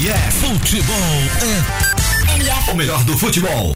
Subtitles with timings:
[0.00, 0.96] MF Futebol
[2.68, 3.74] é o melhor do futebol.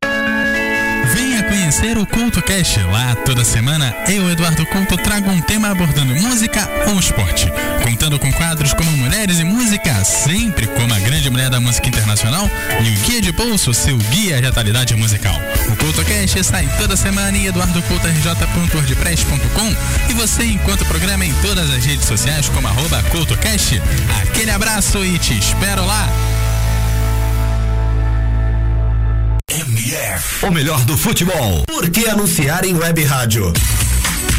[1.75, 2.79] Conhecer o Culto Cast.
[2.85, 7.53] Lá toda semana eu, Eduardo Couto, trago um tema abordando música ou esporte.
[7.83, 12.49] Contando com quadros como Mulheres e Música, sempre como a grande mulher da música internacional,
[12.81, 15.35] e o Guia de Bolso, seu guia de atualidade musical.
[15.69, 19.77] O Culto Cast sai toda semana em eduardocoutorj.wordpress.com
[20.11, 23.83] e você encontra o programa em todas as redes sociais como arroba CultoCast.
[24.23, 26.09] Aquele abraço e te espero lá!
[30.43, 31.65] O melhor do futebol.
[31.67, 33.53] Por que anunciar em web rádio?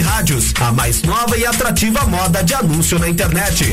[0.00, 3.72] rádios, a mais nova e atrativa moda de anúncio na internet.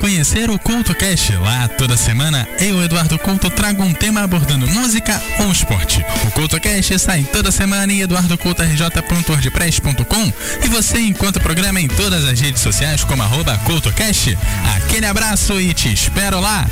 [0.00, 1.36] Conhecer o Culto Cast.
[1.36, 6.02] Lá toda semana eu, Eduardo Couto, trago um tema abordando música ou esporte.
[6.26, 10.32] O Culto Cast sai toda semana em eduardocoutorj.wordpress.com
[10.64, 14.38] e você encontra o programa em todas as redes sociais como arroba CultoCast.
[14.76, 16.66] Aquele abraço e te espero lá!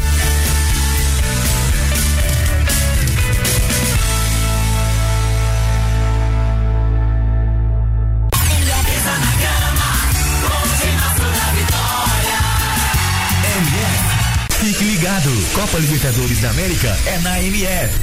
[15.53, 17.95] Copa Libertadores da América é na MF.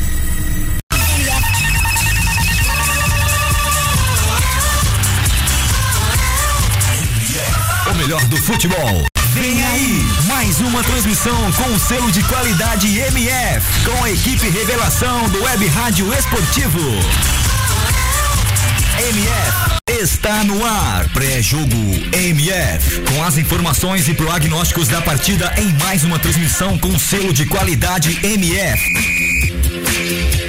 [7.90, 9.06] O melhor do futebol.
[9.34, 15.28] Vem aí, mais uma transmissão com o selo de qualidade MF, com a equipe revelação
[15.30, 16.80] do Web Rádio Esportivo.
[19.00, 21.08] MF está no ar.
[21.14, 21.76] Pré-jogo
[22.12, 23.02] MF.
[23.02, 28.20] Com as informações e prognósticos da partida em mais uma transmissão com selo de qualidade
[28.26, 30.45] MF.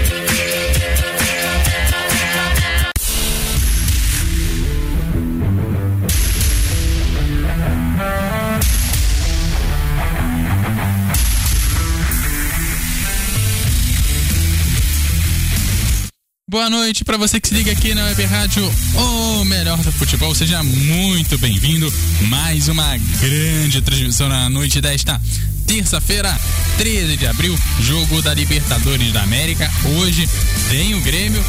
[16.48, 20.32] Boa noite para você que se liga aqui na Web Rádio, o melhor do futebol.
[20.32, 21.92] Seja muito bem-vindo.
[22.28, 25.20] Mais uma grande transmissão na noite desta
[25.66, 26.32] terça-feira,
[26.78, 29.68] 13 de abril, jogo da Libertadores da América.
[29.98, 30.28] Hoje
[30.70, 31.44] tem o Grêmio.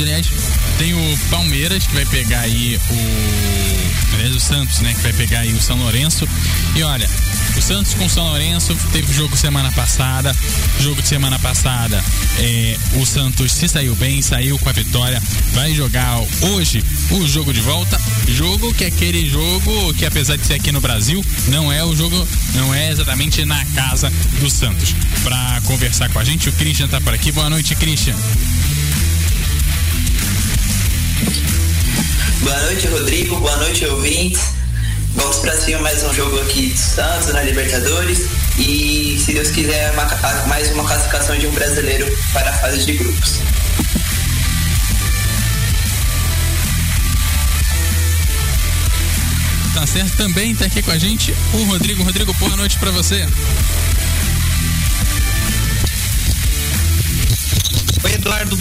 [0.00, 0.26] Aliás,
[0.78, 4.14] tem o Palmeiras que vai pegar aí o.
[4.14, 4.94] Aliás, o Santos, né?
[4.94, 6.26] Que vai pegar aí o São Lourenço.
[6.74, 7.08] E olha,
[7.56, 10.34] o Santos com o São Lourenço teve jogo semana passada.
[10.80, 12.02] Jogo de semana passada,
[12.38, 15.22] é, o Santos se saiu bem, saiu com a vitória.
[15.52, 18.00] Vai jogar hoje o jogo de volta.
[18.28, 21.94] Jogo que é aquele jogo que, apesar de ser aqui no Brasil, não é o
[21.94, 24.10] jogo, não é exatamente na casa
[24.40, 24.94] do Santos.
[25.22, 27.30] Pra conversar com a gente, o Christian tá por aqui.
[27.30, 28.16] Boa noite, Christian.
[32.40, 33.36] Boa noite, Rodrigo.
[33.40, 34.40] Boa noite, ouvintes.
[35.14, 38.26] Vamos para cima mais um jogo aqui de Santos na Libertadores
[38.58, 39.92] e, se Deus quiser,
[40.46, 43.40] mais uma classificação de um brasileiro para a fase de grupos.
[49.74, 50.16] Tá certo?
[50.16, 52.02] Também tá aqui com a gente o Rodrigo.
[52.02, 53.26] Rodrigo, boa noite pra você.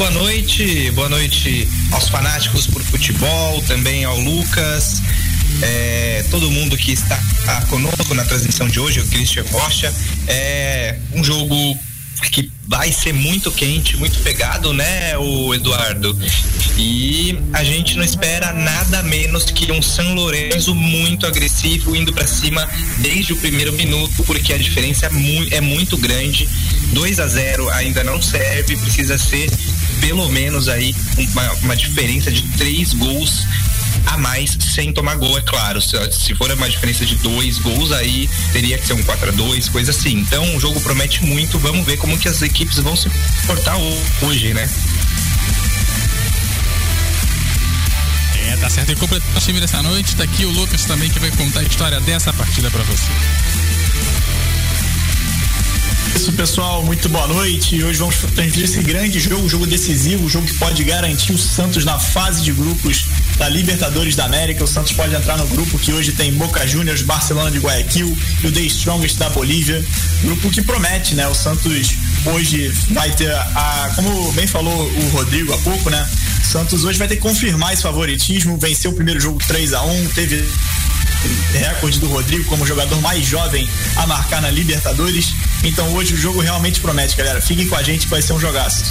[0.01, 0.89] Boa noite.
[0.91, 5.01] Boa noite aos fanáticos por futebol, também ao Lucas,
[5.61, 7.19] é, todo mundo que está
[7.69, 9.93] conosco na transmissão de hoje, o Christian Rocha.
[10.27, 11.77] É um jogo
[12.31, 16.17] que vai ser muito quente, muito pegado, né, o Eduardo?
[16.77, 22.25] E a gente não espera nada menos que um São Lourenço muito agressivo, indo para
[22.27, 22.67] cima
[22.99, 26.47] desde o primeiro minuto, porque a diferença é, é muito grande.
[26.93, 29.49] 2 a 0 ainda não serve, precisa ser
[30.01, 33.45] pelo menos aí uma, uma diferença de três gols
[34.07, 35.81] a mais sem tomar gol, é claro.
[35.81, 39.31] Se, se for uma diferença de dois gols, aí teria que ser um 4 a
[39.31, 40.19] 2 coisa assim.
[40.19, 41.57] Então o jogo promete muito.
[41.59, 43.09] Vamos ver como que as equipes vão se
[43.45, 43.77] portar
[44.21, 44.69] hoje, né?
[48.47, 48.91] É, tá certo.
[48.91, 50.15] E completou o time dessa noite.
[50.15, 53.07] Tá aqui o Lucas também que vai contar a história dessa partida para você.
[56.15, 57.83] Isso, pessoal, muito boa noite.
[57.83, 61.97] Hoje vamos transmitir esse grande jogo, jogo decisivo, jogo que pode garantir o Santos na
[61.97, 63.05] fase de grupos
[63.37, 64.63] da Libertadores da América.
[64.63, 68.47] O Santos pode entrar no grupo que hoje tem Boca Juniors, Barcelona de Guayaquil e
[68.47, 69.83] o The Strongest da Bolívia.
[70.21, 71.27] Grupo que promete, né?
[71.27, 71.93] O Santos
[72.25, 76.07] hoje vai ter a, como bem falou o Rodrigo há pouco, né?
[76.41, 79.81] O Santos hoje vai ter que confirmar esse favoritismo, venceu o primeiro jogo 3 a
[79.83, 80.43] 1 teve
[81.53, 85.33] recorde do Rodrigo como jogador mais jovem a marcar na Libertadores.
[85.63, 87.41] Então hoje o jogo realmente promete, galera.
[87.41, 88.85] Fiquem com a gente vai ser um jogaço.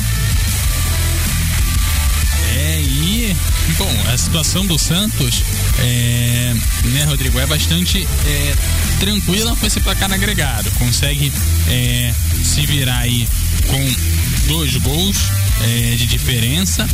[2.52, 3.36] É, e
[3.78, 5.42] bom, a situação do Santos,
[5.78, 6.54] é,
[6.84, 8.54] né, Rodrigo, é bastante é,
[8.98, 10.70] tranquila com esse placar agregado.
[10.72, 11.32] Consegue
[11.68, 12.12] é,
[12.42, 13.26] se virar aí
[13.66, 15.16] com dois gols
[15.62, 16.88] é, de diferença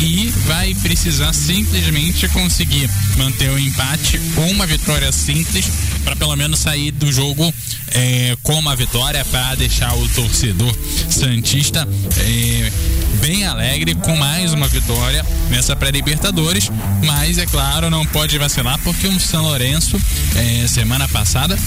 [0.00, 5.68] e vai precisar simplesmente conseguir manter o empate ou uma vitória simples
[6.04, 7.52] para pelo menos sair do jogo
[7.92, 10.74] é, com uma vitória para deixar o torcedor
[11.08, 11.86] santista
[12.16, 12.72] é,
[13.20, 16.70] bem alegre com mais uma vitória nessa pré-libertadores,
[17.04, 20.00] mas é claro não pode vacilar porque o São Lourenço
[20.36, 21.58] é, semana passada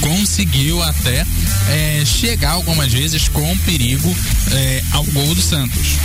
[0.00, 1.26] conseguiu até
[1.68, 4.16] é, chegar algumas vezes com perigo
[4.52, 5.96] é, ao gol do Santos.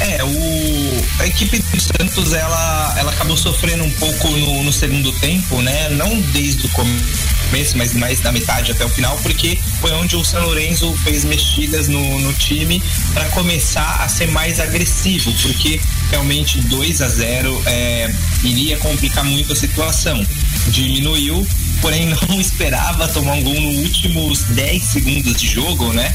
[0.00, 5.12] É, o, a equipe do Santos ela, ela acabou sofrendo um pouco no, no segundo
[5.12, 5.90] tempo, né?
[5.90, 10.24] Não desde o começo, mas mais da metade até o final, porque foi onde o
[10.24, 12.82] São Lourenço fez mexidas no, no time
[13.12, 15.80] para começar a ser mais agressivo, porque
[16.10, 18.10] realmente 2 a 0 é,
[18.42, 20.26] iria complicar muito a situação.
[20.68, 21.46] Diminuiu,
[21.82, 26.14] porém não esperava tomar um gol nos últimos 10 segundos de jogo, né?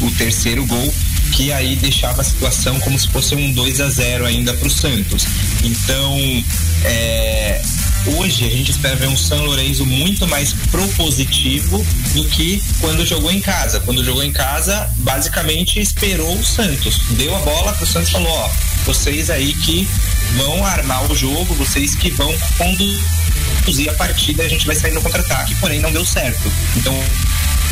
[0.00, 0.94] O terceiro gol
[1.34, 4.70] que aí deixava a situação como se fosse um 2 a 0 ainda para o
[4.70, 5.26] Santos.
[5.64, 6.44] Então,
[6.84, 7.60] é,
[8.06, 11.84] hoje a gente espera ver um São Lourenço muito mais propositivo
[12.14, 13.80] do que quando jogou em casa.
[13.80, 18.30] Quando jogou em casa, basicamente esperou o Santos, deu a bola o Santos e falou:
[18.30, 18.50] ó,
[18.86, 19.88] vocês aí que
[20.36, 25.02] vão armar o jogo, vocês que vão conduzir a partida, a gente vai sair no
[25.02, 26.50] contra-ataque, porém não deu certo.
[26.76, 26.94] Então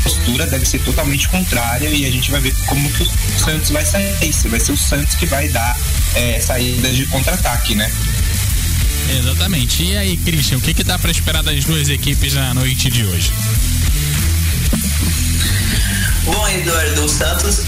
[0.02, 3.84] postura deve ser totalmente contrária e a gente vai ver como que o Santos vai
[3.84, 4.32] sair.
[4.32, 5.76] Se vai ser o Santos que vai dar
[6.14, 7.90] é, saídas de contra-ataque, né?
[9.18, 9.82] Exatamente.
[9.82, 13.04] E aí, Christian, o que, que dá para esperar das duas equipes na noite de
[13.04, 13.32] hoje?
[16.24, 17.62] Bom, Eduardo, o Santos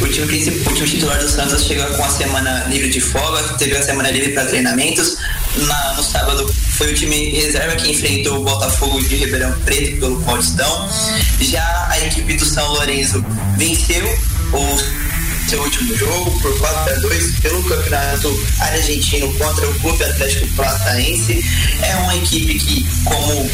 [0.00, 0.26] o time,
[0.66, 4.10] o time titular do Santos chegou com a semana livre de folga, teve a semana
[4.10, 5.16] livre para treinamentos.
[5.56, 10.20] Na, no sábado foi o time reserva que enfrentou o Botafogo de Ribeirão Preto pelo
[10.22, 10.88] Paulistão.
[11.40, 13.24] Já a equipe do São Lourenço
[13.56, 14.04] venceu
[14.52, 20.46] o seu último jogo por 4 a 2 pelo Campeonato Argentino contra o Clube Atlético
[20.54, 21.44] Plataense.
[21.82, 23.50] É uma equipe que, como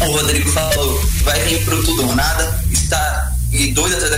[0.00, 2.64] o Rodrigo falou, vai vir pro tudo ou nada.
[2.72, 4.10] Está e dois atrás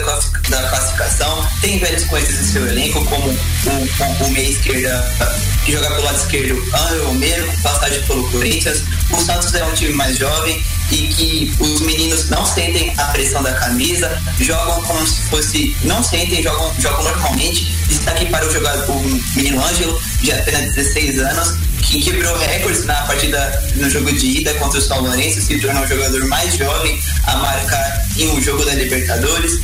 [0.48, 1.48] da classificação.
[1.60, 6.02] Tem velhos conhecidos em seu elenco, como o, o, o meia esquerda que joga pelo
[6.02, 8.82] lado esquerdo, André Romero, passagem pelo Corinthians.
[9.10, 10.60] O Santos é um time mais jovem
[10.90, 15.76] e que os meninos não sentem a pressão da camisa, jogam como se fosse.
[15.84, 17.72] não sentem, jogam, jogam normalmente.
[17.88, 21.54] Está aqui para o jogador, o menino Ângelo, de apenas 16 anos,
[21.92, 25.82] que quebrou recordes na partida no jogo de ida contra o São Lourenço, se tornou
[25.82, 29.60] o jogador mais jovem a marcar em um jogo da Libertadores.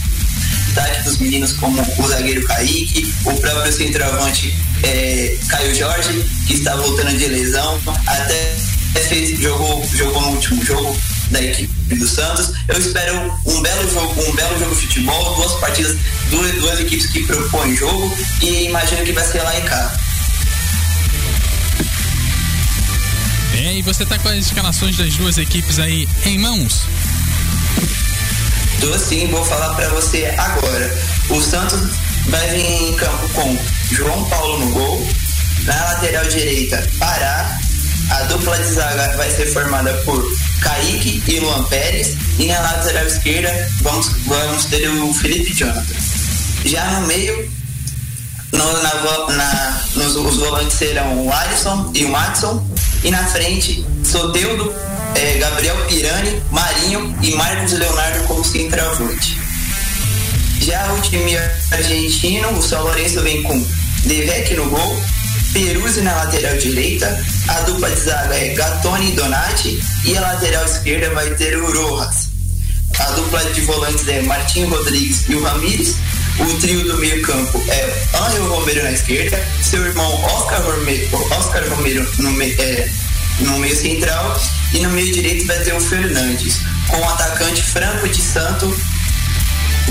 [0.66, 6.76] Destaque dos meninos como o zagueiro Kaique, o próprio centroavante é, Caio Jorge, que está
[6.76, 8.54] voltando de lesão, até
[9.08, 10.94] fez, jogou, jogou no último jogo
[11.30, 12.52] da equipe do Santos.
[12.68, 15.97] Eu espero um belo jogo, um belo jogo de futebol, duas partidas,
[16.28, 20.07] duas, duas equipes que propõem jogo e imagino que vai ser lá em casa.
[23.58, 26.82] É, e você tá com as escalações das duas equipes aí em mãos?
[28.80, 30.96] Tô sim, vou falar para você agora.
[31.28, 31.80] O Santos
[32.28, 33.58] vai vir em campo com
[33.90, 35.08] João Paulo no gol,
[35.64, 37.58] na lateral direita, Pará,
[38.10, 40.24] a dupla de zaga vai ser formada por
[40.60, 42.16] Kaique e Luan Pérez.
[42.38, 45.96] E na lateral esquerda vamos, vamos ter o Felipe Jonathan.
[46.64, 47.50] Já no meio,
[48.52, 52.64] no, na, na, nos, os volantes serão o Alisson e o Matson.
[53.02, 54.74] E na frente, Soteudo,
[55.14, 59.38] é, Gabriel Pirani, Marinho e Marcos Leonardo como centroavante.
[60.60, 61.36] Já o time
[61.70, 63.64] argentino, o São Lourenço vem com
[64.04, 65.02] Devec no gol,
[65.52, 70.64] Peruzzi na lateral direita, a dupla de zaga é Gatoni e Donati e a lateral
[70.66, 72.28] esquerda vai ter o Rojas.
[72.98, 75.96] A dupla de volantes é Martim Rodrigues e o Ramires.
[76.40, 81.68] O trio do meio campo é Angel Romero na esquerda, seu irmão Oscar Romero, Oscar
[81.68, 82.88] Romero no, me, é,
[83.40, 84.40] no meio central
[84.73, 88.73] e no meio direito vai ter o Fernandes, com o atacante Franco de Santo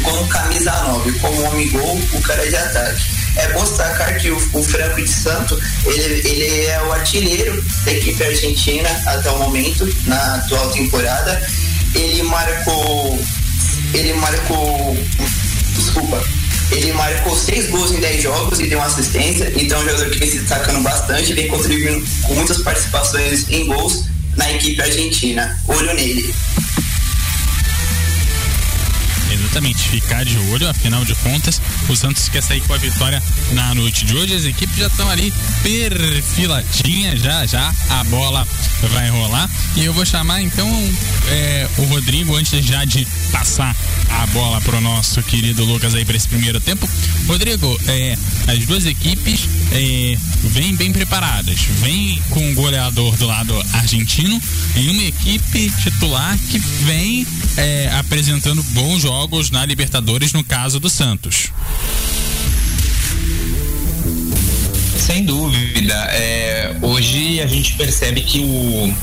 [0.01, 3.04] como camisa 9, como homem gol, o cara de ataque.
[3.36, 7.92] É bom destacar que o, o Franco de Santo, ele, ele é o artilheiro da
[7.92, 11.42] equipe argentina até o momento, na atual temporada.
[11.94, 13.20] Ele marcou.
[13.94, 14.98] Ele marcou.
[15.77, 16.22] Desculpa.
[16.72, 19.51] Ele marcou seis gols em 10 jogos e deu uma assistência.
[19.55, 23.65] Então é um jogador que vem se destacando bastante, vem contribuindo com muitas participações em
[23.67, 24.05] gols
[24.36, 25.57] na equipe argentina.
[25.67, 26.34] Olho nele
[29.34, 33.74] exatamente ficar de olho, afinal de contas, o Santos quer sair com a vitória na
[33.75, 34.36] noite de hoje.
[34.36, 38.48] As equipes já estão ali perfiladinhas, já já a bola
[38.93, 39.50] vai rolar.
[39.75, 40.67] E eu vou chamar então
[41.29, 43.75] é, o Rodrigo, antes já de passar
[44.10, 46.88] a bola pro nosso querido Lucas aí para esse primeiro tempo.
[47.27, 48.17] Rodrigo, é,
[48.48, 51.60] as duas equipes é, vêm bem preparadas.
[51.81, 54.41] Vem com o goleador do lado argentino
[54.75, 59.16] e uma equipe titular que vem é, apresentando bons jogos
[59.51, 61.51] na Libertadores, no caso do Santos.
[64.97, 65.93] Sem dúvida.
[66.12, 68.93] É, hoje a gente percebe que o,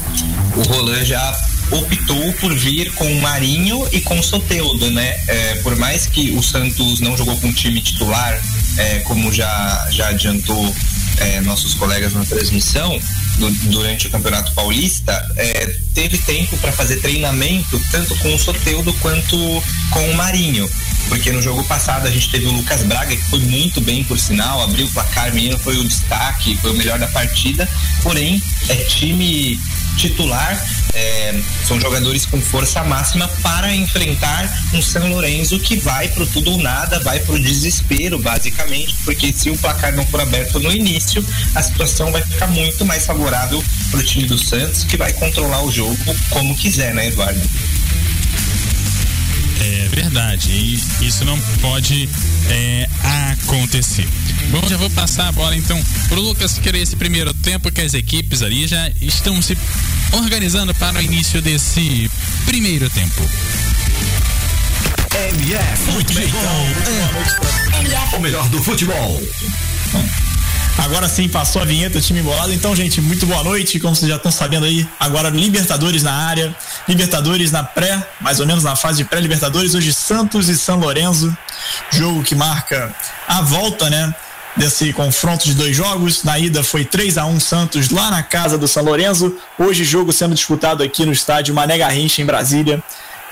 [0.56, 1.36] o Roland já
[1.70, 5.16] optou por vir com o Marinho e com o Soteudo, né?
[5.26, 8.40] É, por mais que o Santos não jogou com o time titular,
[8.76, 10.74] é, como já, já adiantou
[11.18, 12.98] é, nossos colegas na transmissão,
[13.38, 18.92] do, durante o Campeonato Paulista, é, teve tempo para fazer treinamento tanto com o Soteudo
[18.94, 19.36] quanto
[19.90, 20.68] com o Marinho.
[21.08, 24.18] Porque no jogo passado a gente teve o Lucas Braga, que foi muito bem, por
[24.18, 27.68] sinal, abriu o placar, menino foi o destaque, foi o melhor da partida.
[28.02, 29.58] Porém, é time
[29.96, 30.60] titular,
[30.92, 36.52] é, são jogadores com força máxima para enfrentar um São Lourenço que vai pro tudo
[36.52, 41.24] ou nada, vai pro desespero, basicamente, porque se o placar não for aberto no início,
[41.54, 45.70] a situação vai ficar muito mais favorável pro time do Santos, que vai controlar o
[45.70, 45.96] jogo
[46.30, 47.40] como quiser, né, Eduardo?
[49.60, 52.08] É verdade, e isso não pode
[52.48, 52.88] é,
[53.32, 54.08] acontecer.
[54.50, 57.94] Bom, já vou passar a bola então pro Lucas querer esse primeiro tempo que as
[57.94, 59.56] equipes ali já estão se
[60.12, 62.10] organizando para o início desse
[62.46, 63.22] primeiro tempo.
[65.14, 66.66] MF Futebol.
[68.12, 68.16] É.
[68.16, 69.22] O melhor do futebol.
[70.76, 72.52] Agora sim passou a vinheta time embolado.
[72.52, 73.78] Então, gente, muito boa noite.
[73.78, 76.54] Como vocês já estão sabendo aí, agora Libertadores na área.
[76.88, 79.74] Libertadores na pré, mais ou menos na fase de pré-Libertadores.
[79.74, 81.36] Hoje Santos e São Lourenço.
[81.90, 82.94] Jogo que marca
[83.28, 84.12] a volta, né?
[84.56, 86.24] Desse confronto de dois jogos.
[86.24, 89.34] Na ida foi 3 a 1 Santos lá na casa do São Lourenço.
[89.58, 92.82] Hoje, jogo sendo disputado aqui no estádio Mané Garrincha, em Brasília.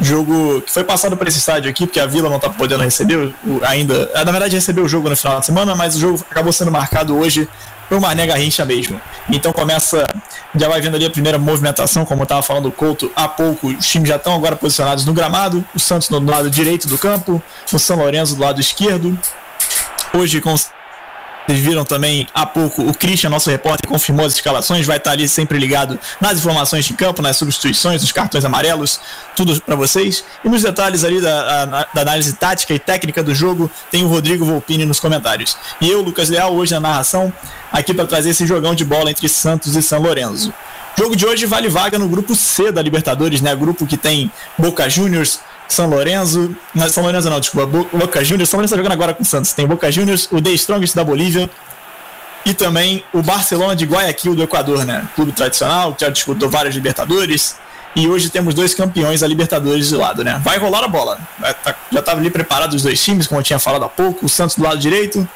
[0.01, 3.33] Jogo que foi passado para esse estádio aqui, porque a Vila não está podendo receber
[3.63, 4.11] ainda.
[4.25, 7.17] Na verdade, recebeu o jogo no final de semana, mas o jogo acabou sendo marcado
[7.17, 7.49] hoje
[7.89, 8.99] pro Mané Garrincha mesmo.
[9.29, 10.07] Então começa,
[10.55, 13.69] já vai vendo ali a primeira movimentação, como eu estava falando o Couto há pouco,
[13.69, 17.43] os times já estão agora posicionados no gramado, o Santos no lado direito do campo,
[17.71, 19.19] o São Lourenço do lado esquerdo.
[20.15, 20.55] Hoje com
[21.47, 25.29] vocês viram também há pouco o Christian, nosso repórter, confirmou as escalações, vai estar ali
[25.29, 29.01] sempre ligado nas informações de campo, nas substituições, nos cartões amarelos,
[29.35, 30.25] tudo para vocês.
[30.45, 34.45] E nos detalhes ali da, da, análise tática e técnica do jogo, tem o Rodrigo
[34.45, 35.57] Volpini nos comentários.
[35.81, 37.33] E eu, Lucas Leal, hoje na narração,
[37.73, 40.53] aqui para trazer esse jogão de bola entre Santos e São Lourenço.
[40.97, 43.57] Jogo de hoje vale vaga no grupo C da Libertadores, né?
[43.57, 46.55] Grupo que tem Boca Juniors, são Lourenço.
[46.75, 47.67] Não, São Lourenço não, desculpa.
[47.67, 48.51] Boca Juniors.
[48.51, 49.53] São Lourenço tá jogando agora com o Santos.
[49.53, 51.49] Tem Boca Juniors, o The Strongest da Bolívia
[52.45, 55.07] e também o Barcelona de Guayaquil do Equador, né?
[55.15, 57.57] Clube tradicional, que já disputou várias Libertadores.
[57.95, 60.41] E hoje temos dois campeões da Libertadores de lado, né?
[60.43, 61.19] Vai rolar a bola.
[61.63, 64.27] Tá, já estava ali preparado os dois times, como eu tinha falado há pouco.
[64.27, 65.29] O Santos do lado direito.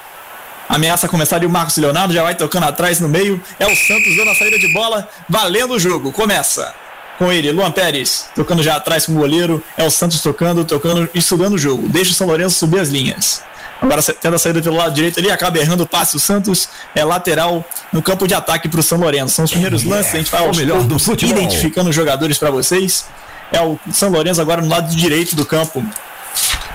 [0.68, 3.40] Ameaça começar ali o Marcos Leonardo, já vai tocando atrás no meio.
[3.58, 6.10] É o Santos dando a saída de bola, valendo o jogo.
[6.10, 6.74] Começa.
[7.18, 9.62] Com ele, Luan Pérez, tocando já atrás com o goleiro.
[9.76, 11.88] É o Santos tocando, tocando, estudando o jogo.
[11.88, 13.42] Deixa o São Lourenço subir as linhas.
[13.80, 16.16] Agora tenta a saída pelo lado direito ali, acaba errando o passe.
[16.16, 19.34] O Santos é lateral no campo de ataque para o São Lourenço.
[19.34, 21.36] São os primeiros lances, a gente vai aos melhor do futebol.
[21.36, 23.06] identificando os jogadores para vocês.
[23.52, 25.84] É o São Lourenço agora no lado direito do campo.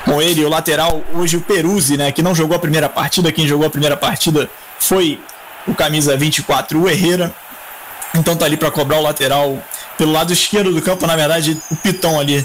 [0.05, 2.11] Com ele, o lateral, hoje o Peruzzi, né?
[2.11, 3.31] Que não jogou a primeira partida.
[3.31, 5.19] Quem jogou a primeira partida foi
[5.67, 7.33] o camisa 24, o Herrera.
[8.13, 9.61] Então tá ali para cobrar o lateral
[10.01, 12.43] pelo lado esquerdo do campo, na verdade, o Pitão ali.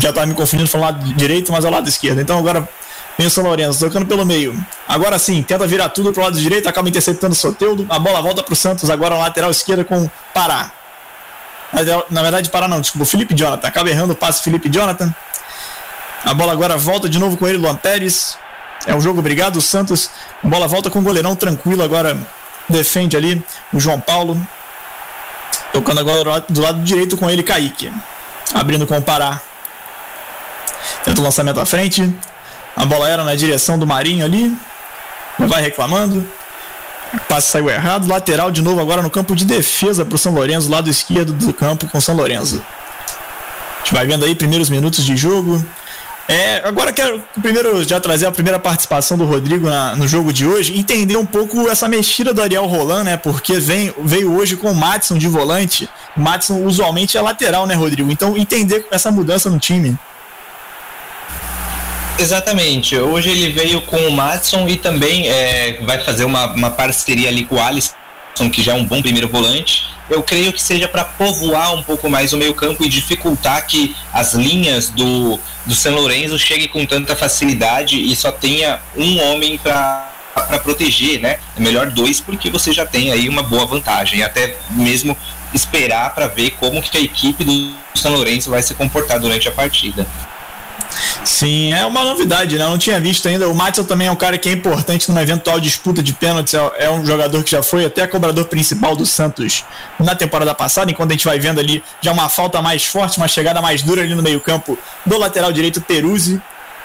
[0.00, 2.20] Já tava me confundindo falando lado direito, mas é o lado esquerdo.
[2.20, 2.68] Então agora
[3.16, 4.58] vem o São Lourenço tocando pelo meio.
[4.88, 7.86] Agora sim, tenta virar tudo pro lado direito, acaba interceptando o Soteudo.
[7.88, 10.72] A bola volta pro Santos, agora na lateral esquerda com Pará.
[12.10, 13.68] Na verdade, Pará não, desculpa, o Felipe Jonathan.
[13.68, 15.14] Acaba errando o passe Felipe Jonathan.
[16.24, 18.36] A bola agora volta de novo com ele, Luan Pérez.
[18.84, 20.10] É um jogo obrigado, o Santos.
[20.42, 22.18] A bola volta com o goleirão tranquilo agora.
[22.68, 23.40] Defende ali
[23.72, 24.36] o João Paulo.
[25.72, 27.92] Tocando agora do lado direito com ele, Kaique.
[28.52, 29.40] Abrindo com o Pará.
[31.04, 32.12] Tenta o lançamento à frente.
[32.76, 34.56] A bola era na direção do Marinho ali.
[35.38, 36.26] Vai reclamando.
[37.12, 38.08] O passe saiu errado.
[38.08, 41.52] Lateral de novo agora no campo de defesa para o São Lourenço, lado esquerdo do
[41.52, 42.62] campo com o São Lourenço.
[43.76, 45.64] A gente vai vendo aí primeiros minutos de jogo.
[46.30, 50.46] É, agora quero primeiro já trazer a primeira participação do Rodrigo na, no jogo de
[50.46, 53.16] hoje, entender um pouco essa mexida do Ariel Roland, né?
[53.16, 55.88] Porque vem, veio hoje com o Matson de volante.
[56.16, 58.12] O Matson usualmente é lateral, né, Rodrigo?
[58.12, 59.98] Então entender essa mudança no time.
[62.16, 62.96] Exatamente.
[62.96, 67.44] Hoje ele veio com o Matson e também é, vai fazer uma, uma parceria ali
[67.44, 67.94] com o Alisson,
[68.50, 69.90] que já é um bom primeiro volante.
[70.08, 74.34] Eu creio que seja para povoar um pouco mais o meio-campo e dificultar que as
[74.34, 80.08] linhas do, do São Lourenço cheguem com tanta facilidade e só tenha um homem para
[80.32, 81.38] para proteger, né?
[81.56, 85.16] É melhor dois porque você já tem aí uma boa vantagem, até mesmo
[85.52, 89.52] esperar para ver como que a equipe do São Lourenço vai se comportar durante a
[89.52, 90.06] partida.
[91.24, 92.64] Sim, é uma novidade, né?
[92.64, 93.48] Eu não tinha visto ainda.
[93.48, 96.54] O Matson também é um cara que é importante numa eventual disputa de pênaltis.
[96.54, 99.64] É, é um jogador que já foi até cobrador principal do Santos
[99.98, 103.28] na temporada passada, enquanto a gente vai vendo ali já uma falta mais forte, uma
[103.28, 106.40] chegada mais dura ali no meio-campo do lateral direito Peruzzi,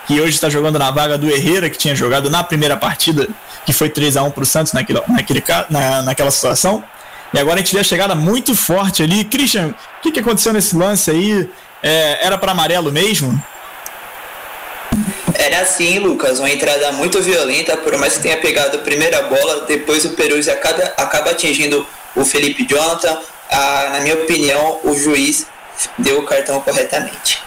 [0.07, 3.27] que hoje está jogando na vaga do Herrera, que tinha jogado na primeira partida,
[3.65, 6.83] que foi 3 a 1 para o Santos naquele, naquele, na, naquela situação.
[7.33, 9.23] E agora a gente vê a chegada muito forte ali.
[9.23, 11.49] Christian, o que, que aconteceu nesse lance aí?
[11.81, 13.41] É, era para amarelo mesmo?
[15.37, 19.65] Era assim, Lucas, uma entrada muito violenta, por mais que tenha pegado a primeira bola,
[19.67, 23.19] depois o Peruzzi acaba, acaba atingindo o Felipe Jonathan.
[23.51, 25.45] Ah, na minha opinião, o juiz
[25.97, 27.43] deu o cartão corretamente.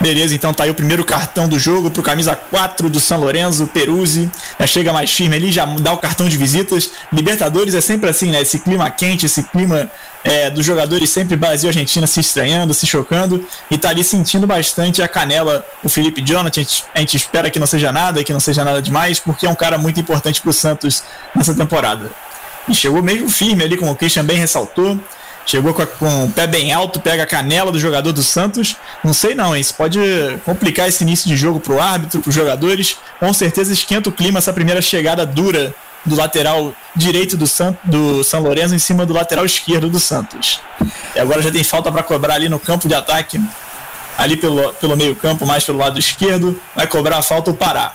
[0.00, 3.66] Beleza, então tá aí o primeiro cartão do jogo pro camisa 4 do São Lourenço,
[3.66, 4.30] Peruzzi.
[4.60, 6.90] Já chega mais firme ali, já dá o cartão de visitas.
[7.12, 8.42] Libertadores é sempre assim, né?
[8.42, 9.90] Esse clima quente, esse clima
[10.24, 13.46] é, dos jogadores sempre Brasil e Argentina se estranhando, se chocando.
[13.70, 16.60] E tá ali sentindo bastante a canela o Felipe Jonathan.
[16.60, 19.46] A gente, a gente espera que não seja nada, que não seja nada demais, porque
[19.46, 22.10] é um cara muito importante pro Santos nessa temporada.
[22.66, 24.98] E chegou mesmo firme ali, como o Christian bem ressaltou.
[25.46, 28.76] Chegou com, a, com, o pé bem alto, pega a canela do jogador do Santos.
[29.04, 29.60] Não sei não, hein?
[29.60, 30.00] Isso pode
[30.42, 32.96] complicar esse início de jogo pro árbitro, pros jogadores.
[33.20, 38.22] Com certeza esquenta o clima essa primeira chegada dura do lateral direito do, San, do
[38.22, 40.60] São Lourenço em cima do lateral esquerdo do Santos.
[41.14, 43.40] E agora já tem falta para cobrar ali no campo de ataque,
[44.18, 46.60] ali pelo, pelo meio campo, mais pelo lado esquerdo.
[46.74, 47.92] Vai cobrar a falta o Pará.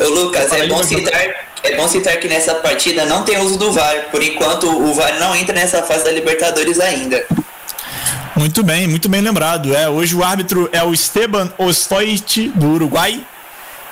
[0.00, 3.72] Ô Lucas, é bom citar é bom citar que nessa partida não tem uso do
[3.72, 4.10] VAR.
[4.10, 7.24] Por enquanto, o VAR não entra nessa fase da Libertadores ainda.
[8.36, 9.74] Muito bem, muito bem lembrado.
[9.74, 13.24] É, hoje o árbitro é o Esteban Ostoit, do Uruguai.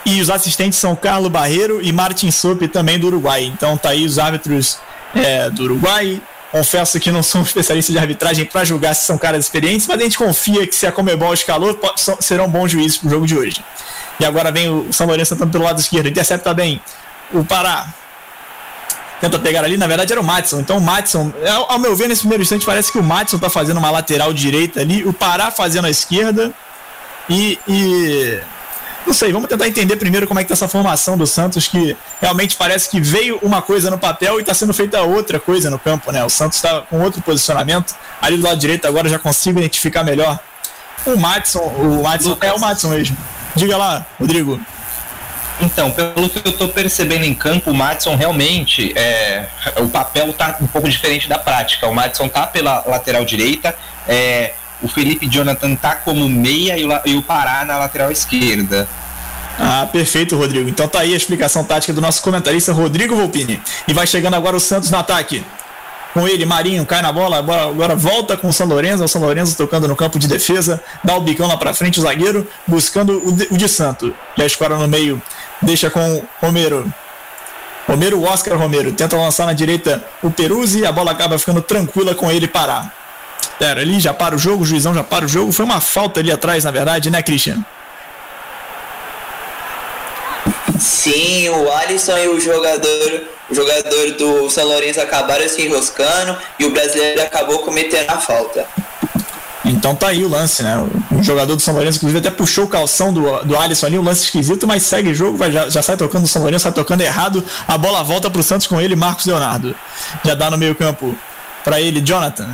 [0.05, 3.45] E os assistentes são Carlos Barreiro e Martin Sup, também do Uruguai.
[3.45, 4.79] Então tá aí os árbitros
[5.15, 6.21] é, do Uruguai.
[6.51, 9.99] Confesso que não sou um especialista de arbitragem para julgar se são caras experientes, mas
[9.99, 11.79] a gente confia que se a Comebol escalou,
[12.21, 13.65] serão bons juízes pro jogo de hoje.
[14.21, 16.81] E agora vem o São Lourenço tentando pelo lado esquerdo, intercepta bem
[17.33, 17.89] o Pará
[19.23, 20.61] tenta pegar ali, na verdade era o Matson.
[20.61, 23.49] Então o Matson, ao, ao, meu ver, nesse primeiro instante, parece que o Matson tá
[23.49, 26.53] fazendo uma lateral direita ali, o Pará fazendo a esquerda.
[27.31, 28.41] E, e.
[29.07, 31.97] Não sei, vamos tentar entender primeiro como é que tá essa formação do Santos, que
[32.21, 35.79] realmente parece que veio uma coisa no papel e está sendo feita outra coisa no
[35.79, 36.25] campo, né?
[36.25, 37.95] O Santos está com outro posicionamento.
[38.21, 40.39] Ali do lado direito agora já consigo identificar melhor.
[41.05, 43.17] O Matson, o Matson é o Matson mesmo.
[43.57, 44.61] Diga lá, Rodrigo.
[45.61, 50.57] Então, pelo que eu estou percebendo em campo, o Madison realmente é, o papel está
[50.61, 51.87] um pouco diferente da prática.
[51.87, 53.75] O Madison está pela lateral direita,
[54.09, 58.89] é, o Felipe Jonathan está como meia e o, e o Pará na lateral esquerda.
[59.59, 60.69] Ah, perfeito, Rodrigo.
[60.69, 63.61] Então tá aí a explicação tática do nosso comentarista Rodrigo Volpini.
[63.87, 65.45] E vai chegando agora o Santos no ataque.
[66.15, 69.23] com ele, Marinho cai na bola, agora, agora volta com o São Lourenço, o São
[69.23, 73.27] Lourenço tocando no campo de defesa, dá o bicão lá pra frente, o zagueiro buscando
[73.27, 74.15] o de, o de Santo.
[74.37, 75.23] Já escora no meio,
[75.63, 76.93] deixa com o Romero.
[77.87, 82.31] Romero, Oscar Romero, tenta lançar na direita o Peruzzi, a bola acaba ficando tranquila com
[82.31, 83.02] ele parar.
[83.63, 85.53] Pera, ali já para o jogo, o juizão já para o jogo.
[85.53, 87.65] Foi uma falta ali atrás, na verdade, né, Christian?
[90.81, 96.65] Sim, o Alisson e o jogador, o jogador do São Lourenço acabaram se enroscando e
[96.65, 98.67] o brasileiro acabou cometendo a falta.
[99.65, 100.85] Então tá aí o lance, né?
[101.13, 104.03] O jogador do São Lourenço, inclusive, até puxou o calção do, do Alisson ali, um
[104.03, 106.73] lance esquisito, mas segue o jogo, vai, já, já sai tocando o São Lourenço, sai
[106.73, 109.73] tocando errado, a bola volta pro Santos com ele, Marcos Leonardo.
[110.25, 111.17] Já dá no meio campo
[111.63, 112.51] para ele, Jonathan.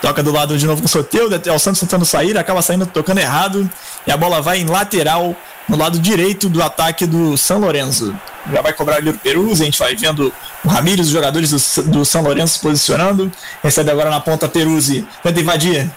[0.00, 2.86] Toca do lado de novo com o Soteudo, é o Santos tentando sair, acaba saindo
[2.86, 3.68] tocando errado,
[4.06, 5.34] e a bola vai em lateral
[5.68, 8.14] no lado direito do ataque do São Lourenço.
[8.52, 10.32] Já vai cobrar ali o Perus, a gente vai vendo
[10.64, 13.32] o Ramírez, os jogadores do, do São Lourenço se posicionando.
[13.62, 15.90] Recebe agora na ponta Peruzzi, tenta invadir,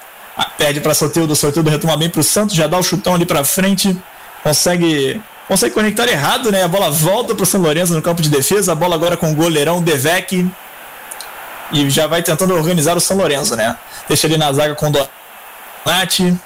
[0.58, 3.44] perde para Soteudo, Soteudo retoma bem para o Santos, já dá o chutão ali para
[3.44, 3.96] frente,
[4.42, 6.64] consegue consegue conectar errado, né?
[6.64, 9.32] A bola volta para o São Lourenço no campo de defesa, a bola agora com
[9.32, 10.48] o goleirão Devec
[11.72, 13.76] e já vai tentando organizar o São Lourenço, né?
[14.08, 14.92] Deixa ele na zaga com o
[15.86, 16.38] Donati,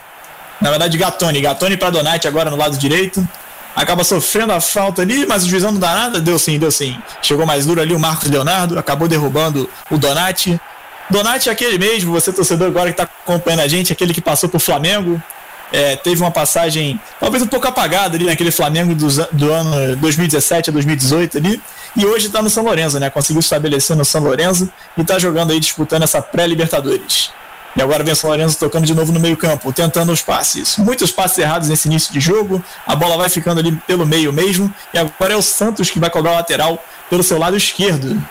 [0.64, 1.42] na verdade, Gatoni.
[1.42, 3.28] Gatoni para Donati agora no lado direito.
[3.76, 6.22] Acaba sofrendo a falta ali, mas o juizão não dá nada.
[6.22, 6.98] Deu sim, deu sim.
[7.22, 8.80] Chegou mais duro ali o Marcos Leonardo.
[8.80, 10.60] Acabou derrubando o Donati.
[11.10, 14.48] Donati é aquele mesmo, você torcedor agora que está acompanhando a gente, aquele que passou
[14.48, 15.22] por Flamengo.
[15.74, 20.70] É, teve uma passagem talvez um pouco apagada ali naquele Flamengo do, do ano 2017
[20.70, 21.60] a 2018 ali.
[21.96, 23.10] E hoje está no São Lourenço, né?
[23.10, 27.32] Conseguiu estabelecer no São Lourenço e está jogando aí, disputando essa pré-Libertadores.
[27.76, 30.78] E agora vem o São Lourenço tocando de novo no meio-campo, tentando os passes.
[30.78, 32.64] Muitos passes errados nesse início de jogo.
[32.86, 34.72] A bola vai ficando ali pelo meio mesmo.
[34.94, 38.22] E agora é o Santos que vai cobrar o lateral pelo seu lado esquerdo.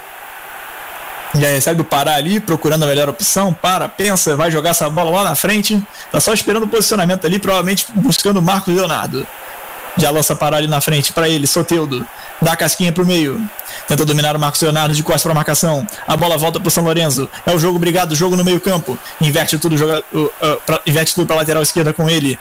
[1.35, 3.55] Já recebe o Pará ali, procurando a melhor opção.
[3.55, 5.83] Para, pensa, vai jogar essa bola lá na frente.
[6.11, 9.27] Tá só esperando o posicionamento ali, provavelmente buscando o Marcos Leonardo.
[9.97, 12.07] Já lança Pará ali na frente para ele, Soteudo.
[12.41, 13.41] Dá a casquinha pro meio.
[13.87, 15.87] Tenta dominar o Marcos Leonardo de costas para marcação.
[16.07, 17.29] A bola volta para o São Lourenço.
[17.47, 18.99] É o jogo obrigado, jogo no meio-campo.
[19.21, 20.31] Inverte tudo, joga, uh, uh,
[20.65, 22.39] pra, inverte tudo para lateral esquerda com ele.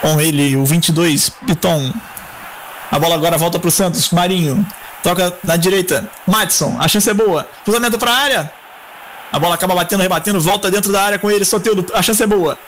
[0.00, 1.92] Com ele, o 22, Piton.
[2.90, 4.10] A bola agora volta para o Santos.
[4.10, 4.66] Marinho.
[5.06, 6.08] Toca na direita.
[6.26, 6.76] Madison.
[6.80, 7.46] A chance é boa.
[7.64, 8.52] Cruzamento para a área.
[9.30, 10.40] A bola acaba batendo, rebatendo.
[10.40, 11.44] Volta dentro da área com ele.
[11.44, 11.86] Soteudo.
[11.94, 12.58] A chance é boa.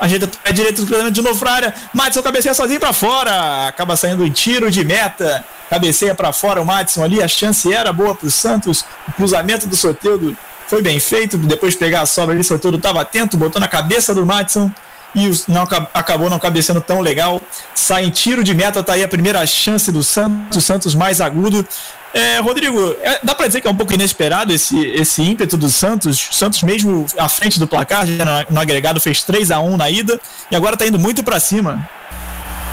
[0.00, 1.74] Ajeita a direita do cruzamento de novo para a área.
[1.92, 3.68] Madison cabeceia sozinho para fora.
[3.68, 7.92] Acaba saindo em tiro de meta cabeceia para fora o Matson ali, a chance era
[7.92, 12.06] boa para o Santos, o cruzamento do Soteldo foi bem feito, depois de pegar a
[12.06, 14.70] sobra ali, o Soteldo estava atento, botou na cabeça do Matson
[15.14, 17.40] e não, acabou não cabeceando tão legal.
[17.74, 21.20] Sai em tiro de meta, tá aí a primeira chance do Santos, o Santos mais
[21.20, 21.66] agudo.
[22.12, 25.68] É, Rodrigo, é, dá para dizer que é um pouco inesperado esse, esse ímpeto do
[25.68, 26.28] Santos.
[26.30, 29.76] O Santos, mesmo à frente do placar, já no, no agregado, fez 3 a 1
[29.76, 31.88] na ida e agora está indo muito para cima.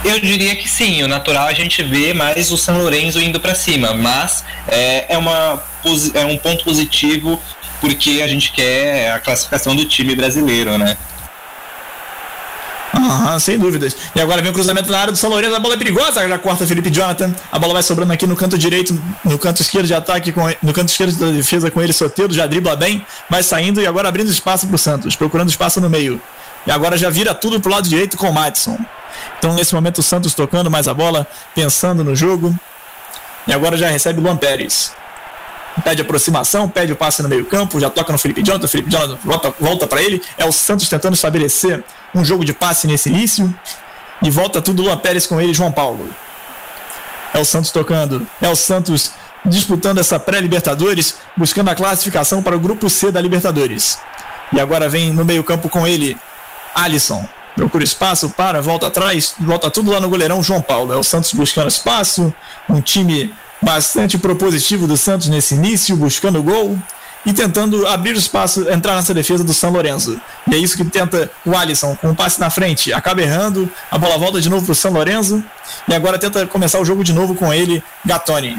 [0.04, 3.54] Eu diria que sim, o natural a gente vê mais o São Lourenço indo para
[3.54, 5.62] cima, mas é, é, uma,
[6.16, 7.40] é um ponto positivo
[7.80, 10.98] porque a gente quer a classificação do time brasileiro, né?
[12.94, 13.96] Aham, sem dúvidas.
[14.14, 16.38] E agora vem o cruzamento na área do São Lourenço, a bola é perigosa, já
[16.38, 17.34] corta Felipe Jonathan.
[17.52, 20.74] A bola vai sobrando aqui no canto direito, no canto esquerdo de ataque, com, no
[20.74, 24.30] canto esquerdo da defesa com ele, Soteldo, já dribla bem, vai saindo e agora abrindo
[24.30, 26.22] espaço para o Santos, procurando espaço no meio.
[26.68, 28.78] E agora já vira tudo pro lado direito com o Madison.
[29.38, 31.26] Então, nesse momento, o Santos tocando mais a bola,
[31.56, 32.56] pensando no jogo.
[33.48, 34.94] E agora já recebe o Luan Pérez.
[35.84, 38.68] Pede aproximação, pede o passe no meio-campo, já toca no Felipe Jonathan.
[38.68, 40.22] Felipe Jonathan volta, volta para ele.
[40.38, 43.54] É o Santos tentando estabelecer um jogo de passe nesse início.
[44.22, 46.10] E volta tudo Luan Pérez com ele, João Paulo.
[47.34, 48.28] É o Santos tocando.
[48.42, 49.12] É o Santos
[49.46, 53.98] disputando essa pré-Libertadores, buscando a classificação para o grupo C da Libertadores.
[54.54, 56.18] E agora vem no meio-campo com ele,
[56.76, 57.28] Alisson.
[57.56, 60.94] Procura espaço, para, volta atrás, volta tudo lá no goleirão João Paulo.
[60.94, 62.34] É o Santos buscando espaço,
[62.70, 66.78] um time bastante propositivo do Santos nesse início, buscando gol
[67.26, 70.20] e tentando abrir espaço, entrar nessa defesa do São Lourenço.
[70.50, 73.98] E é isso que tenta o Alisson, com um passe na frente, acaba errando, a
[73.98, 75.44] bola volta de novo para o São Lourenço
[75.88, 78.58] e agora tenta começar o jogo de novo com ele, Gatoni.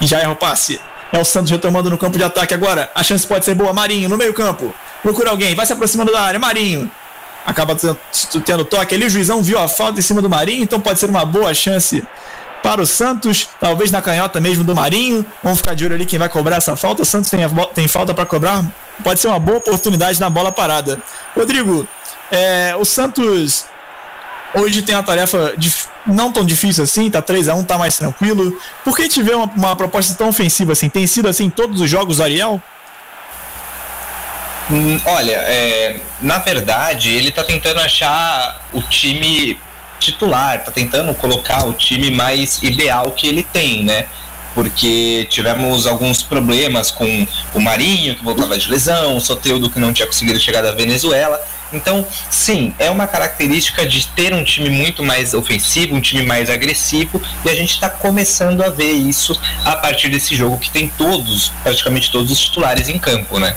[0.00, 0.80] E já erra o passe.
[1.12, 2.90] É o Santos retomando no campo de ataque agora.
[2.94, 3.72] A chance pode ser boa.
[3.72, 4.72] Marinho no meio-campo.
[5.02, 6.38] Procura alguém, vai se aproximando da área.
[6.38, 6.90] Marinho
[7.44, 7.76] acaba
[8.44, 9.04] tendo toque ali.
[9.04, 12.02] O juizão viu a falta em cima do Marinho, então pode ser uma boa chance
[12.62, 15.24] para o Santos, talvez na canhota mesmo do Marinho.
[15.42, 17.02] Vamos ficar de olho ali quem vai cobrar essa falta.
[17.02, 17.40] O Santos tem,
[17.74, 18.64] tem falta para cobrar,
[19.02, 21.00] pode ser uma boa oportunidade na bola parada.
[21.34, 21.86] Rodrigo,
[22.30, 23.66] é, o Santos
[24.54, 25.54] Hoje tem uma tarefa
[26.06, 28.58] não tão difícil assim, tá 3 a 1 tá mais tranquilo.
[28.84, 30.88] Por que tiver uma, uma proposta tão ofensiva assim?
[30.88, 32.60] Tem sido assim em todos os jogos Ariel?
[34.70, 39.58] Hum, olha, é, na verdade, ele tá tentando achar o time
[40.00, 44.06] titular, tá tentando colocar o time mais ideal que ele tem, né?
[44.54, 49.92] Porque tivemos alguns problemas com o Marinho, que voltava de lesão, o Soteudo, que não
[49.92, 51.40] tinha conseguido chegar da Venezuela.
[51.72, 56.50] Então, sim, é uma característica de ter um time muito mais ofensivo, um time mais
[56.50, 60.88] agressivo, e a gente está começando a ver isso a partir desse jogo que tem
[60.88, 63.54] todos, praticamente todos os titulares em campo, né?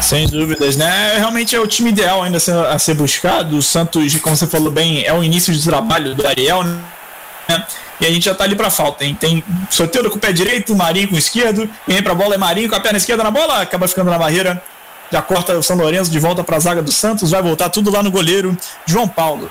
[0.00, 1.14] Sem dúvidas, né?
[1.16, 3.56] Realmente é o time ideal ainda a ser, buscado.
[3.56, 7.66] O Santos, como você falou bem, é o início de trabalho do Ariel, né?
[8.00, 9.16] E a gente já tá ali pra falta, hein?
[9.18, 12.38] Tem sorteio com o pé direito, Marinho com o esquerdo, quem vem pra bola é
[12.38, 14.62] Marinho com a perna esquerda na bola, acaba ficando na barreira
[15.10, 17.90] já corta o São Lourenço de volta para a zaga do Santos, vai voltar tudo
[17.90, 19.50] lá no goleiro João Paulo.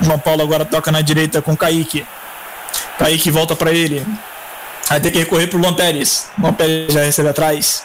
[0.00, 2.06] João Paulo agora toca na direita com Kaique.
[2.98, 4.06] Kaique volta para ele.
[4.88, 6.28] Vai ter que recorrer pro Luan Pérez.
[6.38, 7.84] Luan Pérez já recebe atrás.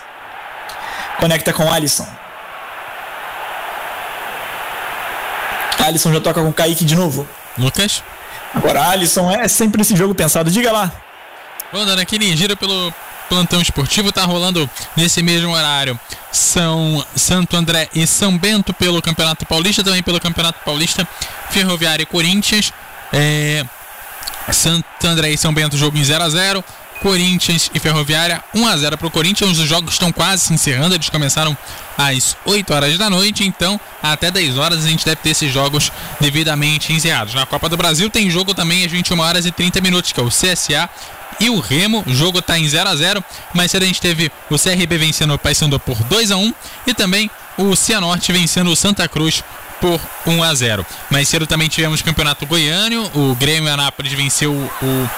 [1.19, 2.07] Conecta com Alisson.
[5.79, 7.27] Alisson já toca com Kaique de novo.
[7.57, 8.03] Lucas.
[8.53, 10.49] Agora Alisson é sempre esse jogo pensado.
[10.49, 10.91] Diga lá.
[11.71, 12.93] Vou dando aquele giro pelo
[13.29, 15.99] plantão esportivo tá rolando nesse mesmo horário.
[16.31, 21.07] São Santo André e São Bento pelo Campeonato Paulista, também pelo Campeonato Paulista,
[21.49, 22.71] Ferroviária e Corinthians.
[23.11, 23.65] É,
[24.51, 26.63] Santo André e São Bento jogo em 0 a 0
[27.01, 29.57] Corinthians e Ferroviária 1 a 0 para o Corinthians.
[29.57, 31.57] Os jogos estão quase se encerrando, eles começaram
[31.97, 35.91] às 8 horas da noite, então até 10 horas a gente deve ter esses jogos
[36.19, 37.33] devidamente encerrados.
[37.33, 40.23] Na Copa do Brasil tem jogo também às 21 horas e 30 minutos, que é
[40.23, 40.89] o CSA
[41.39, 42.03] e o Remo.
[42.07, 45.33] O jogo está em 0 a 0 mas cedo a gente teve o CRB vencendo
[45.33, 46.53] o Paysandu por 2 a 1
[46.87, 49.43] e também o Cianorte vencendo o Santa Cruz
[49.81, 50.85] por 1 a 0.
[51.09, 55.09] Mais cedo também tivemos o Campeonato Goiânio, o Grêmio Anápolis venceu o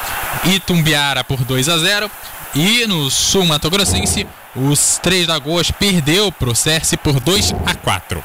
[0.49, 2.11] Itumbiara por 2 a 0
[2.55, 7.75] e no Sul Mato Grossense, os Três Lagoas perdeu para o Cerce por 2 a
[7.75, 8.23] 4.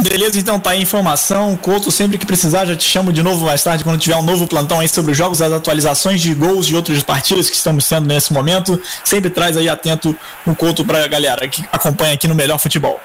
[0.00, 1.56] Beleza, então tá aí a informação.
[1.56, 4.46] Couto, sempre que precisar, já te chamo de novo mais tarde, quando tiver um novo
[4.46, 8.06] plantão aí sobre os jogos, as atualizações de gols de outras partidas que estamos tendo
[8.06, 8.80] nesse momento.
[9.02, 13.00] Sempre traz aí atento o Couto pra galera que acompanha aqui no Melhor Futebol.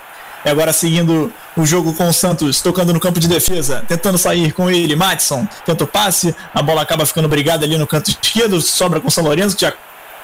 [0.46, 4.52] E agora seguindo o jogo com o Santos, tocando no campo de defesa, tentando sair
[4.52, 8.62] com ele, Matson, tenta o passe, a bola acaba ficando brigada ali no canto esquerdo,
[8.62, 9.74] sobra com o São Lourenço, que já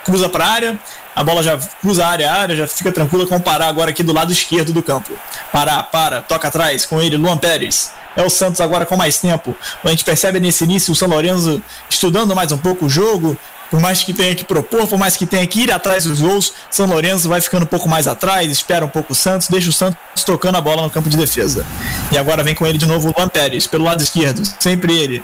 [0.04, 0.80] cruza para a área,
[1.16, 4.04] a bola já cruza a área, a área já fica tranquila com parar agora aqui
[4.04, 5.12] do lado esquerdo do campo.
[5.52, 7.92] Parar, para, toca atrás com ele, Luan Pérez.
[8.16, 9.56] É o Santos agora com mais tempo.
[9.84, 13.38] A gente percebe nesse início o São Lourenço estudando mais um pouco o jogo,
[13.70, 16.54] por mais que tenha que propor, por mais que tenha que ir atrás dos gols,
[16.70, 19.74] São Lourenço vai ficando um pouco mais atrás, espera um pouco o Santos, deixa o
[19.74, 21.66] Santos tocando a bola no campo de defesa.
[22.12, 25.24] E agora vem com ele de novo o Luan Pérez, pelo lado esquerdo, sempre ele.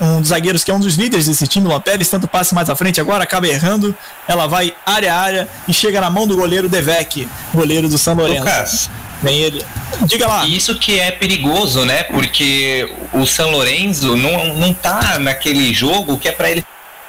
[0.00, 2.54] Um, dos zagueiros que é um dos líderes desse time, o Luan Pérez, tanto passe
[2.54, 3.94] mais à frente, agora acaba errando,
[4.26, 8.14] ela vai área a área e chega na mão do goleiro Devec, goleiro do São
[8.14, 8.40] Lourenço.
[8.40, 8.90] Lucas.
[9.22, 9.64] Vem ele.
[10.02, 10.46] Diga lá.
[10.46, 12.02] Isso que é perigoso, né?
[12.04, 16.64] Porque o São Lourenço não, não tá naquele jogo que é para ele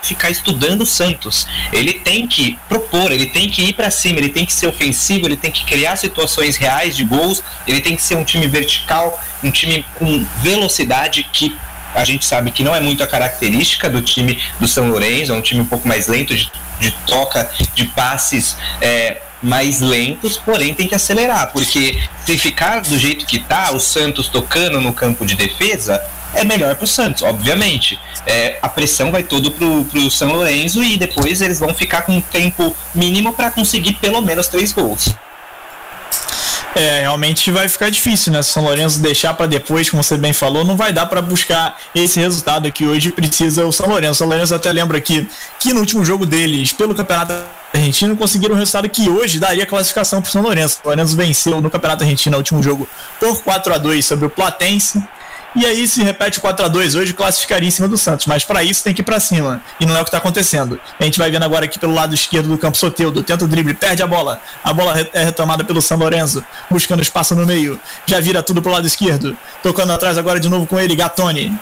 [0.08, 1.48] ficar estudando o Santos.
[1.72, 5.28] Ele tem que propor, ele tem que ir para cima, ele tem que ser ofensivo,
[5.28, 9.22] ele tem que criar situações reais de gols, ele tem que ser um time vertical,
[9.44, 11.56] um time com velocidade que
[11.94, 15.36] a gente sabe que não é muito a característica do time do São Lourenço, é
[15.36, 20.74] um time um pouco mais lento de, de troca de passes é, mais lentos, porém
[20.74, 25.26] tem que acelerar, porque se ficar do jeito que tá, o Santos tocando no campo
[25.26, 26.04] de defesa,
[26.38, 28.00] é melhor para o Santos, obviamente.
[28.26, 32.14] É, a pressão vai todo pro, pro São Lourenço e depois eles vão ficar com
[32.14, 35.16] um tempo mínimo para conseguir pelo menos três gols.
[36.76, 38.44] É, realmente vai ficar difícil, né?
[38.44, 42.20] São Lourenço deixar para depois, como você bem falou, não vai dar para buscar esse
[42.20, 44.12] resultado que hoje precisa o São Lourenço.
[44.12, 45.28] O São Lourenço até lembra aqui
[45.60, 47.34] que no último jogo deles, pelo Campeonato
[47.74, 50.80] Argentino, conseguiram um resultado que hoje daria classificação para o São Lourenço.
[50.84, 52.88] O Lourenço venceu no Campeonato Argentino no último jogo
[53.20, 55.02] por 4 a 2 sobre o Platense.
[55.56, 58.26] E aí se repete 4 a 2 hoje, classificaria em cima do Santos.
[58.28, 59.62] Mas para isso tem que ir para cima.
[59.80, 60.80] E não é o que está acontecendo.
[61.00, 63.24] A gente vai vendo agora aqui pelo lado esquerdo do campo Soteudo.
[63.24, 64.40] Tenta o drible, perde a bola.
[64.64, 67.80] A bola é retomada pelo São Lourenço, buscando espaço no meio.
[68.06, 69.38] Já vira tudo pro lado esquerdo.
[69.64, 71.58] Tocando atrás agora de novo com ele, Gatoni.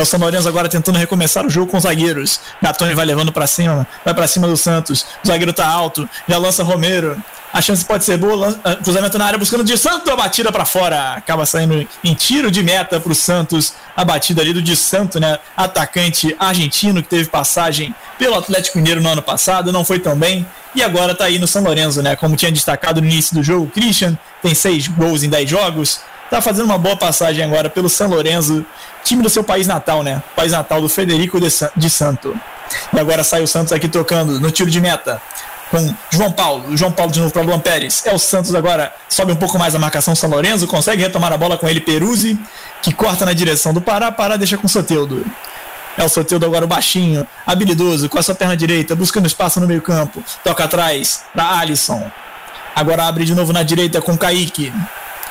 [0.00, 2.40] É o São Lourenço agora tentando recomeçar o jogo com os zagueiros.
[2.62, 5.04] Gatoni vai levando para cima, vai para cima do Santos.
[5.22, 7.22] O zagueiro tá alto, já lança Romero.
[7.52, 8.58] A chance pode ser boa.
[8.64, 11.12] Ah, cruzamento na área buscando de Santos, a batida para fora.
[11.12, 13.74] Acaba saindo em tiro de meta para o Santos.
[13.94, 15.38] A batida ali do de Santo, né?
[15.54, 20.46] Atacante argentino que teve passagem pelo Atlético Mineiro no ano passado, não foi tão bem.
[20.74, 22.16] E agora tá aí no São Lourenço, né?
[22.16, 26.00] Como tinha destacado no início do jogo, Christian tem seis gols em dez jogos.
[26.30, 28.64] Tá fazendo uma boa passagem agora pelo São Lourenço,
[29.04, 30.22] time do seu país natal, né?
[30.36, 32.38] País natal do Federico de, San, de Santo.
[32.92, 35.20] E agora sai o Santos aqui tocando no tiro de meta
[35.70, 36.76] com João Paulo.
[36.76, 38.04] João Paulo de novo para Luan Pérez.
[38.04, 41.36] É o Santos agora, sobe um pouco mais a marcação São Lourenço, consegue retomar a
[41.36, 42.38] bola com ele Peruzzi,
[42.82, 45.24] que corta na direção do Pará, Pará deixa com Soteudo.
[45.96, 49.66] É o Soteudo agora o baixinho, habilidoso, com a sua perna direita, buscando espaço no
[49.66, 50.22] meio campo.
[50.44, 52.10] Toca atrás para Alisson.
[52.74, 54.72] Agora abre de novo na direita com Kaique.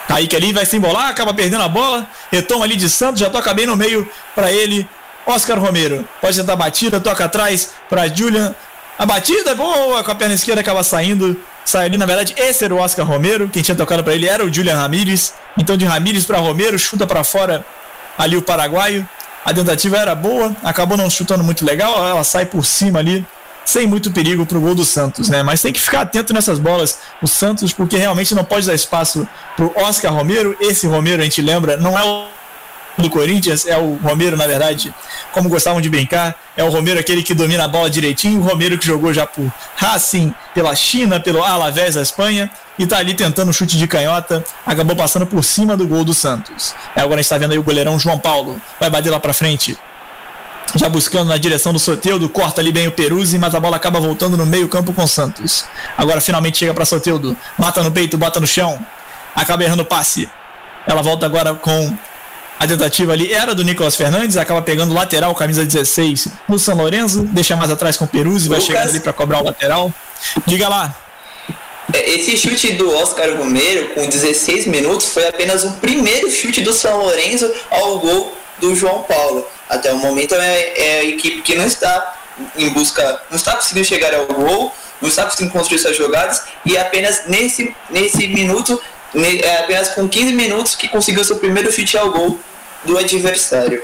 [0.09, 3.53] Kaique ali vai se embolar, acaba perdendo a bola, retoma ali de Santos, já toca
[3.53, 4.89] bem no meio para ele.
[5.23, 8.55] Oscar Romero pode tentar a batida, toca atrás para Julian.
[8.97, 11.39] A batida é boa, com a perna esquerda acaba saindo.
[11.63, 13.47] Sai ali, na verdade, esse era o Oscar Romero.
[13.49, 15.31] Quem tinha tocado para ele era o Julian Ramírez.
[15.55, 17.63] Então, de Ramírez para Romero, chuta para fora
[18.17, 19.07] ali o paraguaio.
[19.45, 23.23] A tentativa era boa, acabou não chutando muito legal, ela sai por cima ali
[23.69, 25.43] sem muito perigo para o gol do Santos, né?
[25.43, 29.27] Mas tem que ficar atento nessas bolas, o Santos, porque realmente não pode dar espaço
[29.55, 30.57] para o Oscar Romero.
[30.59, 32.27] Esse Romero, a gente lembra, não é o
[32.97, 34.93] do Corinthians, é o Romero, na verdade,
[35.31, 38.77] como gostavam de brincar, é o Romero aquele que domina a bola direitinho, o Romero
[38.77, 43.49] que jogou já por Racing, pela China, pelo Alavés da Espanha, e tá ali tentando
[43.49, 46.73] um chute de canhota, acabou passando por cima do gol do Santos.
[46.95, 49.31] É, agora a gente tá vendo aí o goleirão João Paulo, vai bater lá para
[49.31, 49.77] frente,
[50.75, 53.99] já buscando na direção do Soteudo, corta ali bem o Peruzzi, mas a bola acaba
[53.99, 55.65] voltando no meio campo com o Santos.
[55.97, 58.79] Agora finalmente chega para Soteudo, mata no peito, bota no chão,
[59.35, 60.29] acaba errando o passe.
[60.87, 61.97] Ela volta agora com
[62.59, 66.75] a tentativa ali, era do Nicolas Fernandes, acaba pegando o lateral, camisa 16, no São
[66.75, 69.93] Lourenço, deixa mais atrás com o Peruzzi, vai chegando ali para cobrar o lateral.
[70.45, 70.93] Diga lá.
[71.93, 76.73] É, esse chute do Oscar Romero, com 16 minutos, foi apenas o primeiro chute do
[76.73, 79.47] São Lourenço ao gol do João Paulo.
[79.69, 82.15] Até o momento é, é a equipe que não está
[82.57, 86.77] em busca, não está conseguindo chegar ao gol, não está conseguindo construir suas jogadas e
[86.77, 88.81] apenas nesse, nesse minuto,
[89.13, 92.39] é apenas com 15 minutos que conseguiu seu primeiro chute ao gol
[92.83, 93.83] do adversário.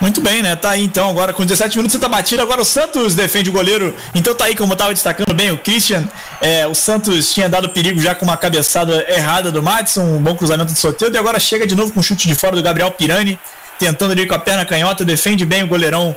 [0.00, 0.56] Muito bem, né?
[0.56, 3.52] Tá aí então, agora com 17 minutos você tá batido, agora o Santos defende o
[3.52, 3.94] goleiro.
[4.14, 6.08] Então tá aí, como eu tava destacando bem, o Christian.
[6.40, 10.34] É, o Santos tinha dado perigo já com uma cabeçada errada do Madison, um bom
[10.34, 12.90] cruzamento de sorteio, e agora chega de novo com um chute de fora do Gabriel
[12.92, 13.38] Pirani
[13.80, 16.14] tentando ali com a perna canhota, defende bem o goleirão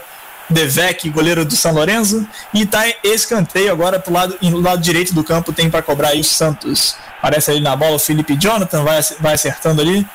[0.50, 5.54] Devec, goleiro do São Lourenço, e tá escanteio agora pro lado, lado direito do campo,
[5.54, 6.98] tem para cobrar aí o Santos.
[7.22, 10.06] Parece ali na bola o Felipe Jonathan, vai, vai acertando ali,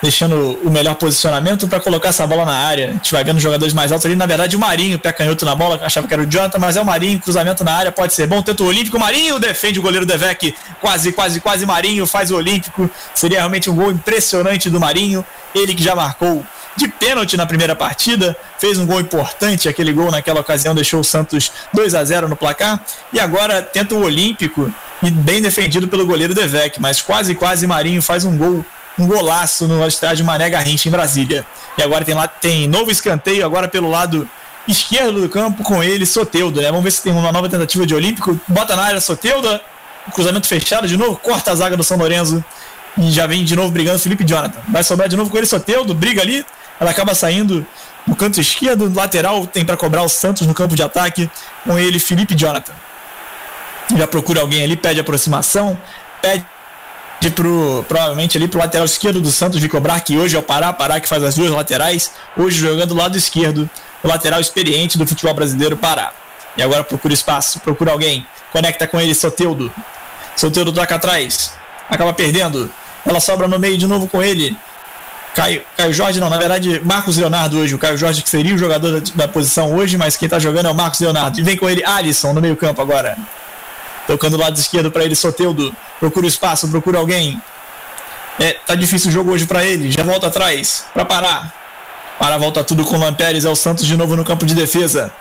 [0.00, 2.90] deixando o melhor posicionamento para colocar essa bola na área.
[2.90, 5.56] A gente vai vendo jogadores mais altos ali, na verdade o Marinho, pé canhoto na
[5.56, 8.28] bola, achava que era o Jonathan, mas é o Marinho, cruzamento na área, pode ser
[8.28, 12.36] bom, tenta o Olímpico, Marinho defende o goleiro Devec, quase, quase, quase Marinho, faz o
[12.36, 17.46] Olímpico, seria realmente um gol impressionante do Marinho, ele que já marcou de pênalti na
[17.46, 22.04] primeira partida, fez um gol importante, aquele gol naquela ocasião deixou o Santos 2 a
[22.04, 22.80] 0 no placar,
[23.12, 28.00] e agora tenta o Olímpico, e bem defendido pelo goleiro Devec, mas quase, quase Marinho
[28.00, 28.64] faz um gol,
[28.98, 31.44] um golaço no estádio Mané Garrincha em Brasília.
[31.76, 34.28] E agora tem lá, tem novo escanteio agora pelo lado
[34.66, 36.68] esquerdo do campo com ele, Soteudo, né?
[36.68, 39.60] Vamos ver se tem uma nova tentativa de Olímpico, bota na área Soteudo,
[40.14, 42.44] cruzamento fechado de novo, corta a zaga do São Lourenço,
[42.96, 44.60] e já vem de novo brigando Felipe Jonathan.
[44.68, 46.44] Vai sobrar de novo com ele Soteudo, briga ali,
[46.82, 47.64] ela acaba saindo
[48.04, 51.30] no canto esquerdo, lateral tem para cobrar o Santos no campo de ataque,
[51.64, 52.72] com ele Felipe Jonathan.
[53.96, 55.78] Já procura alguém ali, pede aproximação,
[56.20, 56.44] pede
[57.36, 60.72] pro, provavelmente ali pro lateral esquerdo do Santos de cobrar, que hoje é o Pará,
[60.72, 63.70] Pará que faz as duas laterais, hoje jogando do lado esquerdo,
[64.02, 66.12] o lateral experiente do futebol brasileiro, Pará.
[66.56, 69.72] E agora procura espaço, procura alguém, conecta com ele Soteudo.
[70.34, 71.52] Soteudo toca atrás,
[71.88, 72.68] acaba perdendo,
[73.06, 74.56] ela sobra no meio de novo com ele,
[75.34, 77.74] Caio, Caio Jorge, não, na verdade, Marcos Leonardo hoje.
[77.74, 80.66] O Caio Jorge que seria o jogador da, da posição hoje, mas quem tá jogando
[80.66, 81.38] é o Marcos Leonardo.
[81.40, 83.16] E vem com ele Alisson no meio-campo agora.
[84.06, 85.74] Tocando o lado esquerdo para ele, Soteudo.
[85.98, 87.40] Procura espaço, procura alguém.
[88.38, 89.90] É, tá difícil o jogo hoje para ele.
[89.90, 91.54] Já volta atrás para parar.
[92.18, 93.44] Para volta tudo com o Lampérez.
[93.44, 95.12] É o Santos de novo no campo de defesa.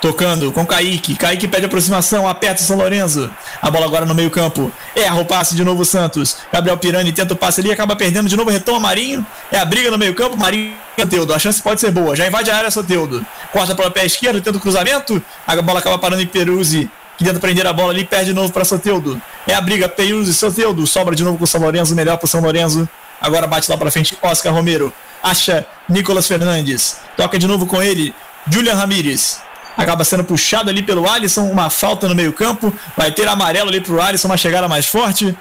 [0.00, 1.16] Tocando com Kaique.
[1.16, 3.28] Kaique pede aproximação, aperta o São Lourenço.
[3.60, 4.70] A bola agora no meio-campo.
[4.94, 6.36] Erra o passe de novo o Santos.
[6.52, 9.26] Gabriel Pirani tenta o passe ali, acaba perdendo de novo, retoma Marinho.
[9.50, 10.36] É a briga no meio-campo.
[10.36, 11.34] Marinho Soteudo.
[11.34, 12.14] A chance pode ser boa.
[12.14, 13.26] Já invade a área Soteudo.
[13.52, 15.20] Corta pelo pé esquerdo, tenta o cruzamento.
[15.44, 16.88] A bola acaba parando em Peruzzi.
[17.16, 19.20] Que tenta prender a bola ali, perde de novo para Soteudo.
[19.48, 20.86] É a briga, Peruzzi, Soteudo.
[20.86, 22.88] Sobra de novo com o São Lourenço, melhor para São Lourenço.
[23.20, 24.92] Agora bate lá para frente Oscar Romero.
[25.20, 26.98] Acha Nicolas Fernandes.
[27.16, 28.14] Toca de novo com ele.
[28.48, 29.40] Julian Ramírez
[29.78, 34.02] acaba sendo puxado ali pelo Alisson, uma falta no meio-campo, vai ter amarelo ali pro
[34.02, 35.36] Alisson, uma chegada mais forte.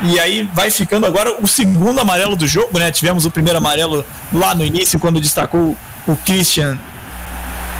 [0.00, 2.90] E aí vai ficando agora o segundo amarelo do jogo, né?
[2.90, 5.76] Tivemos o primeiro amarelo lá no início, quando destacou
[6.08, 6.76] o Christian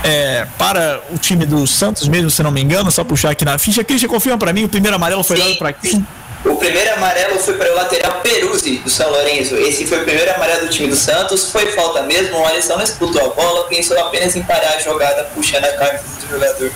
[0.04, 3.58] é, para o time do Santos mesmo, se não me engano, só puxar aqui na
[3.58, 3.82] ficha.
[3.82, 6.06] Christian, confirma para mim, o primeiro amarelo foi dado para quem?
[6.44, 9.56] O primeiro amarelo foi para o lateral Peruzzi, do São Lourenço.
[9.56, 11.50] Esse foi o primeiro amarelo do time do Santos.
[11.50, 12.36] Foi falta mesmo.
[12.36, 16.04] O Alisson não disputou a bola, pensou apenas em parar a jogada, puxando a camisa
[16.20, 16.70] do jogador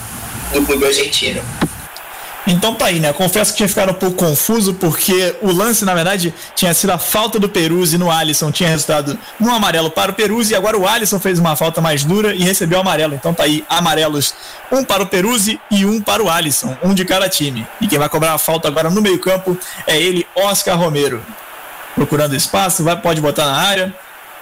[0.55, 1.43] do clube argentino.
[2.51, 3.13] Então tá aí, né?
[3.13, 6.99] Confesso que tinha ficado um pouco confuso, porque o lance, na verdade, tinha sido a
[6.99, 10.89] falta do Peruzzi no Alisson, tinha resultado um amarelo para o Peruzzi, e agora o
[10.89, 13.15] Alisson fez uma falta mais dura e recebeu amarelo.
[13.15, 14.35] Então tá aí, amarelos,
[14.73, 17.67] um para o Peruzzi e um para o Alisson, um de cada time.
[17.83, 21.23] E quem vai cobrar a falta agora no meio-campo é ele, Oscar Romero.
[21.95, 23.95] Procurando espaço, vai, pode botar na área.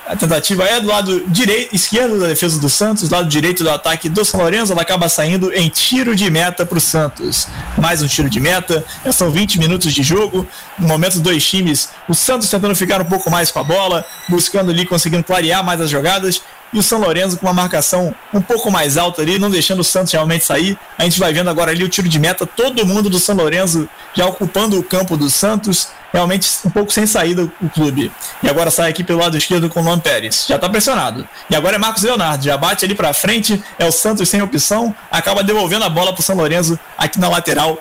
[0.08, 4.08] A tentativa é do lado direito, esquerdo da defesa do Santos, lado direito do ataque
[4.08, 7.48] do São Lourenço, ela acaba saindo em tiro de meta para o Santos.
[7.76, 10.46] Mais um tiro de meta, já são 20 minutos de jogo.
[10.78, 14.70] No momento, dois times, o Santos tentando ficar um pouco mais com a bola, buscando
[14.70, 16.40] ali, conseguindo clarear mais as jogadas,
[16.72, 19.84] e o São Lourenço com uma marcação um pouco mais alta ali, não deixando o
[19.84, 20.78] Santos realmente sair.
[20.98, 23.88] A gente vai vendo agora ali o tiro de meta, todo mundo do São Lourenço
[24.14, 28.10] já ocupando o campo do Santos realmente um pouco sem saída o clube.
[28.42, 30.46] E agora sai aqui pelo lado esquerdo com o Luan Pérez.
[30.48, 31.28] Já tá pressionado.
[31.50, 32.44] E agora é Marcos Leonardo.
[32.44, 33.62] Já bate ali para frente.
[33.78, 34.94] É o Santos sem opção.
[35.10, 37.78] Acaba devolvendo a bola pro São Lourenço aqui na lateral.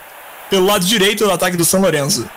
[0.50, 2.30] Pelo lado direito do ataque do São Lourenço.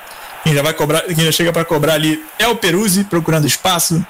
[0.44, 4.04] Quem já vai cobrar, quem já chega para cobrar ali é o Peruzzi, procurando espaço.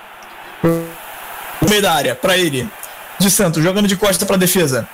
[1.61, 2.69] No meio da área, para ele.
[3.19, 4.87] De Santos, jogando de costa para defesa.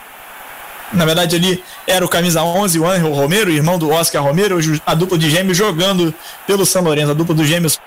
[0.92, 4.94] Na verdade, ali era o camisa 11, o Angel Romero, irmão do Oscar Romero, a
[4.94, 6.14] dupla de gêmeos jogando
[6.46, 7.78] pelo São Lourenço, a dupla dos gêmeos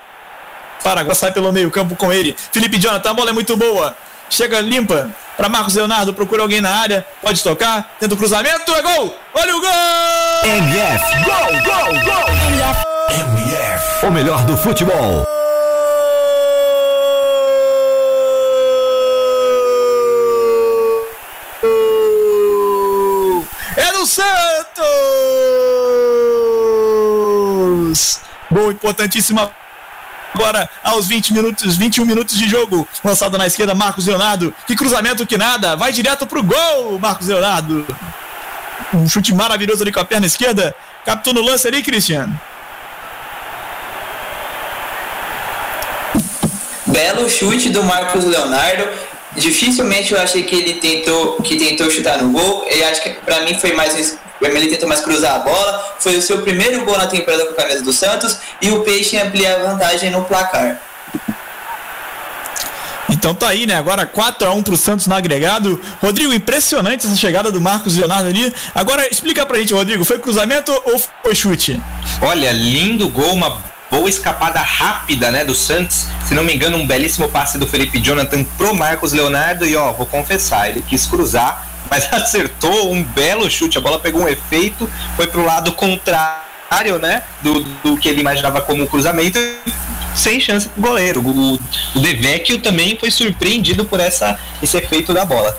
[0.84, 2.36] Paraguai sai pelo meio-campo com ele.
[2.52, 3.96] Felipe Jonathan, a bola é muito boa.
[4.30, 8.82] Chega limpa para Marcos Leonardo, procura alguém na área, pode tocar, tenta o cruzamento, é
[8.82, 9.16] gol!
[9.34, 9.70] Olha o gol!
[10.44, 12.30] MF, gol, gol, gol!
[12.50, 15.26] MF, MF, o melhor do futebol.
[24.08, 24.78] Santos!
[28.50, 29.52] Gol importantíssimo
[30.34, 32.88] agora aos 20 minutos, 21 minutos de jogo.
[33.04, 34.54] Lançado na esquerda, Marcos Leonardo.
[34.66, 35.76] Que cruzamento que nada.
[35.76, 37.86] Vai direto pro gol, Marcos Leonardo.
[38.94, 40.74] Um chute maravilhoso ali com a perna esquerda.
[41.06, 42.40] Captou no lance ali, Cristiano.
[46.86, 48.88] Belo chute do Marcos Leonardo.
[49.38, 52.68] Dificilmente eu achei que ele tentou, que tentou chutar no gol.
[52.70, 55.96] Eu acho que para mim foi mais o Emelec tentou mais cruzar a bola.
[56.00, 59.18] Foi o seu primeiro gol na temporada com a camisa do Santos e o Peixe
[59.18, 60.82] amplia a vantagem no placar.
[63.10, 63.76] Então tá aí, né?
[63.76, 65.82] Agora 4 a 1 pro Santos no agregado.
[66.02, 68.54] Rodrigo, impressionante essa chegada do Marcos Leonardo ali.
[68.76, 71.82] Agora explica pra gente, Rodrigo, foi cruzamento ou foi chute?
[72.22, 73.58] Olha, lindo gol, uma
[73.98, 76.06] boa escapada rápida, né, do Santos.
[76.24, 79.92] Se não me engano, um belíssimo passe do Felipe Jonathan pro Marcos Leonardo e ó,
[79.92, 83.78] vou confessar, ele quis cruzar mas acertou um belo chute.
[83.78, 87.24] A bola pegou um efeito, foi pro lado contrário, né?
[87.42, 89.40] Do, do que ele imaginava como cruzamento,
[90.14, 91.22] sem chance pro goleiro.
[91.22, 91.54] O,
[91.96, 95.58] o Devecchio também foi surpreendido por essa, esse efeito da bola.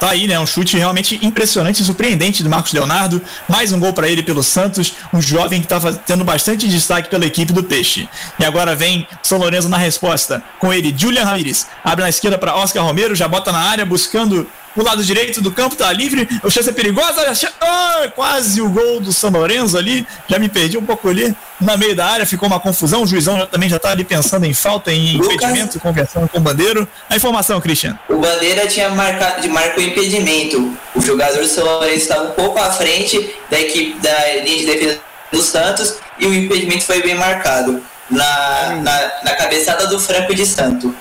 [0.00, 0.40] Tá aí, né?
[0.40, 3.20] Um chute realmente impressionante e surpreendente do Marcos Leonardo.
[3.46, 7.26] Mais um gol para ele pelo Santos, um jovem que estava tendo bastante destaque pela
[7.26, 8.08] equipe do Peixe.
[8.38, 10.42] E agora vem São Lourenço na resposta.
[10.58, 11.66] Com ele, Julian Ramirez.
[11.84, 14.46] Abre na esquerda para Oscar Romero, já bota na área buscando
[14.76, 19.00] o lado direito do campo tá livre, o chance é perigosa, ah, quase o gol
[19.00, 22.48] do São Lourenço ali, já me perdi um pouco ali, na meio da área, ficou
[22.48, 25.80] uma confusão, o juizão já, também já tá ali pensando em falta, em Lucas, impedimento,
[25.80, 26.88] conversando com o Bandeiro.
[27.08, 27.98] A informação, Cristiano.
[28.08, 32.70] O Bandeira tinha marcado, marcou impedimento, o jogador do São Lourenço estava um pouco à
[32.70, 35.00] frente da equipe da linha de defesa
[35.30, 40.44] do Santos e o impedimento foi bem marcado na, na, na cabeçada do Franco de
[40.44, 40.94] Santo.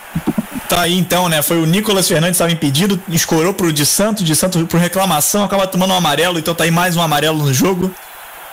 [0.69, 1.41] Tá aí então, né?
[1.41, 5.65] Foi o Nicolas Fernandes estava impedido, escorou pro de Santos, de Santos por reclamação, acaba
[5.65, 7.91] tomando um amarelo, então tá aí mais um amarelo no jogo.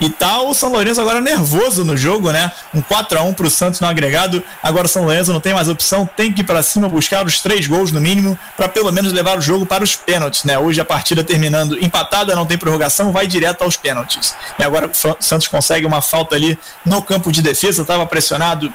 [0.00, 2.52] E tá o São Lourenço agora nervoso no jogo, né?
[2.74, 4.42] Um 4 a 1 pro Santos no agregado.
[4.62, 7.40] Agora o São Lourenço não tem mais opção, tem que ir para cima buscar os
[7.40, 10.58] três gols no mínimo para pelo menos levar o jogo para os pênaltis, né?
[10.58, 14.34] Hoje a partida terminando empatada, não tem prorrogação, vai direto aos pênaltis.
[14.58, 18.72] E agora o Santos consegue uma falta ali no campo de defesa, estava pressionado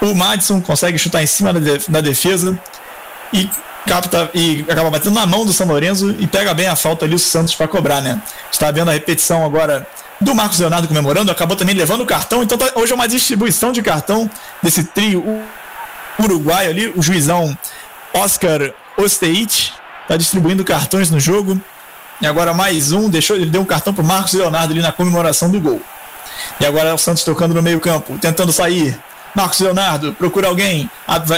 [0.00, 1.52] o Madison consegue chutar em cima
[1.88, 2.58] da defesa
[3.32, 3.48] e
[3.86, 7.14] capta e acaba batendo na mão do São Lourenço e pega bem a falta ali
[7.14, 8.20] o Santos para cobrar, né?
[8.50, 9.86] Está vendo a repetição agora
[10.20, 13.72] do Marcos Leonardo comemorando, acabou também levando o cartão, então tá, hoje é uma distribuição
[13.72, 14.30] de cartão
[14.62, 15.42] desse trio
[16.18, 17.56] uruguaio ali, o juizão
[18.12, 19.72] Oscar Osteit
[20.02, 21.60] está distribuindo cartões no jogo.
[22.20, 25.50] E agora mais um, deixou, ele deu um cartão pro Marcos Leonardo ali na comemoração
[25.50, 25.80] do gol.
[26.60, 28.98] E agora é o Santos tocando no meio-campo, tentando sair.
[29.34, 30.90] Marcos Leonardo, procura alguém,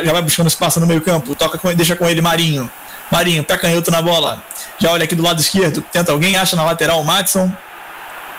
[0.05, 2.71] já vai buscando espaço no meio-campo, toca com, deixa com ele Marinho.
[3.11, 4.43] Marinho, pé canhoto na bola.
[4.79, 7.53] Já olha aqui do lado esquerdo, tenta alguém, acha na lateral o Matson.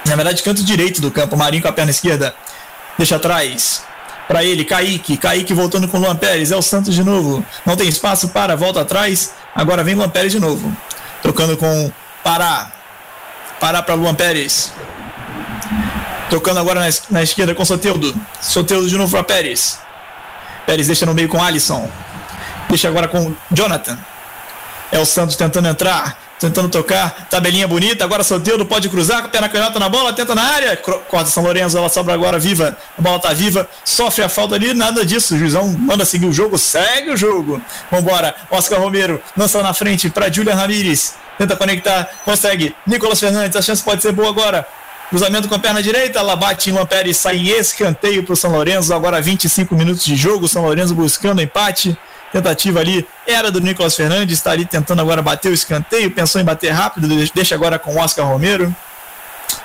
[0.06, 2.34] Na verdade, canto direito do campo, Marinho com a perna esquerda.
[2.98, 3.84] deixa atrás.
[4.28, 5.18] Para ele, Kaique.
[5.18, 6.52] Kaique voltando com o Luan Pérez.
[6.52, 7.46] É o Santos de novo.
[7.66, 9.34] Não tem espaço para, volta atrás.
[9.54, 10.76] Agora vem Luan Pérez de novo.
[11.22, 11.92] Tocando com
[12.24, 12.72] Pará.
[13.60, 14.72] Pará para Luan Pérez.
[16.30, 18.14] Tocando agora na, na esquerda com Soteudo.
[18.42, 19.80] Soteudo de novo para Pérez.
[20.66, 21.90] Pérez deixa no meio com Alisson.
[22.70, 23.98] Deixa agora com Jonathan.
[24.92, 29.30] É o Santos tentando entrar tentando tocar, tabelinha bonita, agora Soteldo pode cruzar, com a
[29.30, 33.02] perna canhota na bola, tenta na área, corta São Lourenço, ela sobra agora viva, a
[33.02, 36.58] bola tá viva, sofre a falta ali, nada disso, o Juizão manda seguir o jogo,
[36.58, 42.76] segue o jogo, vambora, Oscar Romero lança na frente para Julian Ramírez, tenta conectar, consegue,
[42.86, 44.68] Nicolas Fernandes, a chance pode ser boa agora,
[45.14, 48.36] Cruzamento com a perna direita, ela bate em uma Pérez, sai em escanteio para o
[48.36, 48.92] São Lourenço.
[48.92, 51.96] Agora 25 minutos de jogo, São Lourenço buscando empate.
[52.32, 56.44] Tentativa ali era do Nicolas Fernandes, está ali tentando agora bater o escanteio, pensou em
[56.44, 58.76] bater rápido, deixa agora com o Oscar Romero.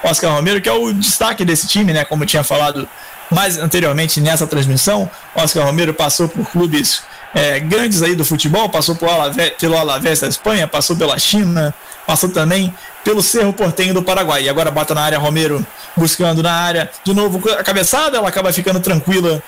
[0.05, 2.05] Oscar Romero, que é o destaque desse time, né?
[2.05, 2.86] Como eu tinha falado
[3.30, 5.11] mais anteriormente nessa transmissão.
[5.34, 7.03] Oscar Romero passou por clubes
[7.34, 11.74] é, grandes aí do futebol, passou por Alavés, pelo Alavés da Espanha, passou pela China,
[12.09, 14.42] passou também pelo Cerro Portenho do Paraguai.
[14.42, 15.64] E agora bota na área Romero,
[15.96, 16.90] buscando na área.
[17.04, 19.40] De novo a cabeçada, ela acaba ficando tranquila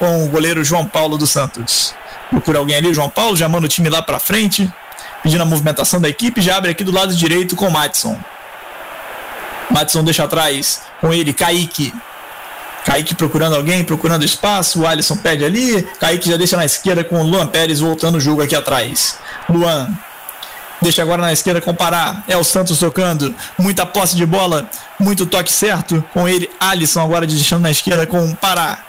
[0.00, 1.94] com o goleiro João Paulo dos Santos
[2.30, 4.70] procura alguém ali, João Paulo, já manda o time lá para frente,
[5.22, 8.18] pedindo a movimentação da equipe, já abre aqui do lado direito com o Matson.
[9.70, 11.92] Matson deixa atrás com ele, Kaique.
[12.84, 17.20] Kaique procurando alguém, procurando espaço, o Alisson pede ali, Kaique já deixa na esquerda com
[17.20, 19.18] o Luan Pérez voltando o jogo aqui atrás.
[19.48, 19.88] Luan
[20.80, 24.68] deixa agora na esquerda com o Pará, é o Santos tocando, muita posse de bola,
[24.98, 28.80] muito toque certo, com ele, Alisson agora deixando na esquerda com o Pará.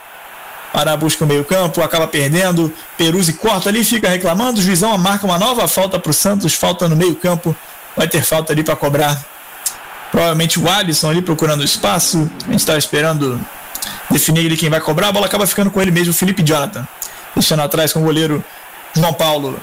[0.72, 2.72] Pará busca o meio-campo, acaba perdendo.
[2.96, 4.60] Peruzzi corta ali, fica reclamando.
[4.60, 7.56] Juizão marca uma nova falta para o Santos, falta no meio-campo.
[7.96, 9.18] Vai ter falta ali para cobrar.
[10.10, 12.30] Provavelmente o Alisson ali procurando espaço.
[12.46, 13.40] A gente estava esperando
[14.10, 15.08] definir ele quem vai cobrar.
[15.08, 16.86] A bola acaba ficando com ele mesmo, Felipe Jonathan.
[17.34, 18.44] Deixando atrás com o goleiro
[18.94, 19.58] João Paulo.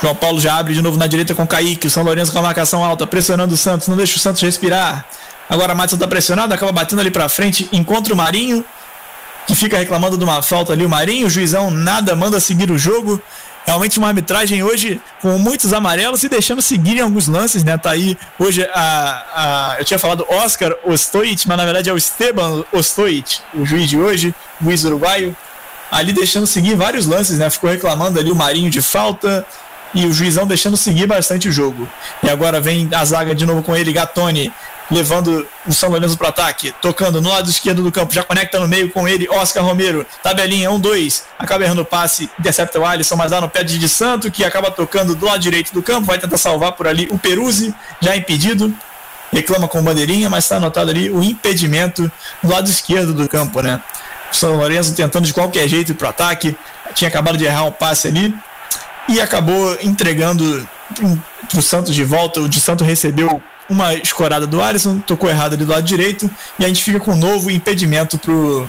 [0.00, 1.86] João Paulo já abre de novo na direita com o Kaique.
[1.86, 5.04] O São Lourenço com a marcação alta, pressionando o Santos, não deixa o Santos respirar.
[5.48, 8.64] Agora a Matos está pressionado, acaba batendo ali para frente, encontra o Marinho
[9.46, 12.78] que fica reclamando de uma falta ali, o Marinho, o juizão nada, manda seguir o
[12.78, 13.20] jogo.
[13.66, 17.76] Realmente uma arbitragem hoje com muitos amarelos e deixando seguir em alguns lances, né?
[17.76, 21.96] Tá aí hoje a, a eu tinha falado Oscar Ostoit, mas na verdade é o
[21.96, 25.36] Esteban Ostoit, o juiz de hoje, juiz uruguaio,
[25.90, 27.50] ali deixando seguir vários lances, né?
[27.50, 29.44] Ficou reclamando ali o Marinho de falta
[29.94, 31.88] e o juizão deixando seguir bastante o jogo.
[32.22, 34.52] E agora vem a zaga de novo com ele, Gatoni,
[34.90, 38.66] levando o São Lourenço para ataque, tocando no lado esquerdo do campo, já conecta no
[38.66, 43.30] meio com ele, Oscar Romero, tabelinha 1-2, acaba errando o passe, intercepta o Alisson, mas
[43.30, 46.38] dá no pé de Santo, que acaba tocando do lado direito do campo, vai tentar
[46.38, 48.74] salvar por ali o Peruzzi, já impedido,
[49.32, 52.10] reclama com bandeirinha, mas está anotado ali o impedimento
[52.42, 53.80] do lado esquerdo do campo, né?
[54.32, 56.56] O São Lourenço tentando de qualquer jeito ir pro ataque,
[56.94, 58.34] tinha acabado de errar um passe ali
[59.10, 60.66] e acabou entregando
[61.48, 62.40] para o Santos de volta.
[62.40, 66.64] O de Santo recebeu uma escorada do Alisson, tocou errado ali do lado direito, e
[66.64, 68.68] a gente fica com um novo impedimento pro,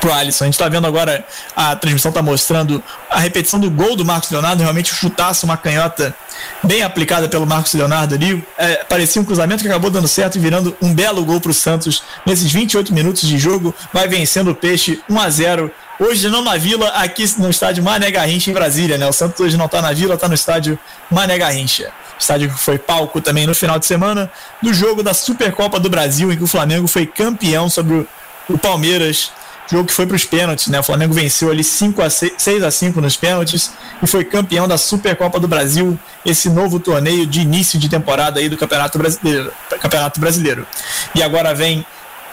[0.00, 0.44] pro Alisson.
[0.44, 1.24] A gente tá vendo agora,
[1.54, 5.56] a transmissão tá mostrando a repetição do gol do Marcos Leonardo, realmente um chutaço, uma
[5.56, 6.14] canhota
[6.62, 8.44] bem aplicada pelo Marcos Leonardo ali.
[8.56, 12.02] É, parecia um cruzamento que acabou dando certo e virando um belo gol pro Santos
[12.24, 13.74] nesses 28 minutos de jogo.
[13.92, 18.10] Vai vencendo o Peixe 1 a 0 Hoje não na Vila, aqui no estádio Mané
[18.10, 19.06] Garrincha em Brasília, né?
[19.06, 20.78] O Santos hoje não tá na Vila, tá no estádio
[21.10, 24.30] Mané Garrincha estádio que foi palco também no final de semana,
[24.62, 28.06] do jogo da Supercopa do Brasil, em que o Flamengo foi campeão sobre
[28.48, 29.32] o Palmeiras,
[29.70, 30.80] jogo que foi para os pênaltis, né?
[30.80, 33.72] O Flamengo venceu ali 5 a 6, 6 a 5 nos pênaltis
[34.02, 38.48] e foi campeão da Supercopa do Brasil, esse novo torneio de início de temporada aí
[38.48, 39.52] do Campeonato Brasileiro.
[39.80, 40.66] Campeonato Brasileiro.
[41.14, 41.84] E agora vem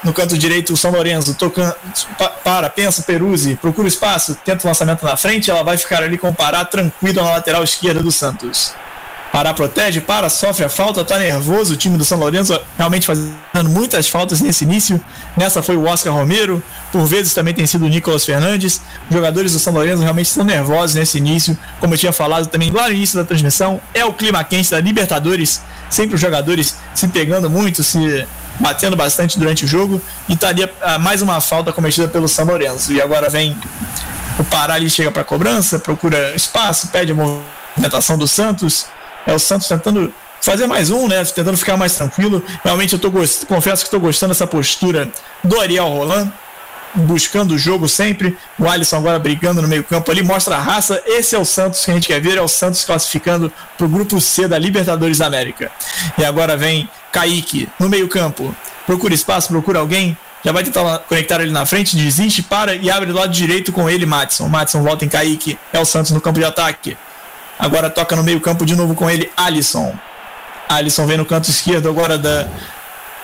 [0.04, 1.76] no canto direito o São Lourenço, tocando,
[2.44, 6.30] para, pensa, Peruzzi, procura espaço, tenta o lançamento na frente, ela vai ficar ali com
[6.30, 8.74] o Pará tranquilo na lateral esquerda do Santos.
[9.32, 13.70] Pará protege, para, sofre a falta, tá nervoso o time do São Lourenço, realmente fazendo
[13.70, 15.00] muitas faltas nesse início.
[15.38, 18.82] Nessa foi o Oscar Romero, por vezes também tem sido o Nicolas Fernandes.
[19.10, 22.72] Os jogadores do São Lourenço realmente estão nervosos nesse início, como eu tinha falado também
[22.72, 23.80] lá no início da transmissão.
[23.94, 28.28] É o clima quente da Libertadores, sempre os jogadores se pegando muito, se
[28.62, 30.02] batendo bastante durante o jogo.
[30.30, 32.94] E estaria tá mais uma falta cometida pelo São Lourenço.
[32.94, 33.58] E agora vem
[34.40, 38.88] o Pará chega para cobrança, procura espaço, pede a movimentação do Santos
[39.26, 41.24] é o Santos tentando fazer mais um, né?
[41.26, 42.44] Tentando ficar mais tranquilo.
[42.64, 43.46] Realmente eu tô gost...
[43.46, 45.10] confesso que estou gostando dessa postura
[45.44, 46.32] do Ariel Roland,
[46.96, 48.38] buscando o jogo sempre.
[48.58, 51.02] O Alisson agora brigando no meio-campo ali, mostra a raça.
[51.06, 53.90] Esse é o Santos que a gente quer ver, é o Santos classificando para o
[53.90, 55.72] grupo C da Libertadores da América.
[56.18, 58.56] E agora vem Kaique no meio-campo.
[58.86, 60.18] Procura espaço, procura alguém.
[60.44, 63.88] Já vai tentar conectar ele na frente, desiste, para e abre do lado direito com
[63.90, 64.48] ele, Matson.
[64.48, 65.58] Matson volta em Kaique.
[65.72, 66.98] É o Santos no campo de ataque.
[67.60, 69.96] Agora toca no meio-campo de novo com ele, Alisson.
[70.68, 72.48] Alisson vem no canto esquerdo agora da,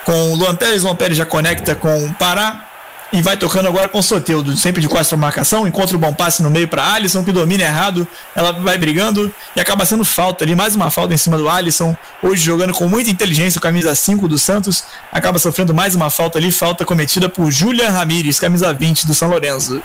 [0.05, 0.83] com o Luan Pérez.
[0.83, 2.66] Luan Pérez já conecta com o Pará.
[3.11, 6.43] E vai tocando agora com o Soteudo, sempre de quatro marcação, encontra o bom passe
[6.43, 8.05] no meio para Alisson, que domina errado,
[8.35, 11.95] ela vai brigando e acaba sendo falta ali, mais uma falta em cima do Alisson,
[12.21, 16.51] hoje jogando com muita inteligência, camisa 5 do Santos, acaba sofrendo mais uma falta ali,
[16.51, 19.81] falta cometida por Julian Ramires, camisa 20 do São Lourenço.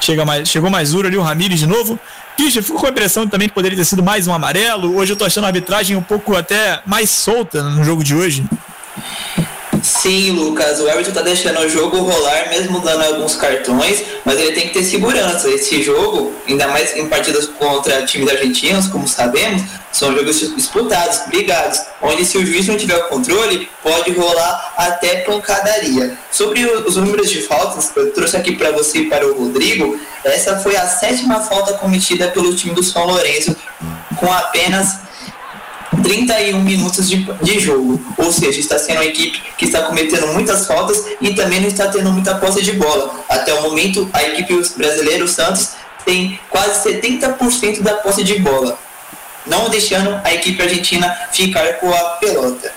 [0.00, 1.98] Chega mais, chegou mais duro ali o Ramires de novo.
[2.36, 4.96] Christian, ficou com a impressão também que poderia ter sido mais um amarelo.
[4.96, 8.44] Hoje eu tô achando a arbitragem um pouco até mais solta no jogo de hoje.
[9.84, 14.52] Sim, Lucas, o Everton tá deixando o jogo rolar, mesmo dando alguns cartões, mas ele
[14.52, 15.46] tem que ter segurança.
[15.50, 19.60] Esse jogo, ainda mais em partidas contra times argentinos, como sabemos,
[19.92, 25.16] são jogos disputados, brigados, onde se o juiz não tiver o controle, pode rolar até
[25.16, 26.16] pancadaria.
[26.30, 30.58] Sobre os números de faltas, eu trouxe aqui para você e para o Rodrigo, essa
[30.60, 33.54] foi a sétima falta cometida pelo time do São Lourenço,
[34.16, 35.03] com apenas
[36.02, 38.00] 31 minutos de, de jogo.
[38.16, 41.88] Ou seja, está sendo uma equipe que está cometendo muitas faltas e também não está
[41.88, 43.14] tendo muita posse de bola.
[43.28, 45.70] Até o momento, a equipe brasileira, o Santos,
[46.04, 48.78] tem quase 70% da posse de bola,
[49.46, 52.72] não deixando a equipe argentina ficar com a pelota.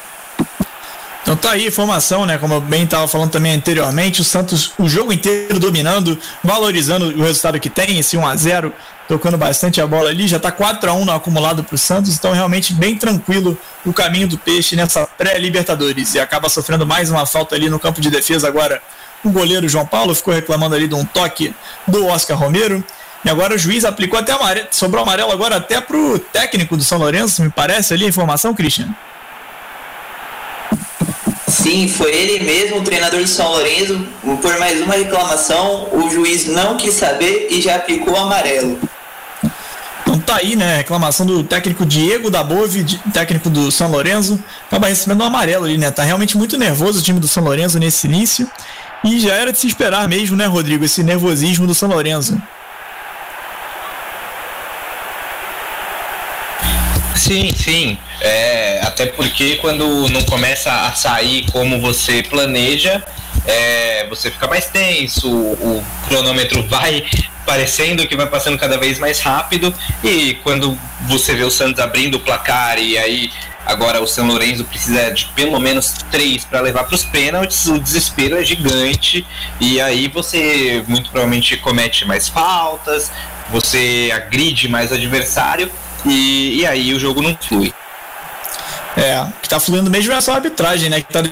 [1.27, 2.37] Então tá aí a informação, né?
[2.37, 7.21] Como eu bem estava falando também anteriormente, o Santos o jogo inteiro dominando, valorizando o
[7.21, 8.73] resultado que tem, esse 1 a 0
[9.07, 12.13] tocando bastante a bola ali, já está 4 a 1 no acumulado para o Santos,
[12.13, 17.25] então realmente bem tranquilo o caminho do Peixe nessa pré-Libertadores e acaba sofrendo mais uma
[17.25, 18.81] falta ali no campo de defesa agora.
[19.23, 21.53] O goleiro João Paulo ficou reclamando ali de um toque
[21.87, 22.83] do Oscar Romero.
[23.25, 26.99] E agora o juiz aplicou até amarelo, sobrou amarelo agora até pro técnico do São
[26.99, 28.87] Lourenço, me parece ali a informação, Christian.
[31.47, 33.99] Sim, foi ele mesmo, o treinador de São Lourenço.
[34.41, 38.79] Por mais uma reclamação, o juiz não quis saber e já aplicou amarelo.
[40.07, 40.77] Então tá aí, né?
[40.77, 44.41] Reclamação do técnico Diego da Bove, técnico do São Lourenço.
[44.65, 45.91] Acaba recebendo um amarelo ali, né?
[45.91, 48.49] Tá realmente muito nervoso o time do São Lourenço nesse início.
[49.03, 50.85] E já era de se esperar mesmo, né, Rodrigo?
[50.85, 52.41] Esse nervosismo do São Lourenço.
[57.13, 57.97] Sim, sim.
[58.21, 63.03] É, até porque quando não começa a sair como você planeja,
[63.45, 67.03] é, você fica mais tenso, o, o cronômetro vai
[67.47, 69.73] parecendo que vai passando cada vez mais rápido
[70.03, 70.77] e quando
[71.07, 73.31] você vê o Santos abrindo o placar e aí
[73.65, 77.79] agora o São Lourenço precisa de pelo menos três para levar para os pênaltis, o
[77.79, 79.25] desespero é gigante
[79.61, 83.09] e aí você muito provavelmente comete mais faltas,
[83.49, 85.71] você agride mais adversário
[86.05, 87.73] e, e aí o jogo não flui.
[88.97, 90.99] É, que tá fluindo mesmo é só a arbitragem, né?
[90.99, 91.23] Que tá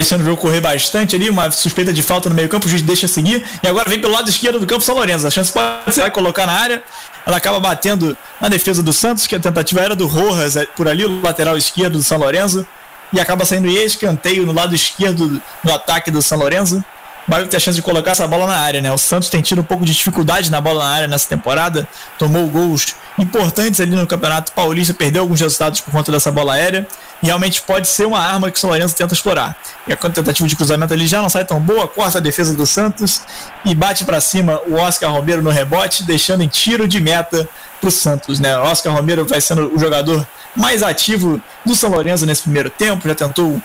[0.00, 2.80] deixando o jogo correr bastante ali, uma suspeita de falta no meio campo, o juiz
[2.80, 5.26] deixa seguir, e agora vem pelo lado esquerdo do campo São Lourenço.
[5.26, 6.82] A chance pode ser colocar na área,
[7.26, 10.88] ela acaba batendo na defesa do Santos, que a tentativa era do Rojas é, por
[10.88, 12.66] ali, o lateral esquerdo do São Lourenço,
[13.12, 16.82] e acaba saindo escanteio no lado esquerdo do ataque do São Lourenço
[17.30, 18.92] vai ter a chance de colocar essa bola na área, né?
[18.92, 21.86] O Santos tem tido um pouco de dificuldade na bola na área nessa temporada,
[22.18, 26.88] tomou gols importantes ali no Campeonato Paulista, perdeu alguns resultados por conta dessa bola aérea,
[27.22, 29.56] realmente pode ser uma arma que o São Lourenço tenta explorar.
[29.86, 32.66] E a tentativa de cruzamento ali já não sai tão boa, corta a defesa do
[32.66, 33.22] Santos
[33.64, 37.48] e bate para cima o Oscar Romero no rebote, deixando em tiro de meta
[37.80, 38.58] para o Santos, né?
[38.58, 40.26] O Oscar Romero vai sendo o jogador
[40.56, 43.62] mais ativo do São Lourenço nesse primeiro tempo, já tentou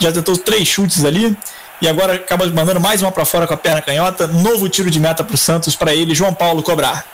[0.00, 1.36] já tentou três chutes ali
[1.82, 4.28] e agora acaba mandando mais uma para fora com a perna canhota.
[4.28, 7.04] Novo tiro de meta para o Santos, para ele, João Paulo cobrar.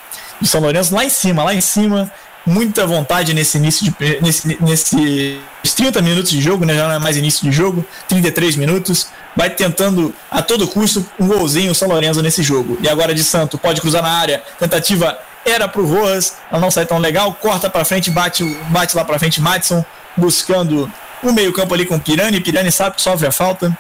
[0.43, 2.12] E São Lourenço lá em cima, lá em cima.
[2.45, 4.21] Muita vontade nesse início de.
[4.21, 5.41] Nesse, nesse
[5.75, 6.75] 30 minutos de jogo, né?
[6.75, 9.09] Já não é mais início de jogo, 33 minutos.
[9.35, 12.77] Vai tentando a todo custo um golzinho o São Lourenço nesse jogo.
[12.83, 14.43] E agora de Santo, pode cruzar na área.
[14.59, 19.03] Tentativa era pro Rojas, ela não sai tão legal, corta para frente, bate, bate lá
[19.03, 19.83] para frente Matson,
[20.14, 20.93] buscando
[21.23, 22.39] o meio-campo ali com o Pirani.
[22.39, 23.75] Pirani sabe que sofre a falta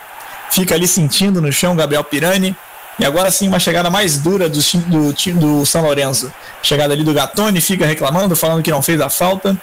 [0.50, 2.56] fica ali sentindo no chão Gabriel Pirani.
[2.98, 6.32] E agora sim, uma chegada mais dura do time do, do São Lourenço.
[6.62, 9.56] Chegada ali do Gatoni, fica reclamando, falando que não fez a falta.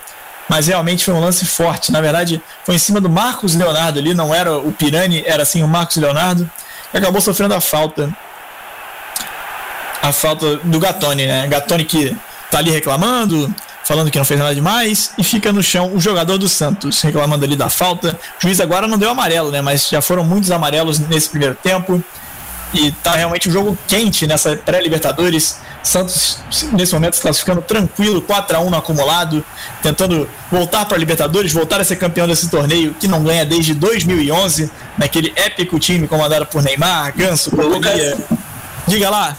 [0.47, 1.91] Mas realmente foi um lance forte.
[1.91, 5.63] Na verdade, foi em cima do Marcos Leonardo ali, não era o Pirani, era sim
[5.63, 6.49] o Marcos Leonardo.
[6.91, 8.09] Que acabou sofrendo a falta.
[10.01, 11.47] A falta do Gatoni, né?
[11.47, 12.15] Gatoni que
[12.51, 13.53] tá ali reclamando,
[13.85, 17.45] falando que não fez nada demais, e fica no chão o jogador do Santos, reclamando
[17.45, 18.19] ali da falta.
[18.39, 19.61] O juiz agora não deu amarelo, né?
[19.61, 22.03] Mas já foram muitos amarelos nesse primeiro tempo.
[22.73, 25.59] E tá realmente um jogo quente nessa pré-Libertadores.
[25.83, 26.39] Santos,
[26.73, 29.45] nesse momento, se classificando tranquilo, 4 a 1 no acumulado,
[29.83, 33.75] tentando voltar para a Libertadores, voltar a ser campeão desse torneio que não ganha desde
[33.75, 38.17] 2011, naquele épico time comandado por Neymar, Ganso, Lucas,
[38.87, 39.37] Diga lá.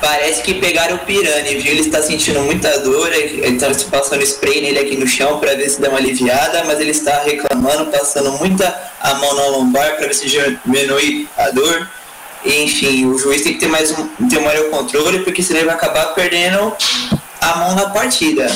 [0.00, 1.72] Parece que pegaram o Pirani, viu?
[1.72, 5.68] Ele está sentindo muita dor, ele está passando spray nele aqui no chão para ver
[5.68, 10.06] se dá uma aliviada, mas ele está reclamando, passando muita a mão na lombar para
[10.06, 11.88] ver se diminui a dor.
[12.44, 15.66] E, enfim, o juiz tem que ter mais um, ter maior controle, porque senão ele
[15.66, 16.74] vai acabar perdendo
[17.40, 18.46] a mão na partida.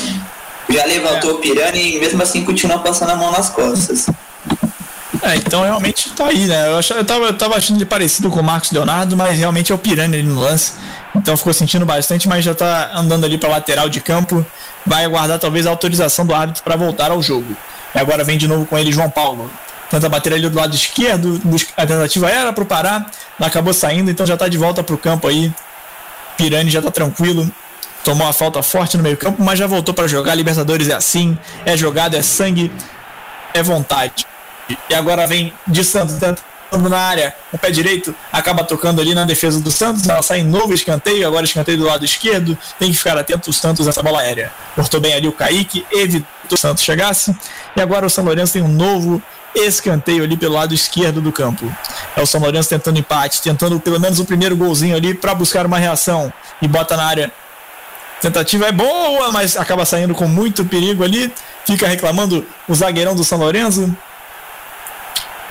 [0.70, 1.34] Já levantou é.
[1.34, 4.06] o Pirani e mesmo assim continua passando a mão nas costas.
[5.22, 6.68] É, então realmente tá aí, né?
[6.68, 9.72] Eu, achava, eu, tava, eu tava achando ele parecido com o Marcos Leonardo, mas realmente
[9.72, 10.72] é o Pirani ali no lance.
[11.14, 14.44] Então ficou sentindo bastante, mas já está andando ali para lateral de campo.
[14.84, 17.56] Vai aguardar talvez a autorização do árbitro para voltar ao jogo.
[17.94, 19.50] E agora vem de novo com ele João Paulo.
[19.90, 21.40] Tenta bater ali do lado esquerdo.
[21.76, 23.06] A tentativa era para o Pará,
[23.38, 25.52] acabou saindo, então já está de volta para o campo aí.
[26.36, 27.48] Pirani já está tranquilo.
[28.02, 30.34] Tomou uma falta forte no meio-campo, mas já voltou para jogar.
[30.34, 32.72] Libertadores é assim: é jogado, é sangue,
[33.54, 34.26] é vontade.
[34.90, 36.16] E agora vem de Santos
[36.72, 40.44] na área, o pé direito, acaba tocando ali na defesa do Santos, ela sai em
[40.44, 44.20] novo escanteio, agora escanteio do lado esquerdo, tem que ficar atento os Santos nessa bola
[44.20, 44.52] aérea.
[44.74, 47.34] Cortou bem ali o Kaique, evitou o Santos chegasse,
[47.76, 49.22] e agora o São Lourenço tem um novo
[49.54, 51.72] escanteio ali pelo lado esquerdo do campo.
[52.16, 55.64] É o São Lourenço tentando empate, tentando pelo menos o primeiro golzinho ali para buscar
[55.64, 57.32] uma reação e bota na área.
[58.20, 61.32] Tentativa é boa, mas acaba saindo com muito perigo ali.
[61.66, 63.94] Fica reclamando o zagueirão do São Lourenço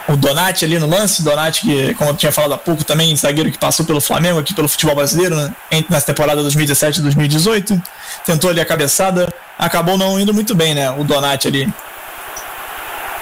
[0.07, 3.51] o Donati ali no lance, Donati que, como eu tinha falado há pouco, também zagueiro
[3.51, 5.53] que passou pelo Flamengo aqui pelo futebol brasileiro, né,
[5.89, 7.81] nessa temporada 2017 e 2018,
[8.25, 11.73] tentou ali a cabeçada, acabou não indo muito bem, né, o Donati ali.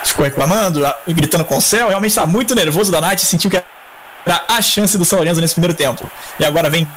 [0.04, 3.62] Ficou reclamando, gritando com o céu, realmente está muito nervoso o Donati, sentiu que
[4.26, 6.10] era a chance do São Lourenço nesse primeiro tempo.
[6.40, 6.88] E agora vem